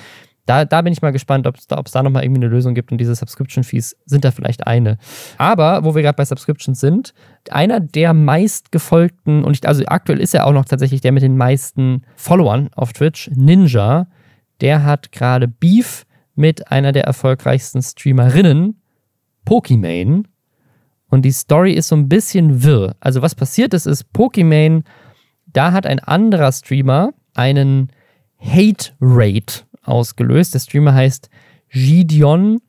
da, 0.50 0.66
da 0.66 0.82
bin 0.82 0.91
ich 0.91 1.04
mal 1.04 1.12
gespannt, 1.12 1.45
ob 1.45 1.58
es 1.58 1.68
da, 1.68 1.80
da 1.80 2.04
nochmal 2.04 2.24
irgendwie 2.24 2.41
eine 2.41 2.52
Lösung 2.52 2.74
gibt 2.74 2.91
und 2.91 2.97
diese 2.97 3.14
Subscription-Fees 3.14 3.95
sind 4.06 4.26
da 4.26 4.32
vielleicht 4.32 4.66
eine. 4.66 4.97
Aber, 5.38 5.84
wo 5.84 5.93
wir 5.93 6.02
gerade 6.02 6.16
bei 6.16 6.26
Subscriptions 6.26 6.80
sind, 6.80 7.14
einer 7.52 7.80
der 7.80 8.16
meistgefolgten, 8.16 9.43
und 9.43 9.54
ich, 9.54 9.68
also 9.68 9.84
aktuell 9.86 10.20
ist 10.20 10.34
er 10.34 10.47
auch 10.47 10.52
noch 10.52 10.66
tatsächlich 10.66 11.02
der 11.02 11.12
mit 11.12 11.22
den 11.22 11.38
meisten 11.38 12.02
Followern 12.16 12.72
auf 12.76 12.93
Twitch, 12.93 13.30
Ninja, 13.36 14.08
der 14.60 14.84
hat 14.84 15.12
gerade 15.12 15.47
Beef 15.47 16.08
mit 16.34 16.72
einer 16.72 16.93
der 16.93 17.04
erfolgreichsten 17.04 17.84
Streamerinnen, 17.84 18.82
Pokimane. 19.45 20.24
Und 21.12 21.26
die 21.26 21.32
Story 21.32 21.74
ist 21.74 21.89
so 21.89 21.95
ein 21.95 22.10
bisschen 22.10 22.64
wirr. 22.64 22.95
Also, 23.00 23.22
was 23.22 23.36
passiert 23.36 23.76
ist, 23.76 23.86
ist, 23.86 24.12
Pokimane, 24.14 24.82
da 25.45 25.74
hat 25.74 25.86
ein 25.86 26.00
anderer 26.00 26.52
Streamer 26.52 27.14
einen 27.36 27.91
Hate 28.39 28.93
Rate 29.00 29.69
ausgelöst. 29.84 30.54
Der 30.54 30.60
Streamer 30.60 30.94
heißt 30.94 31.30
Gideon. 31.70 32.62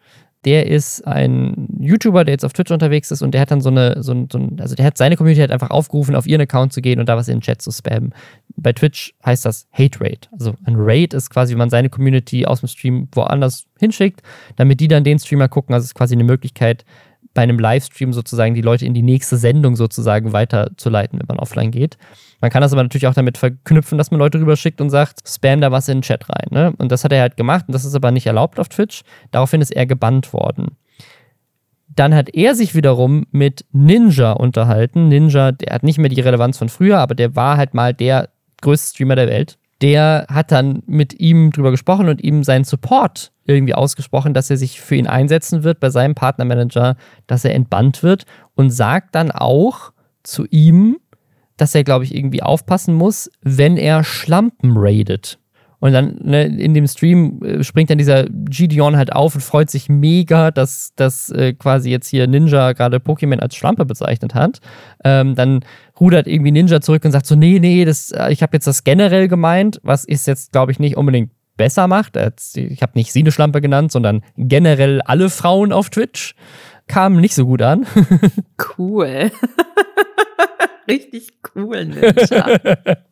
Der 0.47 0.67
ist 0.69 1.07
ein 1.07 1.69
YouTuber, 1.81 2.25
der 2.25 2.33
jetzt 2.33 2.47
auf 2.47 2.55
Twitch 2.55 2.71
unterwegs 2.71 3.11
ist 3.11 3.21
und 3.21 3.33
der 3.33 3.43
hat 3.43 3.51
dann 3.51 3.61
so 3.61 3.69
eine, 3.69 4.03
so 4.03 4.13
ein, 4.13 4.29
so 4.33 4.39
ein, 4.39 4.59
also 4.59 4.75
der 4.75 4.87
hat 4.87 4.97
seine 4.97 5.17
Community 5.17 5.43
hat 5.43 5.51
einfach 5.51 5.69
aufgerufen, 5.69 6.15
auf 6.15 6.27
ihren 6.27 6.41
Account 6.41 6.73
zu 6.73 6.81
gehen 6.81 6.99
und 6.99 7.11
da 7.11 7.17
was 7.19 7.29
in 7.29 7.37
den 7.37 7.41
Chat 7.43 7.61
zu 7.61 7.71
spammen. 7.71 8.15
Bei 8.57 8.73
Twitch 8.73 9.15
heißt 9.25 9.45
das 9.45 9.69
Hate 9.71 10.01
Rate. 10.01 10.31
Also 10.33 10.55
ein 10.65 10.77
Raid 10.79 11.13
ist 11.13 11.29
quasi, 11.29 11.53
wie 11.53 11.59
man 11.59 11.69
seine 11.69 11.91
Community 11.91 12.47
aus 12.47 12.61
dem 12.61 12.71
Stream 12.71 13.09
woanders 13.13 13.67
hinschickt, 13.79 14.23
damit 14.57 14.81
die 14.81 14.89
dann 14.89 15.05
den 15.05 15.19
Streamer 15.19 15.49
gucken. 15.49 15.75
Also 15.75 15.85
es 15.85 15.91
ist 15.91 15.95
quasi 15.95 16.15
eine 16.15 16.25
Möglichkeit, 16.25 16.87
bei 17.35 17.43
einem 17.43 17.59
Livestream 17.59 18.13
sozusagen 18.13 18.55
die 18.55 18.61
Leute 18.61 18.87
in 18.87 18.95
die 18.95 19.03
nächste 19.03 19.37
Sendung 19.37 19.77
sozusagen 19.77 20.33
weiterzuleiten, 20.33 21.19
wenn 21.19 21.27
man 21.29 21.39
offline 21.39 21.71
geht. 21.71 21.97
Man 22.41 22.51
kann 22.51 22.63
das 22.63 22.73
aber 22.73 22.83
natürlich 22.83 23.07
auch 23.07 23.15
damit 23.15 23.39
verknüpfen, 23.39 23.99
dass 23.99 24.11
man 24.11 24.19
Leute 24.19 24.41
rüberschickt 24.41 24.81
und 24.81 24.91
sagt, 24.91 25.29
spam 25.29 25.61
da 25.61 25.71
was 25.71 25.89
in 25.89 25.99
den 25.99 26.03
Chat 26.03 26.29
rein. 26.29 26.49
Ne? 26.51 26.73
Und 26.79 26.91
das 26.91 27.05
hat 27.05 27.13
er 27.13 27.21
halt 27.21 27.37
gemacht 27.37 27.67
und 27.69 27.75
das 27.75 27.85
ist 27.85 27.95
aber 27.95 28.11
nicht 28.11 28.27
erlaubt 28.27 28.59
auf 28.59 28.69
Twitch. 28.69 29.03
Daraufhin 29.31 29.61
ist 29.61 29.71
er 29.71 29.87
gebannt 29.87 30.33
worden. 30.33 30.77
Dann 31.89 32.15
hat 32.15 32.35
er 32.35 32.55
sich 32.55 32.75
wiederum 32.75 33.27
mit 33.31 33.65
Ninja 33.73 34.33
unterhalten. 34.33 35.09
Ninja, 35.09 35.53
der 35.53 35.75
hat 35.75 35.83
nicht 35.83 35.99
mehr 35.99 36.09
die 36.09 36.21
Relevanz 36.21 36.57
von 36.57 36.69
früher, 36.69 36.99
aber 36.99 37.15
der 37.15 37.37
war 37.37 37.57
halt 37.57 37.75
mal 37.75 37.93
der 37.93 38.31
größte 38.63 38.95
Streamer 38.95 39.17
der 39.17 39.29
Welt. 39.29 39.59
Der 39.83 40.27
hat 40.29 40.53
dann 40.53 40.83
mit 40.87 41.19
ihm 41.21 41.51
drüber 41.53 41.71
gesprochen 41.71 42.09
und 42.09 42.23
ihm 42.23 42.45
seinen 42.45 42.65
Support 42.65 43.33
irgendwie 43.47 43.75
ausgesprochen, 43.75 44.35
dass 44.35 44.51
er 44.51 44.57
sich 44.57 44.81
für 44.81 44.97
ihn 44.97 45.07
einsetzen 45.07 45.65
wird 45.65 45.81
bei 45.81 45.91
seinem 45.91 46.15
Partnermanager, 46.15 46.97
dass 47.27 47.45
er 47.45 47.55
entbannt 47.55 48.03
wird 48.03 48.25
und 48.55 48.71
sagt 48.71 49.15
dann 49.15 49.31
auch 49.31 49.93
zu 50.23 50.47
ihm, 50.51 50.99
dass 51.57 51.75
er, 51.75 51.85
glaube 51.85 52.05
ich, 52.05 52.15
irgendwie 52.15 52.43
aufpassen 52.43 52.95
muss, 52.95 53.31
wenn 53.43 53.77
er 53.77 54.05
Schlampen 54.05 54.73
raidet. 54.77 55.39
Und 55.81 55.93
dann 55.93 56.19
ne, 56.23 56.45
in 56.45 56.75
dem 56.75 56.87
Stream 56.87 57.43
äh, 57.43 57.65
springt 57.65 57.89
dann 57.89 57.99
dieser 57.99 58.25
Gideon 58.29 58.97
halt 58.97 59.13
auf 59.15 59.35
und 59.35 59.41
freut 59.41 59.71
sich 59.71 59.89
mega, 59.89 60.51
dass, 60.51 60.93
dass 60.95 61.31
äh, 61.31 61.55
quasi 61.55 61.91
jetzt 61.91 62.09
hier 62.09 62.27
Ninja 62.27 62.73
gerade 62.73 62.99
Pokémon 62.99 63.39
als 63.39 63.57
Schlampe 63.57 63.87
bezeichnet 63.87 64.35
hat. 64.35 64.61
Ähm, 65.05 65.35
dann 65.35 65.61
rudert 66.01 66.27
irgendwie 66.27 66.51
Ninja 66.51 66.81
zurück 66.81 67.05
und 67.05 67.13
sagt 67.13 67.27
so, 67.27 67.37
nee, 67.37 67.59
nee, 67.61 67.85
das, 67.85 68.11
äh, 68.11 68.33
ich 68.33 68.43
habe 68.43 68.57
jetzt 68.57 68.67
das 68.67 68.85
generell 68.85 69.29
gemeint, 69.29 69.81
was 69.83 70.05
ist 70.05 70.27
jetzt, 70.27 70.53
glaube 70.53 70.73
ich, 70.73 70.79
nicht 70.79 70.97
unbedingt 70.97 71.31
besser 71.57 71.89
macht. 71.89 72.17
Ich 72.55 72.81
habe 72.81 72.93
nicht 72.95 73.13
sie 73.13 73.21
eine 73.21 73.33
Schlampe 73.33 73.61
genannt, 73.61 73.93
sondern 73.93 74.23
generell 74.37 75.03
alle 75.03 75.29
Frauen 75.29 75.73
auf 75.73 75.91
Twitch 75.91 76.35
kamen 76.87 77.21
nicht 77.21 77.35
so 77.35 77.47
gut 77.47 77.63
an. 77.63 77.87
Cool. 78.79 79.31
Richtig 80.89 81.29
cool, 81.55 81.85
Ninja. 81.85 82.59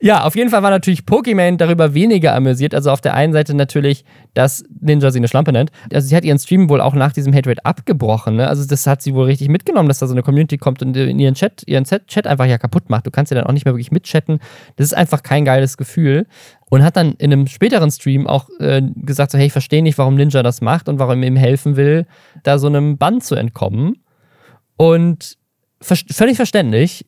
ja, 0.00 0.24
auf 0.24 0.36
jeden 0.36 0.50
Fall 0.50 0.62
war 0.62 0.70
natürlich 0.70 1.00
Pokémon 1.00 1.56
darüber 1.56 1.94
weniger 1.94 2.34
amüsiert. 2.34 2.74
Also 2.74 2.90
auf 2.90 3.00
der 3.00 3.14
einen 3.14 3.32
Seite 3.32 3.54
natürlich, 3.54 4.04
dass 4.34 4.64
Ninja 4.80 5.10
sie 5.10 5.18
eine 5.18 5.28
Schlampe 5.28 5.52
nennt. 5.52 5.70
Also 5.92 6.08
sie 6.08 6.16
hat 6.16 6.24
ihren 6.24 6.38
Stream 6.38 6.68
wohl 6.68 6.80
auch 6.80 6.94
nach 6.94 7.12
diesem 7.12 7.34
Haterate 7.34 7.64
abgebrochen. 7.64 8.36
Ne? 8.36 8.48
Also 8.48 8.66
das 8.66 8.86
hat 8.86 9.02
sie 9.02 9.14
wohl 9.14 9.26
richtig 9.26 9.48
mitgenommen, 9.48 9.88
dass 9.88 9.98
da 9.98 10.06
so 10.06 10.14
eine 10.14 10.22
Community 10.22 10.58
kommt 10.58 10.82
und 10.82 10.96
in 10.96 11.18
ihren 11.18 11.34
Chat, 11.34 11.62
ihren 11.66 11.84
Chat 11.84 12.26
einfach 12.26 12.46
ja 12.46 12.58
kaputt 12.58 12.90
macht. 12.90 13.06
Du 13.06 13.10
kannst 13.10 13.32
ja 13.32 13.36
dann 13.36 13.46
auch 13.46 13.52
nicht 13.52 13.64
mehr 13.64 13.74
wirklich 13.74 13.90
mitchatten. 13.90 14.38
Das 14.76 14.86
ist 14.86 14.94
einfach 14.94 15.22
kein 15.22 15.44
geiles 15.44 15.76
Gefühl. 15.76 16.26
und 16.70 16.82
hat 16.84 16.96
dann 16.96 17.14
in 17.14 17.32
einem 17.32 17.46
späteren 17.46 17.90
Stream 17.90 18.26
auch 18.26 18.48
äh, 18.60 18.82
gesagt, 18.96 19.32
so, 19.32 19.38
hey, 19.38 19.46
ich 19.46 19.52
verstehe 19.52 19.82
nicht, 19.82 19.98
warum 19.98 20.14
Ninja 20.16 20.42
das 20.42 20.60
macht 20.60 20.88
und 20.88 20.98
warum 20.98 21.22
ihm 21.22 21.36
helfen 21.36 21.76
will, 21.76 22.06
da 22.42 22.58
so 22.58 22.66
einem 22.66 22.98
Bann 22.98 23.20
zu 23.20 23.34
entkommen. 23.34 23.96
Und 24.76 25.38
ver 25.80 25.96
völlig 26.10 26.36
verständlich, 26.36 27.06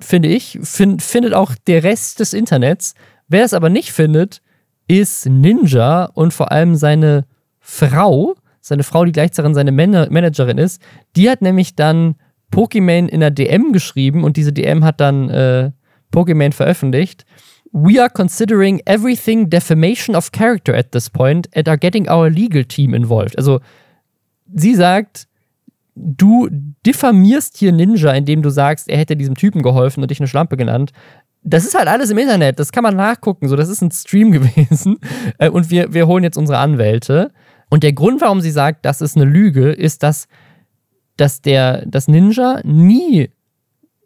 finde 0.00 0.28
ich, 0.28 0.58
find, 0.62 1.02
findet 1.02 1.34
auch 1.34 1.54
der 1.66 1.84
Rest 1.84 2.20
des 2.20 2.32
Internets. 2.32 2.94
Wer 3.28 3.44
es 3.44 3.54
aber 3.54 3.68
nicht 3.68 3.92
findet, 3.92 4.42
ist 4.88 5.26
Ninja 5.26 6.04
und 6.04 6.32
vor 6.32 6.52
allem 6.52 6.74
seine 6.76 7.24
Frau, 7.60 8.34
seine 8.60 8.82
Frau, 8.82 9.04
die 9.04 9.12
gleichzeitig 9.12 9.54
seine 9.54 9.72
Man 9.72 9.90
Managerin 9.90 10.58
ist. 10.58 10.82
Die 11.16 11.30
hat 11.30 11.42
nämlich 11.42 11.74
dann 11.74 12.16
Pokimane 12.50 13.08
in 13.08 13.20
der 13.20 13.30
DM 13.30 13.72
geschrieben 13.72 14.24
und 14.24 14.36
diese 14.36 14.52
DM 14.52 14.84
hat 14.84 15.00
dann 15.00 15.28
äh, 15.30 15.70
Pokimane 16.10 16.52
veröffentlicht. 16.52 17.24
We 17.72 18.00
are 18.00 18.10
considering 18.10 18.82
everything 18.84 19.48
defamation 19.48 20.14
of 20.14 20.30
character 20.30 20.74
at 20.74 20.92
this 20.92 21.08
point 21.08 21.48
and 21.56 21.66
are 21.68 21.78
getting 21.78 22.08
our 22.08 22.28
legal 22.28 22.64
team 22.64 22.92
involved. 22.92 23.38
Also 23.38 23.60
sie 24.54 24.74
sagt, 24.74 25.26
du 25.94 26.48
diffamierst 26.86 27.56
hier 27.56 27.72
Ninja, 27.72 28.12
indem 28.12 28.42
du 28.42 28.50
sagst, 28.50 28.88
er 28.88 28.98
hätte 28.98 29.16
diesem 29.16 29.34
Typen 29.34 29.62
geholfen 29.62 30.02
und 30.02 30.10
dich 30.10 30.20
eine 30.20 30.28
Schlampe 30.28 30.56
genannt. 30.56 30.92
Das 31.42 31.64
ist 31.64 31.76
halt 31.76 31.88
alles 31.88 32.10
im 32.10 32.18
Internet, 32.18 32.58
das 32.58 32.72
kann 32.72 32.82
man 32.82 32.96
nachgucken. 32.96 33.48
So, 33.48 33.56
das 33.56 33.68
ist 33.68 33.82
ein 33.82 33.90
Stream 33.90 34.32
gewesen. 34.32 34.98
Äh, 35.38 35.50
und 35.50 35.70
wir, 35.70 35.92
wir 35.92 36.06
holen 36.06 36.24
jetzt 36.24 36.38
unsere 36.38 36.58
Anwälte. 36.58 37.32
Und 37.68 37.82
der 37.82 37.92
Grund, 37.92 38.20
warum 38.20 38.40
sie 38.40 38.50
sagt, 38.50 38.84
das 38.84 39.00
ist 39.00 39.16
eine 39.16 39.24
Lüge, 39.24 39.70
ist, 39.70 40.02
dass, 40.02 40.28
dass 41.16 41.40
der 41.40 41.84
das 41.86 42.08
Ninja 42.08 42.60
nie 42.64 43.30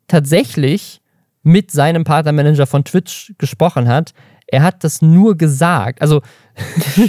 tatsächlich 0.09 1.01
mit 1.47 1.70
seinem 1.70 2.03
Partnermanager 2.03 2.66
von 2.66 2.84
Twitch 2.84 3.32
gesprochen 3.38 3.88
hat. 3.88 4.12
Er 4.49 4.64
hat 4.64 4.82
das 4.82 5.01
nur 5.01 5.36
gesagt. 5.36 6.03
Also 6.03 6.22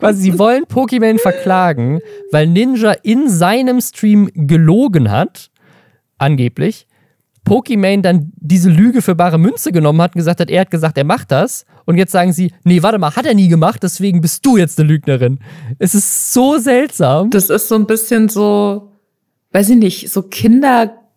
quasi, 0.00 0.22
sie 0.22 0.38
wollen 0.38 0.64
Pokémon 0.64 1.18
verklagen, 1.20 2.00
weil 2.32 2.48
Ninja 2.48 2.92
in 3.02 3.28
seinem 3.28 3.80
Stream 3.80 4.30
gelogen 4.34 5.10
hat, 5.10 5.50
angeblich. 6.18 6.86
Pokémon 7.46 8.00
dann 8.00 8.32
diese 8.36 8.70
Lüge 8.70 9.00
für 9.00 9.14
bare 9.14 9.38
Münze 9.38 9.70
genommen 9.70 10.00
hat 10.02 10.14
und 10.14 10.18
gesagt 10.18 10.40
hat, 10.40 10.50
er 10.50 10.62
hat 10.62 10.70
gesagt, 10.70 10.98
er 10.98 11.04
macht 11.04 11.30
das. 11.30 11.64
Und 11.84 11.98
jetzt 11.98 12.12
sagen 12.12 12.32
sie, 12.32 12.52
nee, 12.64 12.82
warte 12.82 12.98
mal, 12.98 13.14
hat 13.14 13.26
er 13.26 13.34
nie 13.34 13.48
gemacht, 13.48 13.82
deswegen 13.82 14.20
bist 14.20 14.44
du 14.44 14.56
jetzt 14.56 14.78
eine 14.80 14.88
Lügnerin. 14.88 15.38
Es 15.78 15.94
ist 15.94 16.32
so 16.32 16.58
seltsam. 16.58 17.30
Das 17.30 17.50
ist 17.50 17.68
so 17.68 17.74
ein 17.76 17.86
bisschen 17.86 18.28
so, 18.28 18.92
weiß 19.52 19.68
ich 19.70 19.76
nicht, 19.76 20.10
so 20.10 20.22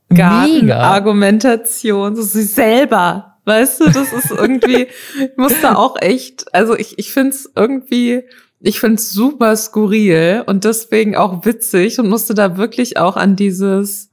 Kindergarten-Argumentation, 0.10 2.16
so 2.16 2.22
sie 2.22 2.44
selber. 2.44 3.38
Weißt 3.46 3.80
du, 3.80 3.86
das 3.86 4.12
ist 4.12 4.32
irgendwie, 4.32 4.88
ich 5.20 5.38
muss 5.38 5.54
da 5.62 5.76
auch 5.76 5.96
echt, 6.02 6.54
also 6.54 6.76
ich, 6.76 7.00
ich 7.00 7.12
finde 7.12 7.30
es 7.30 7.52
irgendwie, 7.56 8.24
ich 8.60 8.80
finde 8.80 8.96
es 8.96 9.12
super 9.12 9.56
skurril 9.56 10.44
und 10.46 10.64
deswegen 10.64 11.16
auch 11.16 11.46
witzig 11.46 12.00
und 12.00 12.10
musste 12.10 12.34
da 12.34 12.58
wirklich 12.58 12.98
auch 12.98 13.16
an 13.16 13.36
dieses 13.36 14.10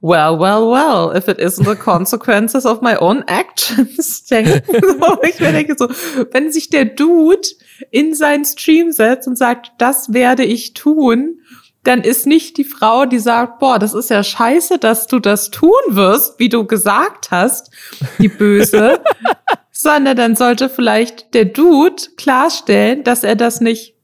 well, 0.00 0.38
well, 0.38 0.70
well, 0.70 1.16
if 1.16 1.28
it 1.28 1.38
isn't 1.38 1.64
the 1.64 1.76
consequences 1.76 2.66
of 2.66 2.82
my 2.82 2.96
own 2.96 3.24
actions 3.26 4.24
denken. 4.30 4.62
ich 5.22 5.40
mir 5.40 5.52
denke 5.52 5.74
so, 5.76 5.88
wenn 6.32 6.52
sich 6.52 6.70
der 6.70 6.84
Dude 6.84 7.48
in 7.90 8.14
seinen 8.14 8.44
Stream 8.44 8.92
setzt 8.92 9.28
und 9.28 9.36
sagt, 9.36 9.72
das 9.78 10.12
werde 10.12 10.44
ich 10.44 10.74
tun, 10.74 11.37
dann 11.88 12.02
ist 12.02 12.26
nicht 12.26 12.58
die 12.58 12.64
Frau, 12.64 13.06
die 13.06 13.18
sagt, 13.18 13.60
boah, 13.60 13.78
das 13.78 13.94
ist 13.94 14.10
ja 14.10 14.22
scheiße, 14.22 14.78
dass 14.78 15.06
du 15.06 15.20
das 15.20 15.50
tun 15.50 15.70
wirst, 15.88 16.38
wie 16.38 16.50
du 16.50 16.66
gesagt 16.66 17.30
hast, 17.30 17.70
die 18.18 18.28
Böse, 18.28 19.00
sondern 19.72 20.14
dann 20.18 20.36
sollte 20.36 20.68
vielleicht 20.68 21.32
der 21.32 21.46
Dude 21.46 22.02
klarstellen, 22.18 23.04
dass 23.04 23.24
er 23.24 23.36
das 23.36 23.62
nicht 23.62 23.94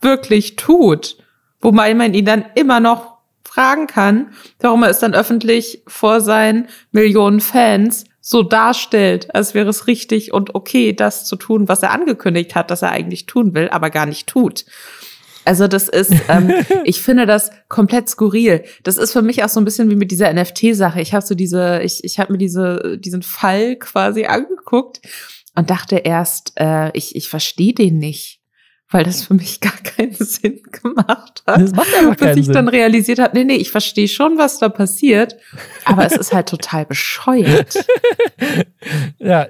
wirklich 0.00 0.54
tut. 0.54 1.16
Wobei 1.60 1.94
man 1.94 2.14
ihn 2.14 2.24
dann 2.24 2.44
immer 2.54 2.78
noch 2.78 3.18
fragen 3.42 3.88
kann, 3.88 4.28
warum 4.60 4.84
er 4.84 4.90
es 4.90 5.00
dann 5.00 5.14
öffentlich 5.14 5.82
vor 5.88 6.20
seinen 6.20 6.68
Millionen 6.92 7.40
Fans 7.40 8.04
so 8.20 8.44
darstellt, 8.44 9.34
als 9.34 9.54
wäre 9.54 9.70
es 9.70 9.88
richtig 9.88 10.32
und 10.32 10.54
okay, 10.54 10.92
das 10.92 11.26
zu 11.26 11.34
tun, 11.34 11.66
was 11.66 11.82
er 11.82 11.90
angekündigt 11.90 12.54
hat, 12.54 12.70
dass 12.70 12.82
er 12.82 12.92
eigentlich 12.92 13.26
tun 13.26 13.54
will, 13.54 13.68
aber 13.70 13.90
gar 13.90 14.06
nicht 14.06 14.28
tut. 14.28 14.64
Also 15.44 15.68
das 15.68 15.88
ist, 15.88 16.12
ähm, 16.28 16.52
ich 16.84 17.02
finde 17.02 17.26
das 17.26 17.50
komplett 17.68 18.08
skurril. 18.08 18.64
Das 18.82 18.96
ist 18.96 19.12
für 19.12 19.22
mich 19.22 19.44
auch 19.44 19.48
so 19.48 19.60
ein 19.60 19.64
bisschen 19.64 19.90
wie 19.90 19.96
mit 19.96 20.10
dieser 20.10 20.32
NFT-Sache. 20.32 21.00
Ich 21.00 21.14
habe 21.14 21.24
so 21.24 21.34
diese, 21.34 21.82
ich, 21.82 22.02
ich 22.04 22.18
habe 22.18 22.32
mir 22.32 22.38
diese, 22.38 22.98
diesen 22.98 23.22
Fall 23.22 23.76
quasi 23.76 24.24
angeguckt 24.24 25.00
und 25.54 25.70
dachte 25.70 25.96
erst, 25.96 26.52
äh, 26.56 26.90
ich, 26.96 27.16
ich 27.16 27.28
verstehe 27.28 27.74
den 27.74 27.98
nicht 27.98 28.43
weil 28.94 29.02
das 29.02 29.24
für 29.24 29.34
mich 29.34 29.58
gar 29.58 29.76
keinen 29.82 30.12
Sinn 30.18 30.60
gemacht 30.70 31.42
hat. 31.48 31.60
Das 31.60 31.72
macht 31.72 31.92
einfach 31.98 32.16
keinen 32.16 32.28
Bis 32.28 32.38
ich 32.38 32.44
Sinn. 32.46 32.54
dann 32.54 32.68
realisiert 32.68 33.18
habe, 33.18 33.36
nee, 33.36 33.42
nee, 33.42 33.56
ich 33.56 33.72
verstehe 33.72 34.06
schon, 34.06 34.38
was 34.38 34.60
da 34.60 34.68
passiert, 34.68 35.36
aber 35.84 36.06
es 36.06 36.12
ist 36.12 36.32
halt 36.32 36.48
total 36.48 36.86
bescheuert. 36.86 37.84
ja, 39.18 39.48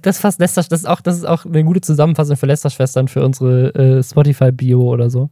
das 0.00 0.18
fasst 0.18 0.40
Lester, 0.40 0.62
das 0.62 0.80
ist 0.80 0.86
auch, 0.86 1.02
das 1.02 1.18
ist 1.18 1.26
auch 1.26 1.44
eine 1.44 1.62
gute 1.62 1.82
Zusammenfassung 1.82 2.38
für 2.38 2.46
Lester-Schwestern 2.46 3.08
für 3.08 3.22
unsere 3.22 3.74
äh, 3.74 4.02
Spotify-Bio 4.02 4.80
oder 4.80 5.10
so. 5.10 5.28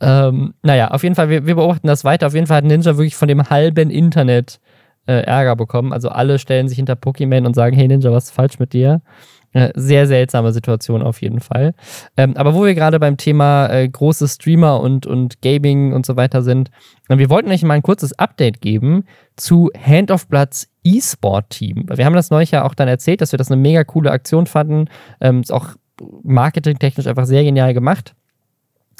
Ähm, 0.00 0.52
naja, 0.62 0.90
auf 0.90 1.02
jeden 1.02 1.14
Fall, 1.14 1.30
wir, 1.30 1.46
wir 1.46 1.54
beobachten 1.54 1.86
das 1.86 2.04
weiter. 2.04 2.26
Auf 2.26 2.34
jeden 2.34 2.46
Fall 2.46 2.58
hat 2.58 2.64
Ninja 2.64 2.98
wirklich 2.98 3.16
von 3.16 3.28
dem 3.28 3.48
halben 3.48 3.88
Internet 3.88 4.60
äh, 5.06 5.22
Ärger 5.22 5.56
bekommen. 5.56 5.94
Also 5.94 6.10
alle 6.10 6.38
stellen 6.38 6.68
sich 6.68 6.76
hinter 6.76 6.92
Pokémon 6.92 7.46
und 7.46 7.54
sagen, 7.54 7.74
hey 7.74 7.88
Ninja, 7.88 8.12
was 8.12 8.24
ist 8.24 8.32
falsch 8.32 8.58
mit 8.58 8.74
dir? 8.74 9.00
Sehr 9.74 10.06
seltsame 10.06 10.52
Situation 10.52 11.02
auf 11.02 11.22
jeden 11.22 11.40
Fall. 11.40 11.74
Ähm, 12.16 12.36
aber 12.36 12.54
wo 12.54 12.64
wir 12.64 12.74
gerade 12.74 13.00
beim 13.00 13.16
Thema 13.16 13.68
äh, 13.68 13.88
große 13.88 14.28
Streamer 14.28 14.80
und, 14.80 15.06
und 15.06 15.40
Gaming 15.40 15.92
und 15.92 16.04
so 16.04 16.16
weiter 16.16 16.42
sind, 16.42 16.70
äh, 17.08 17.16
wir 17.16 17.30
wollten 17.30 17.50
euch 17.50 17.62
mal 17.62 17.74
ein 17.74 17.82
kurzes 17.82 18.18
Update 18.18 18.60
geben 18.60 19.04
zu 19.36 19.70
Hand 19.74 20.10
of 20.10 20.28
Bloods 20.28 20.68
E-Sport-Team. 20.84 21.86
Wir 21.94 22.04
haben 22.04 22.14
das 22.14 22.30
neulich 22.30 22.50
ja 22.50 22.64
auch 22.64 22.74
dann 22.74 22.88
erzählt, 22.88 23.20
dass 23.20 23.32
wir 23.32 23.38
das 23.38 23.50
eine 23.50 23.60
mega 23.60 23.84
coole 23.84 24.10
Aktion 24.10 24.46
fanden. 24.46 24.86
Ähm, 25.20 25.40
ist 25.40 25.52
auch 25.52 25.74
marketingtechnisch 26.22 27.06
einfach 27.06 27.26
sehr 27.26 27.42
genial 27.42 27.74
gemacht. 27.74 28.14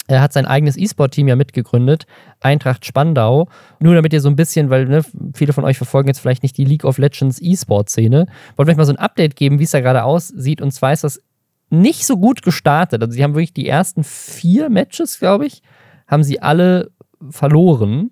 Er 0.08 0.22
hat 0.22 0.32
sein 0.32 0.46
eigenes 0.46 0.76
E-Sport-Team 0.76 1.28
ja 1.28 1.36
mitgegründet, 1.36 2.06
Eintracht 2.40 2.86
Spandau. 2.86 3.48
Nur 3.78 3.94
damit 3.94 4.12
ihr 4.14 4.22
so 4.22 4.28
ein 4.28 4.36
bisschen, 4.36 4.70
weil 4.70 4.86
ne, 4.86 5.04
viele 5.34 5.52
von 5.52 5.64
euch 5.64 5.76
verfolgen 5.76 6.08
jetzt 6.08 6.20
vielleicht 6.20 6.42
nicht 6.42 6.56
die 6.56 6.64
League 6.64 6.84
of 6.84 6.96
Legends 6.96 7.40
E-Sport-Szene, 7.40 8.26
wollte 8.56 8.72
ich 8.72 8.78
mal 8.78 8.86
so 8.86 8.92
ein 8.92 8.98
Update 8.98 9.36
geben, 9.36 9.58
wie 9.58 9.64
es 9.64 9.70
da 9.70 9.80
gerade 9.80 10.04
aussieht. 10.04 10.62
Und 10.62 10.72
zwar 10.72 10.94
ist 10.94 11.04
das 11.04 11.20
nicht 11.68 12.06
so 12.06 12.16
gut 12.16 12.42
gestartet. 12.42 13.02
Also 13.02 13.12
sie 13.12 13.22
haben 13.22 13.34
wirklich 13.34 13.52
die 13.52 13.68
ersten 13.68 14.02
vier 14.02 14.70
Matches, 14.70 15.18
glaube 15.18 15.46
ich, 15.46 15.62
haben 16.06 16.24
sie 16.24 16.40
alle 16.40 16.90
verloren. 17.28 18.10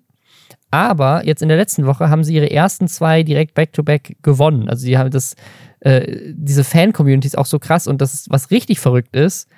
Aber 0.69 1.25
jetzt 1.25 1.41
in 1.41 1.47
der 1.47 1.57
letzten 1.57 1.87
Woche 1.87 2.09
haben 2.09 2.23
sie 2.23 2.35
ihre 2.35 2.51
ersten 2.51 2.87
zwei 2.87 3.23
direkt 3.23 3.55
back-to-back 3.55 4.09
-back 4.09 4.17
gewonnen. 4.21 4.69
Also 4.69 4.81
sie 4.83 4.97
haben 4.97 5.09
das, 5.09 5.35
äh, 5.79 6.33
diese 6.33 6.63
Fan-Community 6.63 7.27
ist 7.27 7.37
auch 7.37 7.45
so 7.47 7.57
krass. 7.57 7.87
Und 7.87 8.01
das 8.01 8.27
was 8.29 8.51
richtig 8.51 8.79
verrückt 8.79 9.15
ist, 9.15 9.49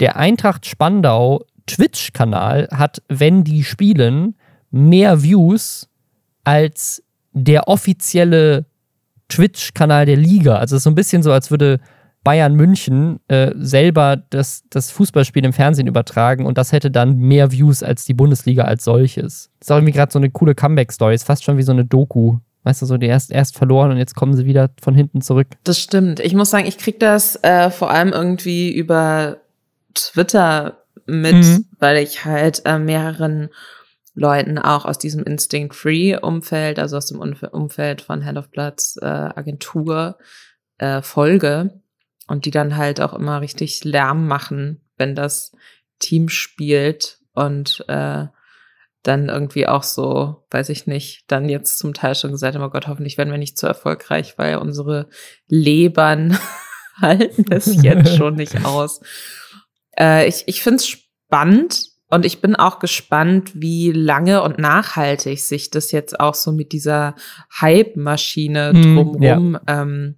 der 0.00 0.16
Eintracht 0.16 0.66
Spandau 0.66 1.44
Twitch-Kanal 1.66 2.68
hat, 2.72 3.02
wenn 3.08 3.44
die 3.44 3.64
spielen, 3.64 4.34
mehr 4.70 5.22
Views 5.22 5.88
als 6.44 7.02
der 7.32 7.68
offizielle 7.68 8.66
Twitch-Kanal 9.28 10.06
der 10.06 10.16
Liga. 10.16 10.56
Also 10.56 10.76
es 10.76 10.80
ist 10.80 10.84
so 10.84 10.90
ein 10.90 10.94
bisschen 10.94 11.22
so, 11.22 11.32
als 11.32 11.50
würde 11.50 11.80
Bayern 12.24 12.54
München 12.54 13.18
äh, 13.28 13.52
selber 13.56 14.16
das, 14.16 14.62
das 14.70 14.90
Fußballspiel 14.92 15.44
im 15.44 15.52
Fernsehen 15.52 15.88
übertragen 15.88 16.46
und 16.46 16.56
das 16.56 16.70
hätte 16.70 16.90
dann 16.90 17.16
mehr 17.18 17.50
Views 17.50 17.82
als 17.82 18.04
die 18.04 18.14
Bundesliga 18.14 18.64
als 18.64 18.84
solches. 18.84 19.50
Das 19.58 19.66
ist 19.66 19.72
auch 19.72 19.76
irgendwie 19.76 19.92
gerade 19.92 20.12
so 20.12 20.18
eine 20.18 20.30
coole 20.30 20.54
Comeback-Story. 20.54 21.14
Ist 21.14 21.24
fast 21.24 21.42
schon 21.42 21.56
wie 21.56 21.62
so 21.62 21.72
eine 21.72 21.84
Doku. 21.84 22.38
Weißt 22.64 22.80
du, 22.80 22.86
so 22.86 22.96
die 22.96 23.06
erst, 23.06 23.32
erst 23.32 23.56
verloren 23.56 23.90
und 23.90 23.96
jetzt 23.96 24.14
kommen 24.14 24.34
sie 24.34 24.46
wieder 24.46 24.70
von 24.80 24.94
hinten 24.94 25.20
zurück. 25.20 25.48
Das 25.64 25.80
stimmt. 25.80 26.20
Ich 26.20 26.32
muss 26.32 26.50
sagen, 26.50 26.66
ich 26.66 26.78
krieg 26.78 27.00
das 27.00 27.42
äh, 27.42 27.70
vor 27.70 27.90
allem 27.90 28.12
irgendwie 28.12 28.72
über 28.72 29.38
Twitter 29.94 30.81
mit, 31.06 31.34
mhm. 31.34 31.66
weil 31.78 31.98
ich 31.98 32.24
halt 32.24 32.62
äh, 32.64 32.78
mehreren 32.78 33.50
Leuten 34.14 34.58
auch 34.58 34.84
aus 34.84 34.98
diesem 34.98 35.24
Instinct-Free-Umfeld, 35.24 36.78
also 36.78 36.96
aus 36.96 37.06
dem 37.06 37.18
Umfeld 37.20 38.02
von 38.02 38.24
Hand 38.24 38.38
of 38.38 38.50
Bloods 38.50 38.98
äh, 39.00 39.06
Agentur 39.06 40.18
äh, 40.78 41.00
folge 41.02 41.80
und 42.26 42.44
die 42.44 42.50
dann 42.50 42.76
halt 42.76 43.00
auch 43.00 43.14
immer 43.14 43.40
richtig 43.40 43.84
Lärm 43.84 44.26
machen, 44.26 44.82
wenn 44.96 45.14
das 45.14 45.52
Team 45.98 46.28
spielt 46.28 47.20
und 47.32 47.84
äh, 47.88 48.26
dann 49.02 49.28
irgendwie 49.28 49.66
auch 49.66 49.82
so, 49.82 50.44
weiß 50.50 50.68
ich 50.68 50.86
nicht, 50.86 51.24
dann 51.28 51.48
jetzt 51.48 51.78
zum 51.78 51.92
Teil 51.92 52.14
schon 52.14 52.32
gesagt 52.32 52.56
oh 52.56 52.68
Gott, 52.68 52.86
hoffentlich 52.86 53.18
werden 53.18 53.30
wir 53.30 53.38
nicht 53.38 53.58
zu 53.58 53.66
erfolgreich, 53.66 54.34
weil 54.38 54.56
unsere 54.56 55.08
Lebern 55.48 56.38
halten 57.00 57.46
es 57.50 57.82
jetzt 57.82 58.14
schon 58.16 58.34
nicht 58.34 58.64
aus. 58.64 59.00
Äh, 59.98 60.28
ich 60.28 60.44
ich 60.46 60.62
finde 60.62 60.76
es 60.76 60.86
spannend 60.86 61.88
und 62.08 62.26
ich 62.26 62.40
bin 62.40 62.56
auch 62.56 62.78
gespannt, 62.78 63.52
wie 63.54 63.90
lange 63.90 64.42
und 64.42 64.58
nachhaltig 64.58 65.40
sich 65.40 65.70
das 65.70 65.92
jetzt 65.92 66.20
auch 66.20 66.34
so 66.34 66.52
mit 66.52 66.72
dieser 66.72 67.14
Hype-Maschine 67.60 68.72
drumherum 68.72 69.58
ja. 69.66 69.82
ähm, 69.82 70.16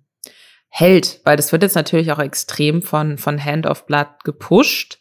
hält, 0.69 1.21
weil 1.25 1.37
das 1.37 1.53
wird 1.53 1.63
jetzt 1.63 1.77
natürlich 1.77 2.11
auch 2.11 2.19
extrem 2.19 2.83
von, 2.83 3.17
von 3.17 3.43
Hand 3.43 3.67
of 3.67 3.87
Blood 3.87 4.25
gepusht 4.25 4.99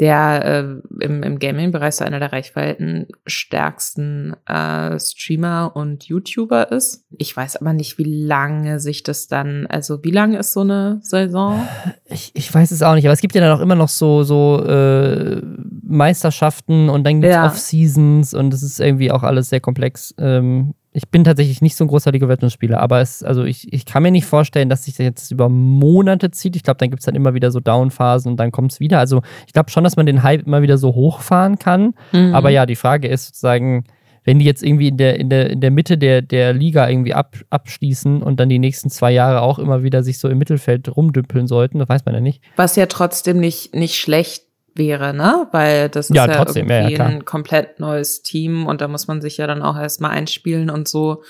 der 0.00 0.44
äh, 0.44 0.64
im, 1.04 1.22
im 1.22 1.38
Gaming-Bereich 1.38 1.94
so 1.94 2.04
einer 2.04 2.18
der 2.18 2.32
reichweitenstärksten 2.32 4.34
äh, 4.46 4.98
Streamer 4.98 5.70
und 5.74 6.02
YouTuber 6.04 6.72
ist. 6.72 7.04
Ich 7.16 7.36
weiß 7.36 7.54
aber 7.56 7.72
nicht, 7.72 7.96
wie 7.98 8.26
lange 8.26 8.80
sich 8.80 9.04
das 9.04 9.28
dann, 9.28 9.68
also 9.68 10.02
wie 10.02 10.10
lange 10.10 10.38
ist 10.38 10.52
so 10.52 10.62
eine 10.62 10.98
Saison? 11.02 11.68
Ich, 12.06 12.32
ich 12.34 12.52
weiß 12.52 12.72
es 12.72 12.82
auch 12.82 12.94
nicht, 12.94 13.06
aber 13.06 13.12
es 13.12 13.20
gibt 13.20 13.36
ja 13.36 13.40
dann 13.40 13.56
auch 13.56 13.62
immer 13.62 13.76
noch 13.76 13.88
so, 13.88 14.24
so 14.24 14.64
äh, 14.64 15.40
Meisterschaften 15.82 16.88
und 16.88 17.04
dann 17.04 17.20
gibt 17.20 17.30
es 17.30 17.36
ja. 17.36 17.46
Off-Seasons 17.46 18.34
und 18.34 18.52
es 18.52 18.64
ist 18.64 18.80
irgendwie 18.80 19.12
auch 19.12 19.22
alles 19.22 19.48
sehr 19.48 19.60
komplex. 19.60 20.12
Ähm, 20.18 20.74
ich 20.96 21.10
bin 21.10 21.24
tatsächlich 21.24 21.60
nicht 21.60 21.74
so 21.74 21.84
ein 21.84 21.88
großer 21.88 22.12
League 22.12 22.22
of 22.22 22.28
Legends 22.28 22.54
Spieler, 22.54 22.78
aber 22.78 23.00
es, 23.00 23.24
also 23.24 23.42
ich, 23.42 23.72
ich 23.72 23.84
kann 23.84 24.04
mir 24.04 24.12
nicht 24.12 24.26
vorstellen, 24.26 24.68
dass 24.68 24.84
sich 24.84 24.94
das 24.94 25.04
jetzt 25.04 25.30
über 25.32 25.48
Monate 25.48 26.30
zieht. 26.30 26.54
Ich 26.54 26.62
glaube, 26.62 26.78
dann 26.78 26.88
gibt 26.88 27.00
es 27.00 27.06
dann 27.06 27.16
immer 27.16 27.34
wieder 27.34 27.50
so 27.50 27.58
Downphasen 27.58 28.30
und 28.30 28.36
dann 28.38 28.52
kommt 28.52 28.70
es 28.70 28.78
wieder. 28.78 29.00
Also 29.00 29.22
ich 29.48 29.52
glaube 29.52 29.70
schon, 29.70 29.82
dass 29.82 29.96
man 29.96 30.06
den 30.06 30.22
Hype 30.22 30.46
immer 30.46 30.62
wieder 30.62 30.78
so 30.78 30.94
hochfahren 30.94 31.58
kann. 31.58 31.94
Mhm. 32.12 32.32
Aber 32.32 32.50
ja, 32.50 32.64
die 32.64 32.76
Frage 32.76 33.08
ist 33.08 33.26
sozusagen, 33.26 33.84
wenn 34.22 34.38
die 34.38 34.44
jetzt 34.44 34.62
irgendwie 34.62 34.86
in 34.86 34.96
der, 34.96 35.18
in 35.18 35.30
der, 35.30 35.50
in 35.50 35.60
der 35.60 35.72
Mitte 35.72 35.98
der, 35.98 36.22
der 36.22 36.52
Liga 36.52 36.88
irgendwie 36.88 37.12
ab, 37.12 37.36
abschließen 37.50 38.22
und 38.22 38.38
dann 38.38 38.48
die 38.48 38.60
nächsten 38.60 38.88
zwei 38.88 39.10
Jahre 39.10 39.42
auch 39.42 39.58
immer 39.58 39.82
wieder 39.82 40.04
sich 40.04 40.20
so 40.20 40.28
im 40.28 40.38
Mittelfeld 40.38 40.96
rumdümpeln 40.96 41.48
sollten, 41.48 41.80
das 41.80 41.88
weiß 41.88 42.04
man 42.06 42.14
ja 42.14 42.20
nicht. 42.20 42.40
Was 42.54 42.76
ja 42.76 42.86
trotzdem 42.86 43.40
nicht, 43.40 43.74
nicht 43.74 43.96
schlecht 43.96 44.44
wäre, 44.74 45.14
ne? 45.14 45.48
Weil 45.52 45.88
das 45.88 46.10
ist 46.10 46.16
ja, 46.16 46.26
ja 46.26 46.36
trotzdem, 46.36 46.68
irgendwie 46.68 46.94
ja, 46.94 47.04
ein 47.04 47.24
komplett 47.24 47.80
neues 47.80 48.22
Team 48.22 48.66
und 48.66 48.80
da 48.80 48.88
muss 48.88 49.06
man 49.06 49.20
sich 49.20 49.36
ja 49.36 49.46
dann 49.46 49.62
auch 49.62 49.76
erstmal 49.76 50.10
einspielen 50.10 50.70
und 50.70 50.88
so. 50.88 51.22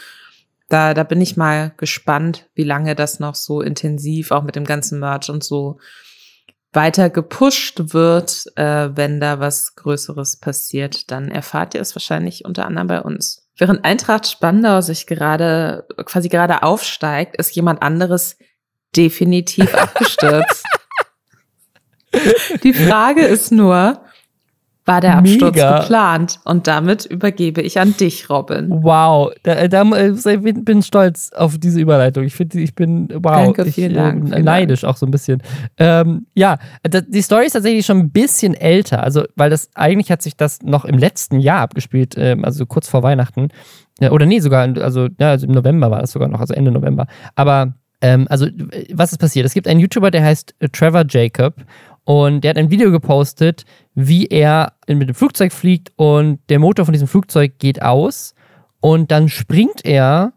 Da, 0.69 0.95
da 0.95 1.05
bin 1.05 1.21
ich 1.21 1.37
mal 1.37 1.73
gespannt, 1.77 2.49
wie 2.55 2.65
lange 2.65 2.95
das 2.95 3.21
noch 3.21 3.35
so 3.35 3.61
intensiv 3.61 4.31
auch 4.31 4.43
mit 4.43 4.57
dem 4.57 4.65
ganzen 4.65 4.99
Merch 4.99 5.29
und 5.29 5.45
so 5.45 5.79
weiter 6.73 7.11
gepusht 7.11 7.93
wird. 7.93 8.47
Äh, 8.57 8.91
wenn 8.97 9.21
da 9.21 9.41
was 9.41 9.77
Größeres 9.77 10.39
passiert, 10.41 11.11
dann 11.11 11.31
erfahrt 11.31 11.75
ihr 11.75 11.81
es 11.81 11.95
wahrscheinlich 11.95 12.45
unter 12.45 12.67
anderem 12.67 12.89
bei 12.89 13.01
uns. 13.03 13.47
Während 13.57 13.85
Eintracht 13.85 14.27
Spandau 14.27 14.81
sich 14.81 15.07
gerade, 15.07 15.87
quasi 16.07 16.29
gerade 16.29 16.63
aufsteigt, 16.63 17.37
ist 17.37 17.55
jemand 17.55 17.83
anderes 17.83 18.37
definitiv 18.97 19.75
abgestürzt. 19.75 20.65
Die 22.63 22.73
Frage 22.73 23.23
ist 23.23 23.53
nur, 23.53 24.01
war 24.87 25.01
der 25.01 25.17
Absturz 25.17 25.57
Mega. 25.57 25.81
geplant? 25.81 26.41
Und 26.45 26.67
damit 26.67 27.07
übergebe 27.07 27.63
ich 27.63 27.81
an 27.81 27.97
dich, 27.97 28.29
Robin. 28.29 28.69
Wow, 28.69 29.33
da, 29.43 29.67
da 29.67 29.83
ich 29.83 30.55
bin 30.65 30.83
stolz 30.83 31.31
auf 31.33 31.57
diese 31.59 31.81
Überleitung. 31.81 32.25
Ich 32.25 32.35
finde, 32.35 32.61
ich 32.61 32.75
bin 32.75 33.09
wow, 33.15 33.45
Danke, 33.45 33.65
vielen 33.67 33.93
ich, 33.93 33.97
Dank. 33.97 34.33
Äh, 34.33 34.43
neidisch 34.43 34.83
Dank. 34.83 34.93
auch 34.93 34.99
so 34.99 35.07
ein 35.07 35.11
bisschen. 35.11 35.43
Ähm, 35.79 36.27
ja, 36.35 36.59
die 37.09 37.23
Story 37.23 37.47
ist 37.47 37.53
tatsächlich 37.53 37.87
schon 37.87 37.99
ein 37.99 38.11
bisschen 38.11 38.53
älter, 38.53 39.03
also 39.03 39.25
weil 39.37 39.49
das 39.49 39.71
eigentlich 39.75 40.11
hat 40.11 40.21
sich 40.21 40.37
das 40.37 40.61
noch 40.63 40.85
im 40.85 40.99
letzten 40.99 41.41
Jahr 41.41 41.61
abgespielt, 41.61 42.15
ähm, 42.19 42.45
also 42.45 42.67
kurz 42.67 42.89
vor 42.89 43.03
Weihnachten. 43.03 43.49
Ja, 44.01 44.11
oder 44.11 44.27
nee, 44.27 44.41
sogar, 44.41 44.69
also, 44.83 45.09
ja, 45.19 45.31
also 45.31 45.47
im 45.47 45.53
November 45.53 45.91
war 45.91 46.01
das 46.01 46.13
sogar 46.13 46.29
noch, 46.29 46.41
also 46.41 46.53
Ende 46.53 46.73
November. 46.73 47.07
Aber 47.37 47.75
ähm, 48.03 48.27
also, 48.29 48.49
was 48.93 49.13
ist 49.13 49.19
passiert? 49.19 49.47
Es 49.47 49.55
gibt 49.55 49.67
einen 49.67 49.81
YouTuber, 49.81 50.11
der 50.11 50.25
heißt 50.25 50.55
Trevor 50.73 51.05
Jacob 51.09 51.55
und 52.05 52.43
der 52.43 52.51
hat 52.51 52.59
ein 52.59 52.71
Video 52.71 52.91
gepostet, 52.91 53.65
wie 53.95 54.27
er 54.27 54.75
mit 54.87 55.09
dem 55.09 55.15
Flugzeug 55.15 55.53
fliegt 55.53 55.93
und 55.97 56.41
der 56.49 56.59
Motor 56.59 56.85
von 56.85 56.93
diesem 56.93 57.09
Flugzeug 57.09 57.59
geht 57.59 57.83
aus. 57.83 58.35
Und 58.81 59.11
dann 59.11 59.31
springt 59.31 59.85
er 59.85 60.35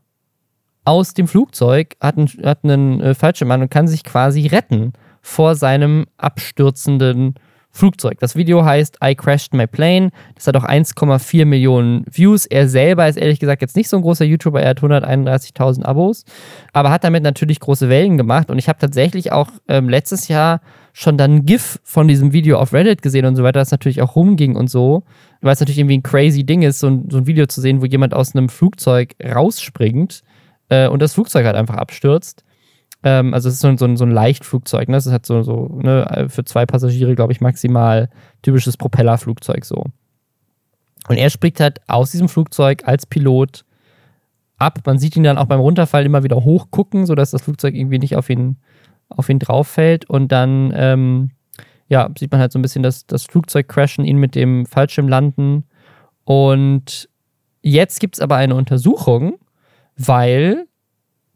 aus 0.86 1.14
dem 1.14 1.28
Flugzeug, 1.28 1.96
hat 2.00 2.18
einen, 2.18 2.28
hat 2.46 2.64
einen 2.64 3.02
äh, 3.02 3.14
Fallschirm 3.14 3.52
an 3.52 3.62
und 3.62 3.70
kann 3.70 3.90
sich 3.90 4.06
quasi 4.06 4.48
retten 4.48 4.94
vor 5.22 5.56
seinem 5.56 6.06
abstürzenden 6.16 7.36
Flugzeug. 7.78 8.20
Das 8.20 8.36
Video 8.36 8.64
heißt 8.66 8.98
I 9.04 9.14
Crashed 9.14 9.54
My 9.54 9.68
Plane. 9.68 10.12
Das 10.36 10.48
hat 10.48 10.56
auch 10.56 10.64
1,4 10.64 11.46
Millionen 11.46 12.06
Views. 12.10 12.46
Er 12.46 12.68
selber 12.70 13.08
ist 13.08 13.18
ehrlich 13.18 13.40
gesagt 13.40 13.62
jetzt 13.62 13.76
nicht 13.76 13.90
so 13.90 13.98
ein 13.98 14.02
großer 14.02 14.26
YouTuber. 14.26 14.62
Er 14.62 14.70
hat 14.70 14.80
131.000 14.80 15.84
Abos, 15.84 16.24
aber 16.74 16.90
hat 16.90 17.04
damit 17.04 17.24
natürlich 17.24 17.60
große 17.60 17.90
Wellen 17.90 18.18
gemacht. 18.18 18.50
Und 18.50 18.58
ich 18.58 18.68
habe 18.68 18.80
tatsächlich 18.80 19.32
auch 19.32 19.50
ähm, 19.68 19.90
letztes 19.90 20.28
Jahr 20.28 20.62
schon 21.00 21.16
dann 21.16 21.36
ein 21.36 21.46
GIF 21.46 21.80
von 21.84 22.08
diesem 22.08 22.34
Video 22.34 22.58
auf 22.58 22.74
Reddit 22.74 23.04
gesehen 23.04 23.26
und 23.26 23.36
so 23.36 23.44
weiter, 23.44 23.60
das 23.60 23.70
natürlich 23.70 24.02
auch 24.02 24.16
rumging 24.16 24.56
und 24.56 24.68
so. 24.68 25.04
Weil 25.42 25.54
es 25.54 25.60
natürlich 25.60 25.78
irgendwie 25.78 26.00
ein 26.00 26.02
crazy 26.02 26.44
Ding 26.44 26.64
ist, 26.64 26.80
so 26.80 26.88
ein, 26.88 27.08
so 27.12 27.20
ein 27.20 27.28
Video 27.28 27.46
zu 27.46 27.62
sehen, 27.62 27.84
wo 27.84 27.86
jemand 27.86 28.16
aus 28.16 28.36
einem 28.36 28.50
Flugzeug 28.50 29.16
rausspringt 29.24 30.24
äh, 30.70 30.88
und 30.88 31.00
das 31.00 31.14
Flugzeug 31.14 31.46
halt 31.46 31.56
einfach 31.56 31.76
abstürzt. 31.76 32.44
Ähm, 33.04 33.36
also 33.36 33.48
es 33.48 33.56
ist 33.56 33.62
so, 33.62 33.68
ein, 33.68 33.78
so, 33.78 33.86
ein, 33.86 33.96
so 33.96 34.06
ein 34.06 34.12
Leichtflugzeug, 34.12 34.90
ne? 34.90 34.98
Das 34.98 35.06
ist 35.06 35.12
halt 35.12 35.28
so, 35.28 35.44
so 35.44 35.68
ne, 35.84 36.26
für 36.30 36.44
zwei 36.46 36.66
Passagiere, 36.66 37.14
glaube 37.14 37.32
ich, 37.32 37.42
maximal 37.42 38.10
typisches 38.42 38.76
Propellerflugzeug 38.76 39.66
so. 39.66 39.86
Und 41.08 41.18
er 41.18 41.30
springt 41.30 41.60
halt 41.60 41.80
aus 41.88 42.10
diesem 42.10 42.28
Flugzeug 42.28 42.88
als 42.88 43.06
Pilot 43.06 43.66
ab. 44.58 44.80
Man 44.88 44.98
sieht 44.98 45.16
ihn 45.16 45.22
dann 45.22 45.38
auch 45.38 45.46
beim 45.46 45.60
Runterfallen 45.60 46.08
immer 46.08 46.24
wieder 46.24 46.38
hochgucken, 46.38 47.06
sodass 47.06 47.30
das 47.30 47.44
Flugzeug 47.44 47.76
irgendwie 47.76 48.00
nicht 48.00 48.16
auf 48.16 48.32
ihn, 48.32 48.58
auf 49.10 49.30
ihn 49.30 49.40
drauf 49.40 49.68
fällt. 49.68 50.10
Und 50.10 50.32
dann 50.32 50.72
ähm, 50.76 51.32
ja, 51.88 52.10
sieht 52.18 52.32
man 52.32 52.42
halt 52.42 52.52
so 52.52 52.60
ein 52.60 52.62
bisschen 52.62 52.84
das, 52.84 53.06
das 53.06 53.24
Flugzeug 53.24 53.68
crashen, 53.68 54.06
ihn 54.06 54.18
mit 54.18 54.36
dem 54.36 54.66
Fallschirm 54.66 55.08
landen. 55.08 55.66
Und 56.26 57.10
jetzt 57.62 58.00
gibt 58.00 58.16
es 58.16 58.22
aber 58.22 58.36
eine 58.36 58.56
Untersuchung, 58.56 59.40
weil 59.96 60.68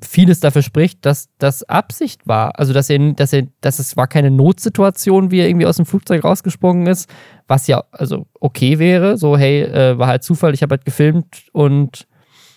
vieles 0.04 0.40
dafür 0.40 0.64
spricht, 0.64 1.06
dass 1.06 1.30
das 1.38 1.64
Absicht 1.64 2.28
war. 2.28 2.60
Also, 2.60 2.74
dass 2.74 2.90
er, 2.90 3.14
dass 3.14 3.34
er, 3.34 3.48
dass 3.62 3.80
es 3.80 3.96
war 3.96 4.08
keine 4.08 4.32
Notsituation, 4.32 5.32
wie 5.32 5.40
er 5.40 5.48
irgendwie 5.48 5.68
aus 5.68 5.78
dem 5.78 5.86
Flugzeug 5.86 6.24
rausgesprungen 6.24 6.88
ist, 6.88 7.10
was 7.48 7.68
ja 7.68 7.84
also 7.92 8.26
okay 8.40 8.80
wäre. 8.80 9.18
So, 9.18 9.38
hey, 9.38 9.62
äh, 9.62 9.98
war 9.98 10.08
halt 10.08 10.24
Zufall, 10.24 10.54
ich 10.54 10.64
habe 10.64 10.74
halt 10.74 10.86
gefilmt 10.86 11.44
und 11.54 12.08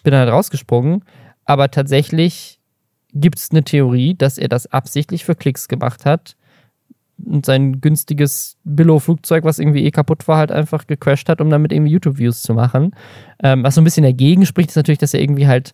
bin 0.02 0.14
halt 0.14 0.30
rausgesprungen. 0.30 1.04
Aber 1.44 1.70
tatsächlich 1.70 2.60
gibt 3.14 3.38
es 3.38 3.50
eine 3.50 3.64
Theorie, 3.64 4.14
dass 4.14 4.38
er 4.38 4.48
das 4.48 4.66
absichtlich 4.66 5.24
für 5.24 5.34
Klicks 5.34 5.68
gemacht 5.68 6.04
hat 6.04 6.36
und 7.24 7.46
sein 7.46 7.80
günstiges 7.80 8.56
Billo-Flugzeug, 8.64 9.44
was 9.44 9.58
irgendwie 9.58 9.84
eh 9.84 9.90
kaputt 9.90 10.26
war, 10.26 10.38
halt 10.38 10.50
einfach 10.52 10.86
gecrashed 10.86 11.28
hat, 11.28 11.40
um 11.40 11.48
damit 11.48 11.72
irgendwie 11.72 11.92
YouTube-Views 11.92 12.42
zu 12.42 12.54
machen. 12.54 12.94
Ähm, 13.42 13.62
was 13.62 13.76
so 13.76 13.80
ein 13.80 13.84
bisschen 13.84 14.04
dagegen 14.04 14.46
spricht, 14.46 14.70
ist 14.70 14.76
natürlich, 14.76 14.98
dass 14.98 15.14
er 15.14 15.20
irgendwie 15.20 15.46
halt 15.46 15.72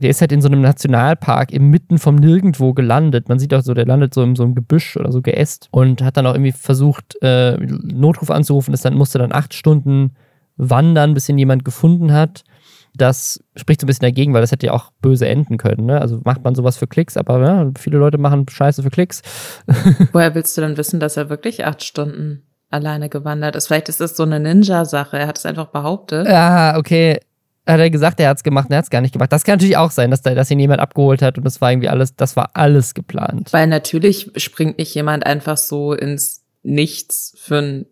der 0.00 0.10
ist 0.10 0.20
halt 0.20 0.32
in 0.32 0.40
so 0.40 0.48
einem 0.48 0.62
Nationalpark 0.62 1.52
inmitten 1.52 1.98
vom 1.98 2.16
Nirgendwo 2.16 2.72
gelandet. 2.72 3.28
Man 3.28 3.38
sieht 3.38 3.52
auch 3.52 3.62
so, 3.62 3.74
der 3.74 3.86
landet 3.86 4.14
so 4.14 4.22
in 4.22 4.34
so 4.34 4.44
einem 4.44 4.54
Gebüsch 4.54 4.96
oder 4.96 5.12
so 5.12 5.20
geäst 5.20 5.68
und 5.72 6.02
hat 6.02 6.16
dann 6.16 6.26
auch 6.26 6.34
irgendwie 6.34 6.52
versucht, 6.52 7.20
äh, 7.22 7.56
Notruf 7.58 8.30
anzurufen. 8.30 8.72
Das 8.72 8.80
dann 8.80 8.94
musste 8.94 9.18
dann 9.18 9.32
acht 9.32 9.52
Stunden 9.52 10.12
wandern, 10.56 11.14
bis 11.14 11.28
ihn 11.28 11.38
jemand 11.38 11.64
gefunden 11.64 12.12
hat. 12.12 12.44
Das 12.94 13.42
spricht 13.56 13.80
so 13.80 13.84
ein 13.84 13.88
bisschen 13.88 14.02
dagegen, 14.06 14.34
weil 14.34 14.40
das 14.40 14.52
hätte 14.52 14.66
ja 14.66 14.72
auch 14.72 14.90
böse 15.00 15.28
enden 15.28 15.58
können. 15.58 15.86
Ne? 15.86 16.00
Also 16.00 16.20
macht 16.24 16.44
man 16.44 16.54
sowas 16.54 16.76
für 16.76 16.86
Klicks, 16.86 17.16
aber 17.16 17.40
ja, 17.40 17.70
viele 17.78 17.98
Leute 17.98 18.18
machen 18.18 18.46
Scheiße 18.48 18.82
für 18.82 18.90
Klicks. 18.90 19.22
Woher 20.12 20.34
willst 20.34 20.56
du 20.56 20.60
dann 20.60 20.76
wissen, 20.76 21.00
dass 21.00 21.16
er 21.16 21.30
wirklich 21.30 21.64
acht 21.64 21.84
Stunden 21.84 22.42
alleine 22.68 23.08
gewandert 23.08 23.56
ist? 23.56 23.68
Vielleicht 23.68 23.88
ist 23.88 24.00
das 24.00 24.16
so 24.16 24.24
eine 24.24 24.40
Ninja-Sache. 24.40 25.18
Er 25.18 25.26
hat 25.26 25.38
es 25.38 25.46
einfach 25.46 25.66
behauptet. 25.66 26.26
Ja, 26.26 26.76
okay 26.76 27.20
hat 27.66 27.80
er 27.80 27.90
gesagt, 27.90 28.20
er 28.20 28.30
hat 28.30 28.38
es 28.38 28.42
gemacht 28.42 28.66
und 28.66 28.72
er 28.72 28.78
hat 28.78 28.84
es 28.84 28.90
gar 28.90 29.00
nicht 29.00 29.12
gemacht. 29.12 29.32
Das 29.32 29.44
kann 29.44 29.54
natürlich 29.54 29.76
auch 29.76 29.90
sein, 29.90 30.10
dass, 30.10 30.22
da, 30.22 30.34
dass 30.34 30.50
ihn 30.50 30.58
jemand 30.58 30.80
abgeholt 30.80 31.22
hat 31.22 31.38
und 31.38 31.44
das 31.44 31.60
war 31.60 31.70
irgendwie 31.70 31.88
alles, 31.88 32.16
das 32.16 32.36
war 32.36 32.50
alles 32.54 32.94
geplant. 32.94 33.52
Weil 33.52 33.66
natürlich 33.66 34.30
springt 34.36 34.78
nicht 34.78 34.94
jemand 34.94 35.26
einfach 35.26 35.56
so 35.56 35.92
ins 35.92 36.42
Nichts 36.62 37.34
für 37.38 37.58
einen 37.58 37.86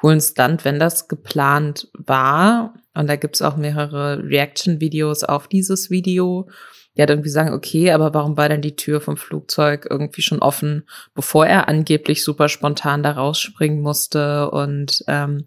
coolen 0.00 0.20
Stunt, 0.20 0.64
wenn 0.64 0.78
das 0.78 1.08
geplant 1.08 1.88
war. 1.92 2.74
Und 2.94 3.08
da 3.08 3.16
gibt's 3.16 3.42
auch 3.42 3.56
mehrere 3.56 4.22
Reaction-Videos 4.22 5.24
auf 5.24 5.48
dieses 5.48 5.90
Video. 5.90 6.48
Die 6.96 7.02
hat 7.02 7.10
irgendwie 7.10 7.30
sagen, 7.30 7.52
okay, 7.52 7.92
aber 7.92 8.12
warum 8.14 8.36
war 8.36 8.48
denn 8.48 8.62
die 8.62 8.76
Tür 8.76 9.00
vom 9.00 9.16
Flugzeug 9.16 9.86
irgendwie 9.88 10.22
schon 10.22 10.40
offen, 10.40 10.88
bevor 11.14 11.46
er 11.46 11.68
angeblich 11.68 12.24
super 12.24 12.48
spontan 12.48 13.02
da 13.02 13.12
rausspringen 13.12 13.80
musste 13.80 14.50
und 14.50 15.04
ähm, 15.06 15.46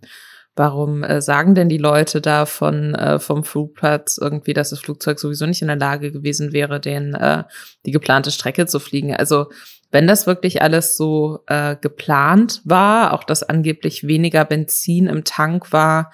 Warum 0.56 1.04
äh, 1.04 1.20
sagen 1.20 1.56
denn 1.56 1.68
die 1.68 1.80
Leute 1.80 2.22
da 2.22 2.46
von, 2.46 2.94
äh, 2.94 3.18
vom 3.18 3.44
Flugplatz 3.44 4.20
irgendwie, 4.22 4.54
dass 4.54 4.70
das 4.70 4.80
Flugzeug 4.80 5.20
sowieso 5.20 5.48
nicht 5.48 5.64
in 5.64 5.68
der 5.68 5.78
Lage 5.78 6.12
gewesen 6.12 6.54
wäre, 6.54 6.80
den, 6.80 7.16
äh, 7.16 7.44
die 7.88 7.92
geplante 7.92 8.30
Strecke 8.30 8.68
zu 8.68 8.80
fliegen? 8.80 9.16
Also 9.16 9.48
wenn 9.90 10.06
das 10.06 10.28
wirklich 10.28 10.62
alles 10.62 10.96
so 10.96 11.40
äh, 11.48 11.76
geplant 11.76 12.62
war, 12.66 13.14
auch 13.14 13.24
dass 13.24 13.42
angeblich 13.42 14.06
weniger 14.06 14.46
Benzin 14.46 15.08
im 15.08 15.24
Tank 15.24 15.74
war, 15.74 16.12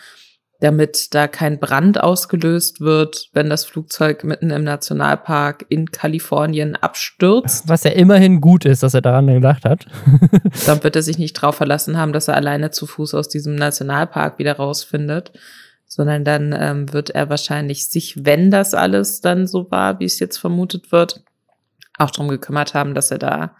damit 0.59 1.13
da 1.15 1.27
kein 1.27 1.59
Brand 1.59 2.01
ausgelöst 2.01 2.81
wird, 2.81 3.29
wenn 3.31 3.49
das 3.49 3.63
Flugzeug 3.63 4.25
mitten 4.25 4.49
im 4.49 4.65
Nationalpark 4.65 5.65
in 5.69 5.91
Kalifornien 5.91 6.75
abstürzt. 6.75 7.69
Was 7.69 7.85
ja 7.85 7.91
immerhin 7.91 8.41
gut 8.41 8.65
ist, 8.65 8.83
dass 8.83 8.93
er 8.93 9.01
daran 9.01 9.27
gedacht 9.27 9.63
hat. 9.63 9.85
Dann 10.65 10.83
wird 10.83 10.97
er 10.97 11.01
sich 11.01 11.17
nicht 11.17 11.33
drauf 11.33 11.55
verlassen 11.55 11.97
haben, 11.97 12.11
dass 12.11 12.27
er 12.27 12.35
alleine 12.35 12.71
zu 12.71 12.87
Fuß 12.87 13.13
aus 13.13 13.29
diesem 13.29 13.55
Nationalpark 13.55 14.37
wieder 14.37 14.57
rausfindet, 14.57 15.31
sondern 15.85 16.23
dann 16.23 16.55
ähm, 16.57 16.93
wird 16.93 17.09
er 17.09 17.29
wahrscheinlich 17.29 17.89
sich, 17.89 18.25
wenn 18.25 18.51
das 18.51 18.73
alles 18.73 19.21
dann 19.21 19.47
so 19.47 19.71
war, 19.71 19.99
wie 19.99 20.05
es 20.05 20.19
jetzt 20.19 20.37
vermutet 20.37 20.91
wird, 20.91 21.23
auch 21.97 22.11
darum 22.11 22.27
gekümmert 22.29 22.73
haben, 22.73 22.93
dass 22.93 23.11
er 23.11 23.17
da, 23.17 23.55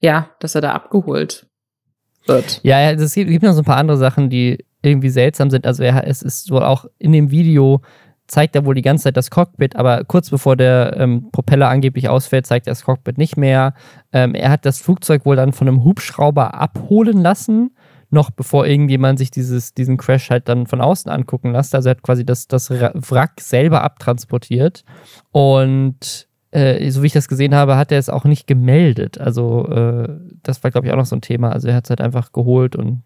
ja, 0.00 0.30
dass 0.40 0.54
er 0.54 0.60
da 0.60 0.72
abgeholt 0.72 1.46
wird. 2.26 2.60
Ja, 2.62 2.90
es 2.90 3.14
gibt 3.14 3.42
noch 3.42 3.54
so 3.54 3.62
ein 3.62 3.64
paar 3.64 3.78
andere 3.78 3.96
Sachen, 3.96 4.28
die 4.28 4.64
irgendwie 4.82 5.10
seltsam 5.10 5.50
sind. 5.50 5.66
Also 5.66 5.82
er, 5.82 6.06
es 6.06 6.22
ist 6.22 6.50
wohl 6.50 6.62
auch 6.62 6.86
in 6.98 7.12
dem 7.12 7.30
Video 7.30 7.82
zeigt 8.32 8.56
er 8.56 8.64
wohl 8.64 8.74
die 8.74 8.82
ganze 8.82 9.04
Zeit 9.04 9.16
das 9.16 9.30
Cockpit, 9.30 9.76
aber 9.76 10.04
kurz 10.04 10.30
bevor 10.30 10.56
der 10.56 10.96
ähm, 10.96 11.28
Propeller 11.32 11.68
angeblich 11.68 12.08
ausfällt, 12.08 12.46
zeigt 12.46 12.66
er 12.66 12.70
das 12.70 12.84
Cockpit 12.84 13.18
nicht 13.18 13.36
mehr. 13.36 13.74
Ähm, 14.12 14.34
er 14.34 14.50
hat 14.50 14.64
das 14.64 14.80
Flugzeug 14.80 15.26
wohl 15.26 15.36
dann 15.36 15.52
von 15.52 15.68
einem 15.68 15.84
Hubschrauber 15.84 16.54
abholen 16.54 17.20
lassen, 17.20 17.76
noch 18.10 18.30
bevor 18.30 18.66
irgendjemand 18.66 19.18
sich 19.18 19.30
dieses, 19.30 19.74
diesen 19.74 19.98
Crash 19.98 20.30
halt 20.30 20.48
dann 20.48 20.66
von 20.66 20.80
außen 20.80 21.10
angucken 21.10 21.52
lässt. 21.52 21.74
Also 21.74 21.88
er 21.88 21.96
hat 21.96 22.02
quasi 22.02 22.24
das, 22.24 22.46
das 22.46 22.70
Wrack 22.70 23.40
selber 23.40 23.82
abtransportiert. 23.82 24.84
Und 25.30 26.28
äh, 26.52 26.90
so 26.90 27.02
wie 27.02 27.06
ich 27.08 27.12
das 27.12 27.28
gesehen 27.28 27.54
habe, 27.54 27.76
hat 27.76 27.92
er 27.92 27.98
es 27.98 28.08
auch 28.08 28.24
nicht 28.24 28.46
gemeldet. 28.46 29.18
Also 29.18 29.66
äh, 29.68 30.08
das 30.42 30.62
war, 30.64 30.70
glaube 30.70 30.86
ich, 30.86 30.92
auch 30.92 30.98
noch 30.98 31.06
so 31.06 31.16
ein 31.16 31.22
Thema. 31.22 31.52
Also 31.52 31.68
er 31.68 31.74
hat 31.74 31.84
es 31.84 31.90
halt 31.90 32.00
einfach 32.00 32.32
geholt 32.32 32.76
und 32.76 33.02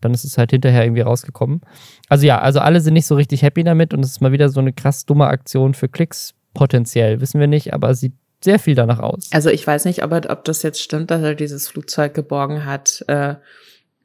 dann 0.00 0.14
ist 0.14 0.24
es 0.24 0.38
halt 0.38 0.50
hinterher 0.50 0.84
irgendwie 0.84 1.02
rausgekommen. 1.02 1.60
Also 2.08 2.26
ja, 2.26 2.40
also 2.40 2.60
alle 2.60 2.80
sind 2.80 2.94
nicht 2.94 3.06
so 3.06 3.14
richtig 3.14 3.42
happy 3.42 3.64
damit 3.64 3.94
und 3.94 4.04
es 4.04 4.12
ist 4.12 4.20
mal 4.20 4.32
wieder 4.32 4.48
so 4.48 4.60
eine 4.60 4.72
krass 4.72 5.06
dumme 5.06 5.26
Aktion 5.26 5.74
für 5.74 5.88
Klicks 5.88 6.34
potenziell. 6.54 7.20
Wissen 7.20 7.40
wir 7.40 7.46
nicht, 7.46 7.74
aber 7.74 7.94
sieht 7.94 8.14
sehr 8.42 8.58
viel 8.58 8.74
danach 8.74 9.00
aus. 9.00 9.28
Also 9.32 9.50
ich 9.50 9.66
weiß 9.66 9.84
nicht, 9.84 10.04
ob, 10.04 10.12
ob 10.12 10.44
das 10.44 10.62
jetzt 10.62 10.80
stimmt, 10.80 11.10
dass 11.10 11.22
er 11.22 11.34
dieses 11.34 11.68
Flugzeug 11.68 12.14
geborgen 12.14 12.64
hat, 12.64 13.04
äh, 13.08 13.34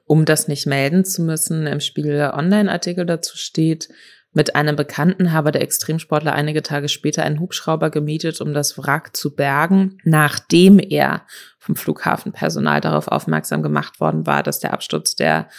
um 0.05 0.25
das 0.25 0.47
nicht 0.47 0.65
melden 0.65 1.05
zu 1.05 1.21
müssen. 1.21 1.67
Im 1.67 1.79
Spiegel 1.79 2.31
Online-Artikel 2.33 3.05
dazu 3.05 3.37
steht, 3.37 3.89
mit 4.35 4.55
einem 4.55 4.75
Bekannten 4.75 5.31
habe 5.31 5.51
der 5.51 5.61
Extremsportler 5.61 6.33
einige 6.33 6.63
Tage 6.63 6.89
später 6.89 7.23
einen 7.23 7.39
Hubschrauber 7.39 7.91
gemietet, 7.91 8.41
um 8.41 8.53
das 8.53 8.77
Wrack 8.79 9.15
zu 9.15 9.35
bergen, 9.35 9.99
nachdem 10.03 10.79
er 10.79 11.21
vom 11.59 11.75
Flughafenpersonal 11.75 12.81
darauf 12.81 13.07
aufmerksam 13.07 13.61
gemacht 13.61 13.99
worden 13.99 14.25
war, 14.25 14.41
dass 14.41 14.59
der 14.59 14.73
Absturz 14.73 15.15
der 15.15 15.49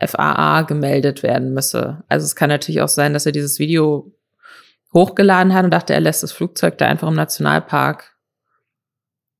FAA 0.00 0.62
gemeldet 0.62 1.22
werden 1.22 1.54
müsse. 1.54 2.02
Also 2.08 2.24
es 2.24 2.36
kann 2.36 2.48
natürlich 2.48 2.80
auch 2.80 2.88
sein, 2.88 3.12
dass 3.12 3.26
er 3.26 3.32
dieses 3.32 3.58
Video 3.58 4.12
hochgeladen 4.92 5.54
hat 5.54 5.64
und 5.64 5.72
dachte, 5.72 5.92
er 5.92 6.00
lässt 6.00 6.22
das 6.22 6.32
Flugzeug 6.32 6.78
da 6.78 6.86
einfach 6.86 7.08
im 7.08 7.14
Nationalpark 7.14 8.16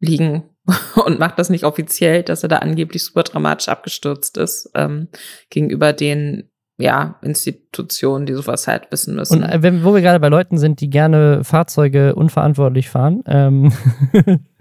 liegen 0.00 0.44
und 1.05 1.18
macht 1.18 1.38
das 1.38 1.50
nicht 1.50 1.64
offiziell, 1.64 2.22
dass 2.22 2.42
er 2.42 2.48
da 2.48 2.59
angeblich 2.59 3.05
super 3.05 3.22
dramatisch 3.22 3.68
abgestürzt 3.68 4.36
ist 4.36 4.70
ähm, 4.74 5.09
gegenüber 5.50 5.92
den 5.92 6.50
ja, 6.76 7.20
Institutionen, 7.22 8.26
die 8.26 8.34
sowas 8.34 8.66
halt 8.66 8.90
wissen 8.90 9.14
müssen. 9.14 9.44
Und 9.44 9.48
äh, 9.48 9.62
wenn, 9.62 9.84
wo 9.84 9.94
wir 9.94 10.00
gerade 10.00 10.18
bei 10.18 10.28
Leuten 10.28 10.59
sind, 10.59 10.80
die 10.80 10.90
gerne 10.90 11.44
Fahrzeuge 11.44 12.16
unverantwortlich 12.16 12.90
fahren, 12.90 13.22
ähm, 13.26 13.72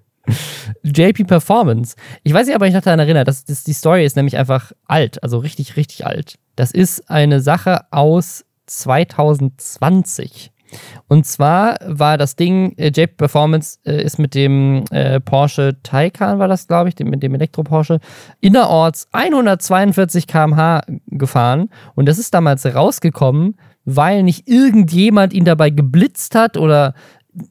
JP 0.83 1.25
Performance. 1.25 1.95
Ich 2.23 2.33
weiß 2.33 2.47
nicht, 2.47 2.55
ob 2.55 2.63
ich 2.63 2.73
noch 2.73 2.81
daran 2.81 2.99
erinnere, 2.99 3.23
dass, 3.23 3.45
dass 3.45 3.63
die 3.63 3.73
Story 3.73 4.05
ist 4.05 4.15
nämlich 4.15 4.37
einfach 4.37 4.71
alt, 4.85 5.21
also 5.23 5.37
richtig, 5.39 5.75
richtig 5.75 6.05
alt. 6.05 6.35
Das 6.55 6.71
ist 6.71 7.09
eine 7.09 7.41
Sache 7.41 7.81
aus 7.91 8.45
2020. 8.67 10.51
Und 11.07 11.25
zwar 11.25 11.77
war 11.85 12.17
das 12.17 12.35
Ding, 12.35 12.73
äh, 12.77 12.87
JP 12.87 13.17
Performance 13.17 13.77
äh, 13.85 14.03
ist 14.03 14.17
mit 14.17 14.33
dem 14.33 14.85
äh, 14.91 15.19
Porsche 15.19 15.77
Taycan, 15.83 16.39
war 16.39 16.47
das, 16.47 16.67
glaube 16.67 16.89
ich, 16.89 16.95
dem, 16.95 17.09
mit 17.09 17.21
dem 17.21 17.35
Elektro-Porsche, 17.35 17.99
innerorts 18.41 19.07
142 19.11 20.27
km/h 20.27 20.81
gefahren. 21.07 21.69
Und 21.95 22.07
das 22.07 22.17
ist 22.17 22.33
damals 22.33 22.65
rausgekommen, 22.65 23.55
weil 23.85 24.23
nicht 24.23 24.47
irgendjemand 24.47 25.33
ihn 25.33 25.45
dabei 25.45 25.69
geblitzt 25.69 26.35
hat 26.35 26.57
oder 26.57 26.93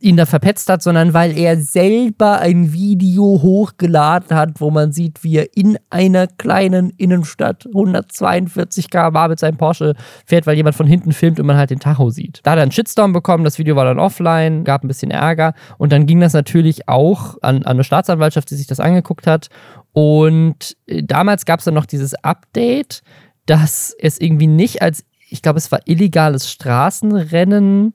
ihn 0.01 0.17
da 0.17 0.27
verpetzt 0.27 0.69
hat, 0.69 0.83
sondern 0.83 1.13
weil 1.13 1.37
er 1.37 1.59
selber 1.59 2.39
ein 2.39 2.73
Video 2.73 3.23
hochgeladen 3.43 4.37
hat, 4.37 4.61
wo 4.61 4.71
man 4.71 4.93
sieht, 4.93 5.25
wie 5.25 5.39
er 5.39 5.57
in 5.57 5.79
einer 5.91 6.27
kleinen 6.27 6.91
Innenstadt 6.91 7.67
142 7.67 8.91
km/h 8.91 9.29
mit 9.29 9.39
seinem 9.41 9.57
Porsche 9.57 9.95
fährt, 10.25 10.47
weil 10.47 10.57
jemand 10.57 10.77
von 10.77 10.87
hinten 10.87 11.13
filmt 11.13 11.41
und 11.41 11.47
man 11.47 11.57
halt 11.57 11.71
den 11.71 11.81
Tacho 11.81 12.11
sieht. 12.11 12.41
Da 12.45 12.53
hat 12.53 12.59
er 12.59 12.63
einen 12.63 12.73
Shitstorm 12.73 13.13
bekommen, 13.13 13.45
das 13.45 13.59
Video 13.59 13.75
war 13.75 13.85
dann 13.85 13.99
offline, 13.99 14.65
gab 14.65 14.85
ein 14.85 14.89
bisschen 14.89 15.11
Ärger 15.11 15.55
und 15.79 15.93
dann 15.93 16.07
ging 16.07 16.21
das 16.21 16.33
natürlich 16.33 16.89
auch 16.89 17.37
an, 17.43 17.57
an 17.59 17.73
eine 17.73 17.85
Staatsanwaltschaft, 17.85 18.51
die 18.51 18.57
sich 18.57 18.67
das 18.67 18.79
angeguckt 18.79 19.27
hat 19.27 19.49
und 19.93 20.77
äh, 20.87 21.03
damals 21.03 21.45
gab 21.45 21.59
es 21.59 21.65
dann 21.65 21.75
noch 21.75 21.87
dieses 21.87 22.15
Update, 22.15 23.03
dass 23.47 23.95
es 23.99 24.21
irgendwie 24.21 24.47
nicht 24.47 24.83
als, 24.83 25.05
ich 25.29 25.43
glaube, 25.43 25.59
es 25.59 25.73
war 25.73 25.81
illegales 25.87 26.51
Straßenrennen 26.51 27.95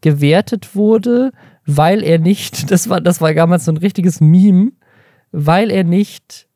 gewertet 0.00 0.74
wurde, 0.74 1.32
weil 1.66 2.02
er 2.02 2.18
nicht, 2.18 2.70
das 2.70 2.88
war, 2.88 3.00
das 3.00 3.20
war 3.20 3.32
damals 3.34 3.64
so 3.64 3.72
ein 3.72 3.76
richtiges 3.76 4.20
Meme, 4.20 4.72
weil 5.32 5.70
er 5.70 5.84
nicht 5.84 6.46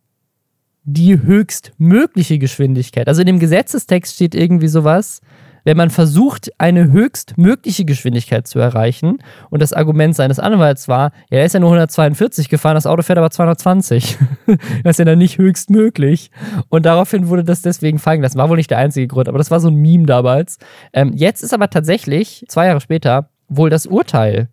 die 0.85 1.21
höchstmögliche 1.21 2.39
Geschwindigkeit, 2.39 3.09
also 3.09 3.23
in 3.23 3.27
dem 3.27 3.39
Gesetzestext 3.39 4.15
steht 4.15 4.35
irgendwie 4.35 4.69
sowas, 4.69 5.21
wenn 5.65 5.77
man 5.77 5.91
versucht, 5.91 6.51
eine 6.59 6.93
höchstmögliche 6.93 7.85
Geschwindigkeit 7.85 8.47
zu 8.47 8.59
erreichen 8.59 9.19
und 9.51 9.61
das 9.61 9.73
Argument 9.73 10.15
seines 10.15 10.39
Anwalts 10.39 10.89
war, 10.89 11.13
ja, 11.31 11.39
er 11.39 11.47
ist 11.47 11.55
ja 11.55 11.61
nur 11.61 11.71
142 11.71 12.49
gefahren, 12.49 12.75
das 12.75 12.87
Auto 12.87 13.03
fährt 13.03 13.19
aber 13.19 13.31
220. 13.31 14.19
das 14.85 14.93
ist 14.93 14.99
ja 14.99 15.05
dann 15.07 15.19
nicht 15.19 15.39
höchstmöglich. 15.39 16.31
Und 16.69 16.87
daraufhin 16.87 17.29
wurde 17.29 17.45
das 17.45 17.63
deswegen 17.63 17.99
fallen 17.99 18.21
gelassen. 18.21 18.39
War 18.39 18.51
wohl 18.51 18.59
nicht 18.59 18.71
der 18.71 18.79
einzige 18.79 19.09
Grund, 19.09 19.29
aber 19.29 19.39
das 19.39 19.51
war 19.51 19.61
so 19.61 19.69
ein 19.69 19.77
Meme 19.77 20.07
damals. 20.07 20.59
Ähm, 20.93 21.13
jetzt 21.15 21.43
ist 21.43 21.55
aber 21.55 21.71
tatsächlich, 21.71 22.45
zwei 22.49 22.67
Jahre 22.67 22.81
später, 22.81 23.31
wohl 23.49 23.71
das 23.71 23.87
Urteil 23.87 24.49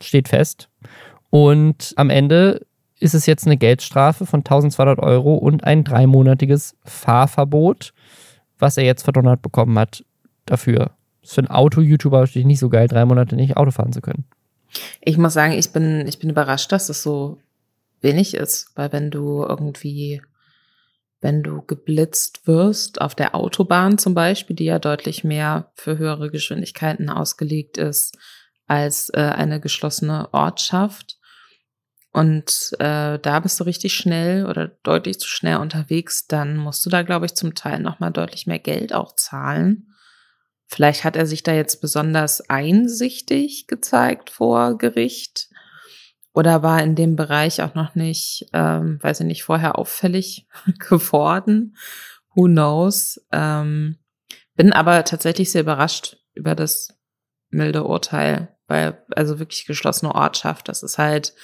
steht 0.00 0.28
fest. 0.28 0.68
Und 1.30 1.92
am 1.96 2.10
Ende 2.10 2.66
ist 3.00 3.14
es 3.14 3.26
jetzt 3.26 3.46
eine 3.46 3.56
Geldstrafe 3.56 4.26
von 4.26 4.40
1200 4.40 4.98
Euro 4.98 5.34
und 5.34 5.64
ein 5.64 5.84
dreimonatiges 5.84 6.76
Fahrverbot, 6.84 7.92
was 8.58 8.76
er 8.76 8.84
jetzt 8.84 9.02
verdonnert 9.02 9.42
bekommen 9.42 9.78
hat 9.78 10.04
dafür. 10.46 10.92
Das 11.20 11.30
ist 11.30 11.34
für 11.34 11.40
einen 11.42 11.50
Auto-YouTuber 11.50 12.20
natürlich 12.20 12.46
nicht 12.46 12.58
so 12.58 12.68
geil, 12.68 12.88
drei 12.88 13.04
Monate 13.04 13.36
nicht 13.36 13.56
Auto 13.56 13.70
fahren 13.70 13.92
zu 13.92 14.00
können. 14.00 14.24
Ich 15.00 15.18
muss 15.18 15.32
sagen, 15.32 15.52
ich 15.52 15.70
bin, 15.72 16.06
ich 16.06 16.18
bin 16.18 16.30
überrascht, 16.30 16.72
dass 16.72 16.88
es 16.88 17.02
so 17.02 17.38
wenig 18.00 18.34
ist, 18.34 18.70
weil 18.74 18.92
wenn 18.92 19.10
du 19.10 19.44
irgendwie, 19.44 20.22
wenn 21.20 21.42
du 21.42 21.62
geblitzt 21.62 22.46
wirst 22.46 23.00
auf 23.00 23.14
der 23.14 23.34
Autobahn 23.34 23.98
zum 23.98 24.14
Beispiel, 24.14 24.54
die 24.56 24.64
ja 24.64 24.78
deutlich 24.78 25.24
mehr 25.24 25.72
für 25.74 25.98
höhere 25.98 26.30
Geschwindigkeiten 26.30 27.10
ausgelegt 27.10 27.76
ist 27.76 28.16
als 28.66 29.08
äh, 29.10 29.20
eine 29.20 29.60
geschlossene 29.60 30.32
Ortschaft, 30.32 31.18
und 32.12 32.72
äh, 32.80 33.18
da 33.18 33.40
bist 33.40 33.60
du 33.60 33.64
richtig 33.64 33.94
schnell 33.94 34.46
oder 34.46 34.68
deutlich 34.82 35.20
zu 35.20 35.28
schnell 35.28 35.58
unterwegs, 35.58 36.26
dann 36.26 36.56
musst 36.56 36.84
du 36.84 36.90
da, 36.90 37.02
glaube 37.02 37.26
ich, 37.26 37.34
zum 37.34 37.54
Teil 37.54 37.80
nochmal 37.80 38.12
deutlich 38.12 38.46
mehr 38.46 38.58
Geld 38.58 38.92
auch 38.92 39.14
zahlen. 39.14 39.94
Vielleicht 40.66 41.04
hat 41.04 41.16
er 41.16 41.26
sich 41.26 41.42
da 41.42 41.52
jetzt 41.52 41.80
besonders 41.80 42.48
einsichtig 42.48 43.66
gezeigt 43.68 44.30
vor 44.30 44.76
Gericht 44.78 45.48
oder 46.38 46.62
war 46.62 46.80
in 46.84 46.94
dem 46.94 47.16
Bereich 47.16 47.62
auch 47.62 47.74
noch 47.74 47.96
nicht, 47.96 48.46
ähm, 48.52 49.00
weiß 49.02 49.20
ich 49.20 49.26
nicht, 49.26 49.42
vorher 49.42 49.76
auffällig 49.76 50.46
geworden. 50.88 51.76
Who 52.32 52.44
knows? 52.44 53.20
Ähm, 53.32 53.96
bin 54.54 54.72
aber 54.72 55.02
tatsächlich 55.02 55.50
sehr 55.50 55.62
überrascht 55.62 56.16
über 56.34 56.54
das 56.54 56.96
milde 57.50 57.82
Urteil, 57.82 58.54
weil 58.68 59.02
also 59.16 59.40
wirklich 59.40 59.66
geschlossene 59.66 60.14
Ortschaft, 60.14 60.68
das 60.68 60.84
ist 60.84 60.96
halt, 60.96 61.34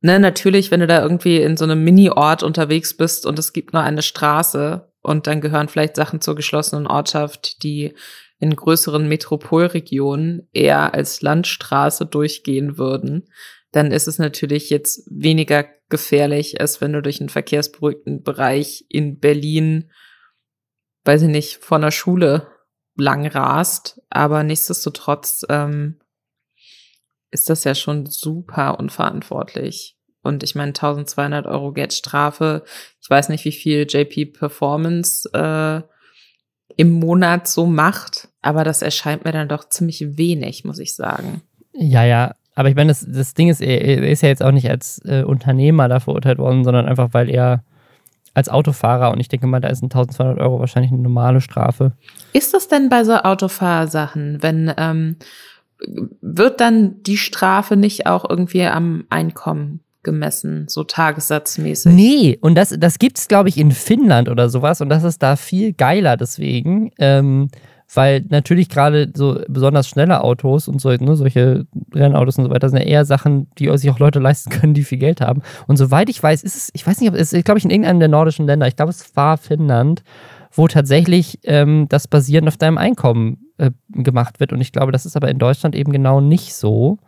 ne, 0.00 0.18
natürlich, 0.18 0.70
wenn 0.70 0.80
du 0.80 0.86
da 0.86 1.02
irgendwie 1.02 1.36
in 1.36 1.58
so 1.58 1.64
einem 1.64 1.84
Mini-Ort 1.84 2.42
unterwegs 2.42 2.96
bist 2.96 3.26
und 3.26 3.38
es 3.38 3.52
gibt 3.52 3.74
nur 3.74 3.82
eine 3.82 4.00
Straße, 4.00 4.90
und 5.02 5.26
dann 5.26 5.40
gehören 5.40 5.68
vielleicht 5.68 5.96
Sachen 5.96 6.20
zur 6.20 6.34
geschlossenen 6.34 6.86
Ortschaft, 6.86 7.62
die 7.62 7.94
in 8.38 8.54
größeren 8.54 9.08
Metropolregionen 9.08 10.48
eher 10.52 10.94
als 10.94 11.22
Landstraße 11.22 12.06
durchgehen 12.06 12.78
würden, 12.78 13.28
dann 13.72 13.92
ist 13.92 14.08
es 14.08 14.18
natürlich 14.18 14.70
jetzt 14.70 15.06
weniger 15.10 15.66
gefährlich, 15.88 16.60
als 16.60 16.80
wenn 16.80 16.92
du 16.92 17.02
durch 17.02 17.20
einen 17.20 17.28
verkehrsberuhigten 17.28 18.22
Bereich 18.22 18.84
in 18.88 19.18
Berlin, 19.18 19.90
weiß 21.04 21.22
ich 21.22 21.28
nicht, 21.28 21.56
von 21.58 21.82
der 21.82 21.90
Schule 21.90 22.48
lang 22.96 23.26
rast. 23.26 24.00
Aber 24.10 24.42
nichtsdestotrotz 24.42 25.44
ähm, 25.48 26.00
ist 27.30 27.50
das 27.50 27.64
ja 27.64 27.74
schon 27.74 28.06
super 28.06 28.78
unverantwortlich. 28.78 29.96
Und 30.22 30.42
ich 30.42 30.54
meine, 30.54 30.70
1200 30.70 31.46
Euro 31.46 31.72
Geldstrafe. 31.72 32.64
Ich 33.00 33.08
weiß 33.08 33.28
nicht, 33.30 33.44
wie 33.44 33.52
viel 33.52 33.86
JP 33.88 34.26
Performance 34.26 35.28
äh, 35.32 35.82
im 36.76 36.92
Monat 36.92 37.48
so 37.48 37.66
macht, 37.66 38.28
aber 38.42 38.64
das 38.64 38.82
erscheint 38.82 39.24
mir 39.24 39.32
dann 39.32 39.48
doch 39.48 39.68
ziemlich 39.68 40.16
wenig, 40.16 40.64
muss 40.64 40.78
ich 40.78 40.94
sagen. 40.94 41.42
Ja, 41.72 42.04
ja. 42.04 42.34
Aber 42.60 42.68
ich 42.68 42.76
meine, 42.76 42.88
das, 42.88 43.06
das 43.08 43.32
Ding 43.32 43.48
ist, 43.48 43.62
er, 43.62 43.80
er 43.80 44.10
ist 44.10 44.20
ja 44.20 44.28
jetzt 44.28 44.42
auch 44.42 44.52
nicht 44.52 44.68
als 44.68 45.00
äh, 45.06 45.22
Unternehmer 45.22 45.88
da 45.88 45.98
verurteilt 45.98 46.36
worden, 46.36 46.62
sondern 46.62 46.84
einfach, 46.84 47.08
weil 47.12 47.30
er 47.30 47.64
als 48.34 48.50
Autofahrer 48.50 49.12
und 49.12 49.18
ich 49.18 49.28
denke 49.28 49.46
mal, 49.46 49.60
da 49.60 49.68
ist 49.68 49.82
ein 49.82 49.86
1200 49.86 50.38
Euro 50.38 50.60
wahrscheinlich 50.60 50.92
eine 50.92 51.00
normale 51.00 51.40
Strafe. 51.40 51.92
Ist 52.34 52.52
das 52.52 52.68
denn 52.68 52.90
bei 52.90 53.02
so 53.04 53.14
Autofahrsachen, 53.14 54.42
wenn 54.42 54.70
ähm, 54.76 55.16
wird 56.20 56.60
dann 56.60 57.02
die 57.02 57.16
Strafe 57.16 57.78
nicht 57.78 58.06
auch 58.06 58.28
irgendwie 58.28 58.64
am 58.64 59.04
Einkommen 59.08 59.80
gemessen, 60.02 60.66
so 60.68 60.84
tagessatzmäßig? 60.84 61.94
Nee, 61.94 62.38
und 62.42 62.56
das, 62.56 62.76
das 62.78 62.98
gibt 62.98 63.16
es, 63.16 63.26
glaube 63.26 63.48
ich, 63.48 63.56
in 63.56 63.70
Finnland 63.70 64.28
oder 64.28 64.50
sowas 64.50 64.82
und 64.82 64.90
das 64.90 65.02
ist 65.02 65.22
da 65.22 65.36
viel 65.36 65.72
geiler 65.72 66.18
deswegen. 66.18 66.90
Ähm, 66.98 67.48
weil 67.94 68.24
natürlich 68.28 68.68
gerade 68.68 69.10
so 69.14 69.40
besonders 69.48 69.88
schnelle 69.88 70.22
Autos 70.22 70.68
und 70.68 70.80
so, 70.80 70.90
ne, 70.90 71.16
solche 71.16 71.66
Rennautos 71.94 72.38
und 72.38 72.44
so 72.44 72.50
weiter 72.50 72.68
sind 72.68 72.78
ja 72.78 72.84
eher 72.84 73.04
Sachen, 73.04 73.48
die 73.58 73.76
sich 73.76 73.90
auch 73.90 73.98
Leute 73.98 74.20
leisten 74.20 74.50
können, 74.50 74.74
die 74.74 74.84
viel 74.84 74.98
Geld 74.98 75.20
haben. 75.20 75.42
Und 75.66 75.76
soweit 75.76 76.08
ich 76.08 76.22
weiß, 76.22 76.42
ist 76.42 76.56
es, 76.56 76.70
ich 76.72 76.86
weiß 76.86 77.00
nicht, 77.00 77.10
ob 77.10 77.16
es 77.16 77.32
ist, 77.32 77.44
glaube 77.44 77.58
ich, 77.58 77.64
in 77.64 77.70
irgendeinem 77.70 78.00
der 78.00 78.08
nordischen 78.08 78.46
Länder, 78.46 78.68
ich 78.68 78.76
glaube, 78.76 78.90
es 78.90 79.16
war 79.16 79.36
Finnland, 79.38 80.02
wo 80.52 80.68
tatsächlich 80.68 81.38
ähm, 81.44 81.86
das 81.88 82.08
basierend 82.08 82.48
auf 82.48 82.56
deinem 82.56 82.78
Einkommen 82.78 83.38
äh, 83.58 83.70
gemacht 83.90 84.40
wird. 84.40 84.52
Und 84.52 84.60
ich 84.60 84.72
glaube, 84.72 84.92
das 84.92 85.06
ist 85.06 85.16
aber 85.16 85.28
in 85.28 85.38
Deutschland 85.38 85.74
eben 85.74 85.92
genau 85.92 86.20
nicht 86.20 86.54
so. 86.54 86.98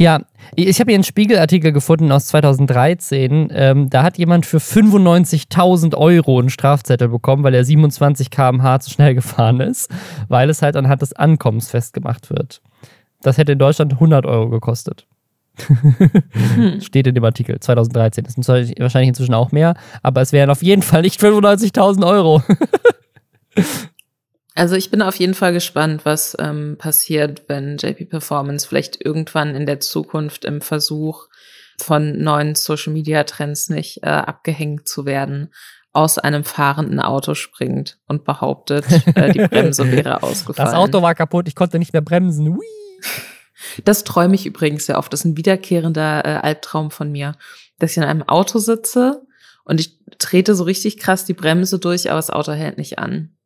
Ja, 0.00 0.20
ich 0.54 0.78
habe 0.78 0.92
hier 0.92 0.96
einen 0.96 1.04
Spiegelartikel 1.04 1.72
gefunden 1.72 2.12
aus 2.12 2.26
2013. 2.26 3.48
Ähm, 3.52 3.90
da 3.90 4.04
hat 4.04 4.16
jemand 4.16 4.46
für 4.46 4.58
95.000 4.58 5.96
Euro 5.96 6.38
einen 6.38 6.50
Strafzettel 6.50 7.08
bekommen, 7.08 7.42
weil 7.42 7.54
er 7.54 7.64
27 7.64 8.30
km/h 8.30 8.78
zu 8.78 8.90
schnell 8.90 9.16
gefahren 9.16 9.58
ist, 9.58 9.90
weil 10.28 10.50
es 10.50 10.62
halt 10.62 10.76
anhand 10.76 11.02
des 11.02 11.14
Ankommens 11.14 11.68
festgemacht 11.68 12.30
wird. 12.30 12.62
Das 13.22 13.38
hätte 13.38 13.52
in 13.52 13.58
Deutschland 13.58 13.94
100 13.94 14.24
Euro 14.24 14.48
gekostet. 14.50 15.08
hm. 15.66 16.80
Steht 16.80 17.08
in 17.08 17.16
dem 17.16 17.24
Artikel 17.24 17.58
2013. 17.58 18.22
Das 18.22 18.34
sind 18.34 18.46
wahrscheinlich 18.46 19.08
inzwischen 19.08 19.34
auch 19.34 19.50
mehr, 19.50 19.74
aber 20.04 20.20
es 20.20 20.32
wären 20.32 20.50
auf 20.50 20.62
jeden 20.62 20.82
Fall 20.82 21.02
nicht 21.02 21.20
95.000 21.20 22.06
Euro. 22.06 22.42
Also 24.58 24.74
ich 24.74 24.90
bin 24.90 25.02
auf 25.02 25.14
jeden 25.14 25.34
Fall 25.34 25.52
gespannt, 25.52 26.04
was 26.04 26.36
ähm, 26.40 26.74
passiert, 26.78 27.44
wenn 27.46 27.76
JP 27.76 28.06
Performance 28.06 28.66
vielleicht 28.66 29.04
irgendwann 29.04 29.54
in 29.54 29.66
der 29.66 29.78
Zukunft 29.78 30.44
im 30.44 30.62
Versuch 30.62 31.28
von 31.80 32.18
neuen 32.18 32.56
Social-Media-Trends 32.56 33.70
nicht 33.70 34.02
äh, 34.02 34.08
abgehängt 34.08 34.88
zu 34.88 35.06
werden, 35.06 35.54
aus 35.92 36.18
einem 36.18 36.42
fahrenden 36.42 36.98
Auto 36.98 37.34
springt 37.34 38.00
und 38.08 38.24
behauptet, 38.24 38.84
äh, 39.14 39.32
die 39.32 39.46
Bremse 39.46 39.88
wäre 39.92 40.24
ausgefallen. 40.24 40.72
Das 40.72 40.74
Auto 40.74 41.02
war 41.02 41.14
kaputt, 41.14 41.46
ich 41.46 41.54
konnte 41.54 41.78
nicht 41.78 41.92
mehr 41.92 42.02
bremsen. 42.02 42.48
Hui. 42.48 42.66
Das 43.84 44.02
träume 44.02 44.34
ich 44.34 44.44
übrigens 44.44 44.86
sehr 44.86 44.98
oft. 44.98 45.12
Das 45.12 45.20
ist 45.20 45.26
ein 45.26 45.36
wiederkehrender 45.36 46.24
äh, 46.24 46.28
Albtraum 46.30 46.90
von 46.90 47.12
mir, 47.12 47.36
dass 47.78 47.92
ich 47.92 47.98
in 47.98 48.02
einem 48.02 48.24
Auto 48.24 48.58
sitze 48.58 49.22
und 49.64 49.78
ich 49.78 50.00
trete 50.18 50.56
so 50.56 50.64
richtig 50.64 50.98
krass 50.98 51.24
die 51.24 51.34
Bremse 51.34 51.78
durch, 51.78 52.10
aber 52.10 52.18
das 52.18 52.30
Auto 52.30 52.50
hält 52.50 52.76
nicht 52.76 52.98
an. 52.98 53.36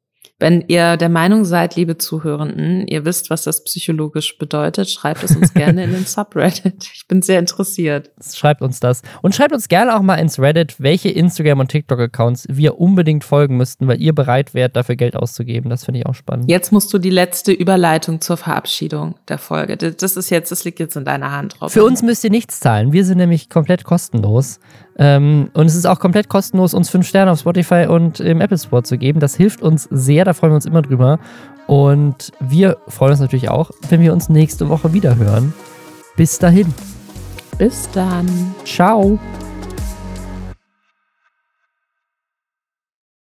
Wenn 0.42 0.64
ihr 0.66 0.96
der 0.96 1.08
Meinung 1.08 1.44
seid, 1.44 1.76
liebe 1.76 1.98
Zuhörenden, 1.98 2.88
ihr 2.88 3.04
wisst, 3.04 3.30
was 3.30 3.44
das 3.44 3.62
psychologisch 3.62 4.38
bedeutet, 4.38 4.90
schreibt 4.90 5.22
es 5.22 5.36
uns 5.36 5.54
gerne 5.54 5.84
in 5.84 5.92
den 5.92 6.04
Subreddit. 6.04 6.90
Ich 6.94 7.06
bin 7.06 7.22
sehr 7.22 7.38
interessiert. 7.38 8.10
Schreibt 8.20 8.60
uns 8.60 8.80
das. 8.80 9.02
Und 9.22 9.36
schreibt 9.36 9.52
uns 9.52 9.68
gerne 9.68 9.96
auch 9.96 10.02
mal 10.02 10.16
ins 10.16 10.40
Reddit, 10.40 10.80
welche 10.80 11.10
Instagram- 11.10 11.60
und 11.60 11.68
TikTok-Accounts 11.68 12.46
wir 12.50 12.80
unbedingt 12.80 13.22
folgen 13.22 13.56
müssten, 13.56 13.86
weil 13.86 14.02
ihr 14.02 14.16
bereit 14.16 14.52
wärt, 14.52 14.74
dafür 14.74 14.96
Geld 14.96 15.14
auszugeben. 15.14 15.70
Das 15.70 15.84
finde 15.84 16.00
ich 16.00 16.06
auch 16.06 16.16
spannend. 16.16 16.50
Jetzt 16.50 16.72
musst 16.72 16.92
du 16.92 16.98
die 16.98 17.10
letzte 17.10 17.52
Überleitung 17.52 18.20
zur 18.20 18.36
Verabschiedung 18.36 19.14
der 19.28 19.38
Folge. 19.38 19.76
Das 19.76 20.16
ist 20.16 20.28
jetzt, 20.30 20.50
das 20.50 20.64
liegt 20.64 20.80
jetzt 20.80 20.96
in 20.96 21.04
deiner 21.04 21.30
Hand 21.30 21.60
drauf. 21.60 21.72
Für 21.72 21.84
uns 21.84 22.02
müsst 22.02 22.24
ihr 22.24 22.30
nichts 22.30 22.58
zahlen. 22.58 22.92
Wir 22.92 23.04
sind 23.04 23.18
nämlich 23.18 23.48
komplett 23.48 23.84
kostenlos. 23.84 24.58
Ähm, 24.98 25.50
und 25.54 25.66
es 25.66 25.74
ist 25.74 25.86
auch 25.86 26.00
komplett 26.00 26.28
kostenlos, 26.28 26.74
uns 26.74 26.90
fünf 26.90 27.06
Sterne 27.06 27.30
auf 27.30 27.40
Spotify 27.40 27.86
und 27.88 28.20
im 28.20 28.40
Apple 28.40 28.58
Store 28.58 28.82
zu 28.82 28.98
geben. 28.98 29.20
Das 29.20 29.34
hilft 29.34 29.62
uns 29.62 29.88
sehr, 29.90 30.24
da 30.32 30.38
freuen 30.38 30.52
wir 30.52 30.56
uns 30.56 30.66
immer 30.66 30.82
drüber. 30.82 31.18
Und 31.66 32.32
wir 32.40 32.78
freuen 32.88 33.12
uns 33.12 33.20
natürlich 33.20 33.48
auch, 33.48 33.70
wenn 33.88 34.00
wir 34.00 34.12
uns 34.12 34.28
nächste 34.28 34.68
Woche 34.68 34.92
wieder 34.92 35.16
hören. 35.16 35.52
Bis 36.16 36.38
dahin. 36.38 36.72
Bis 37.58 37.88
dann. 37.92 38.54
Ciao. 38.64 39.18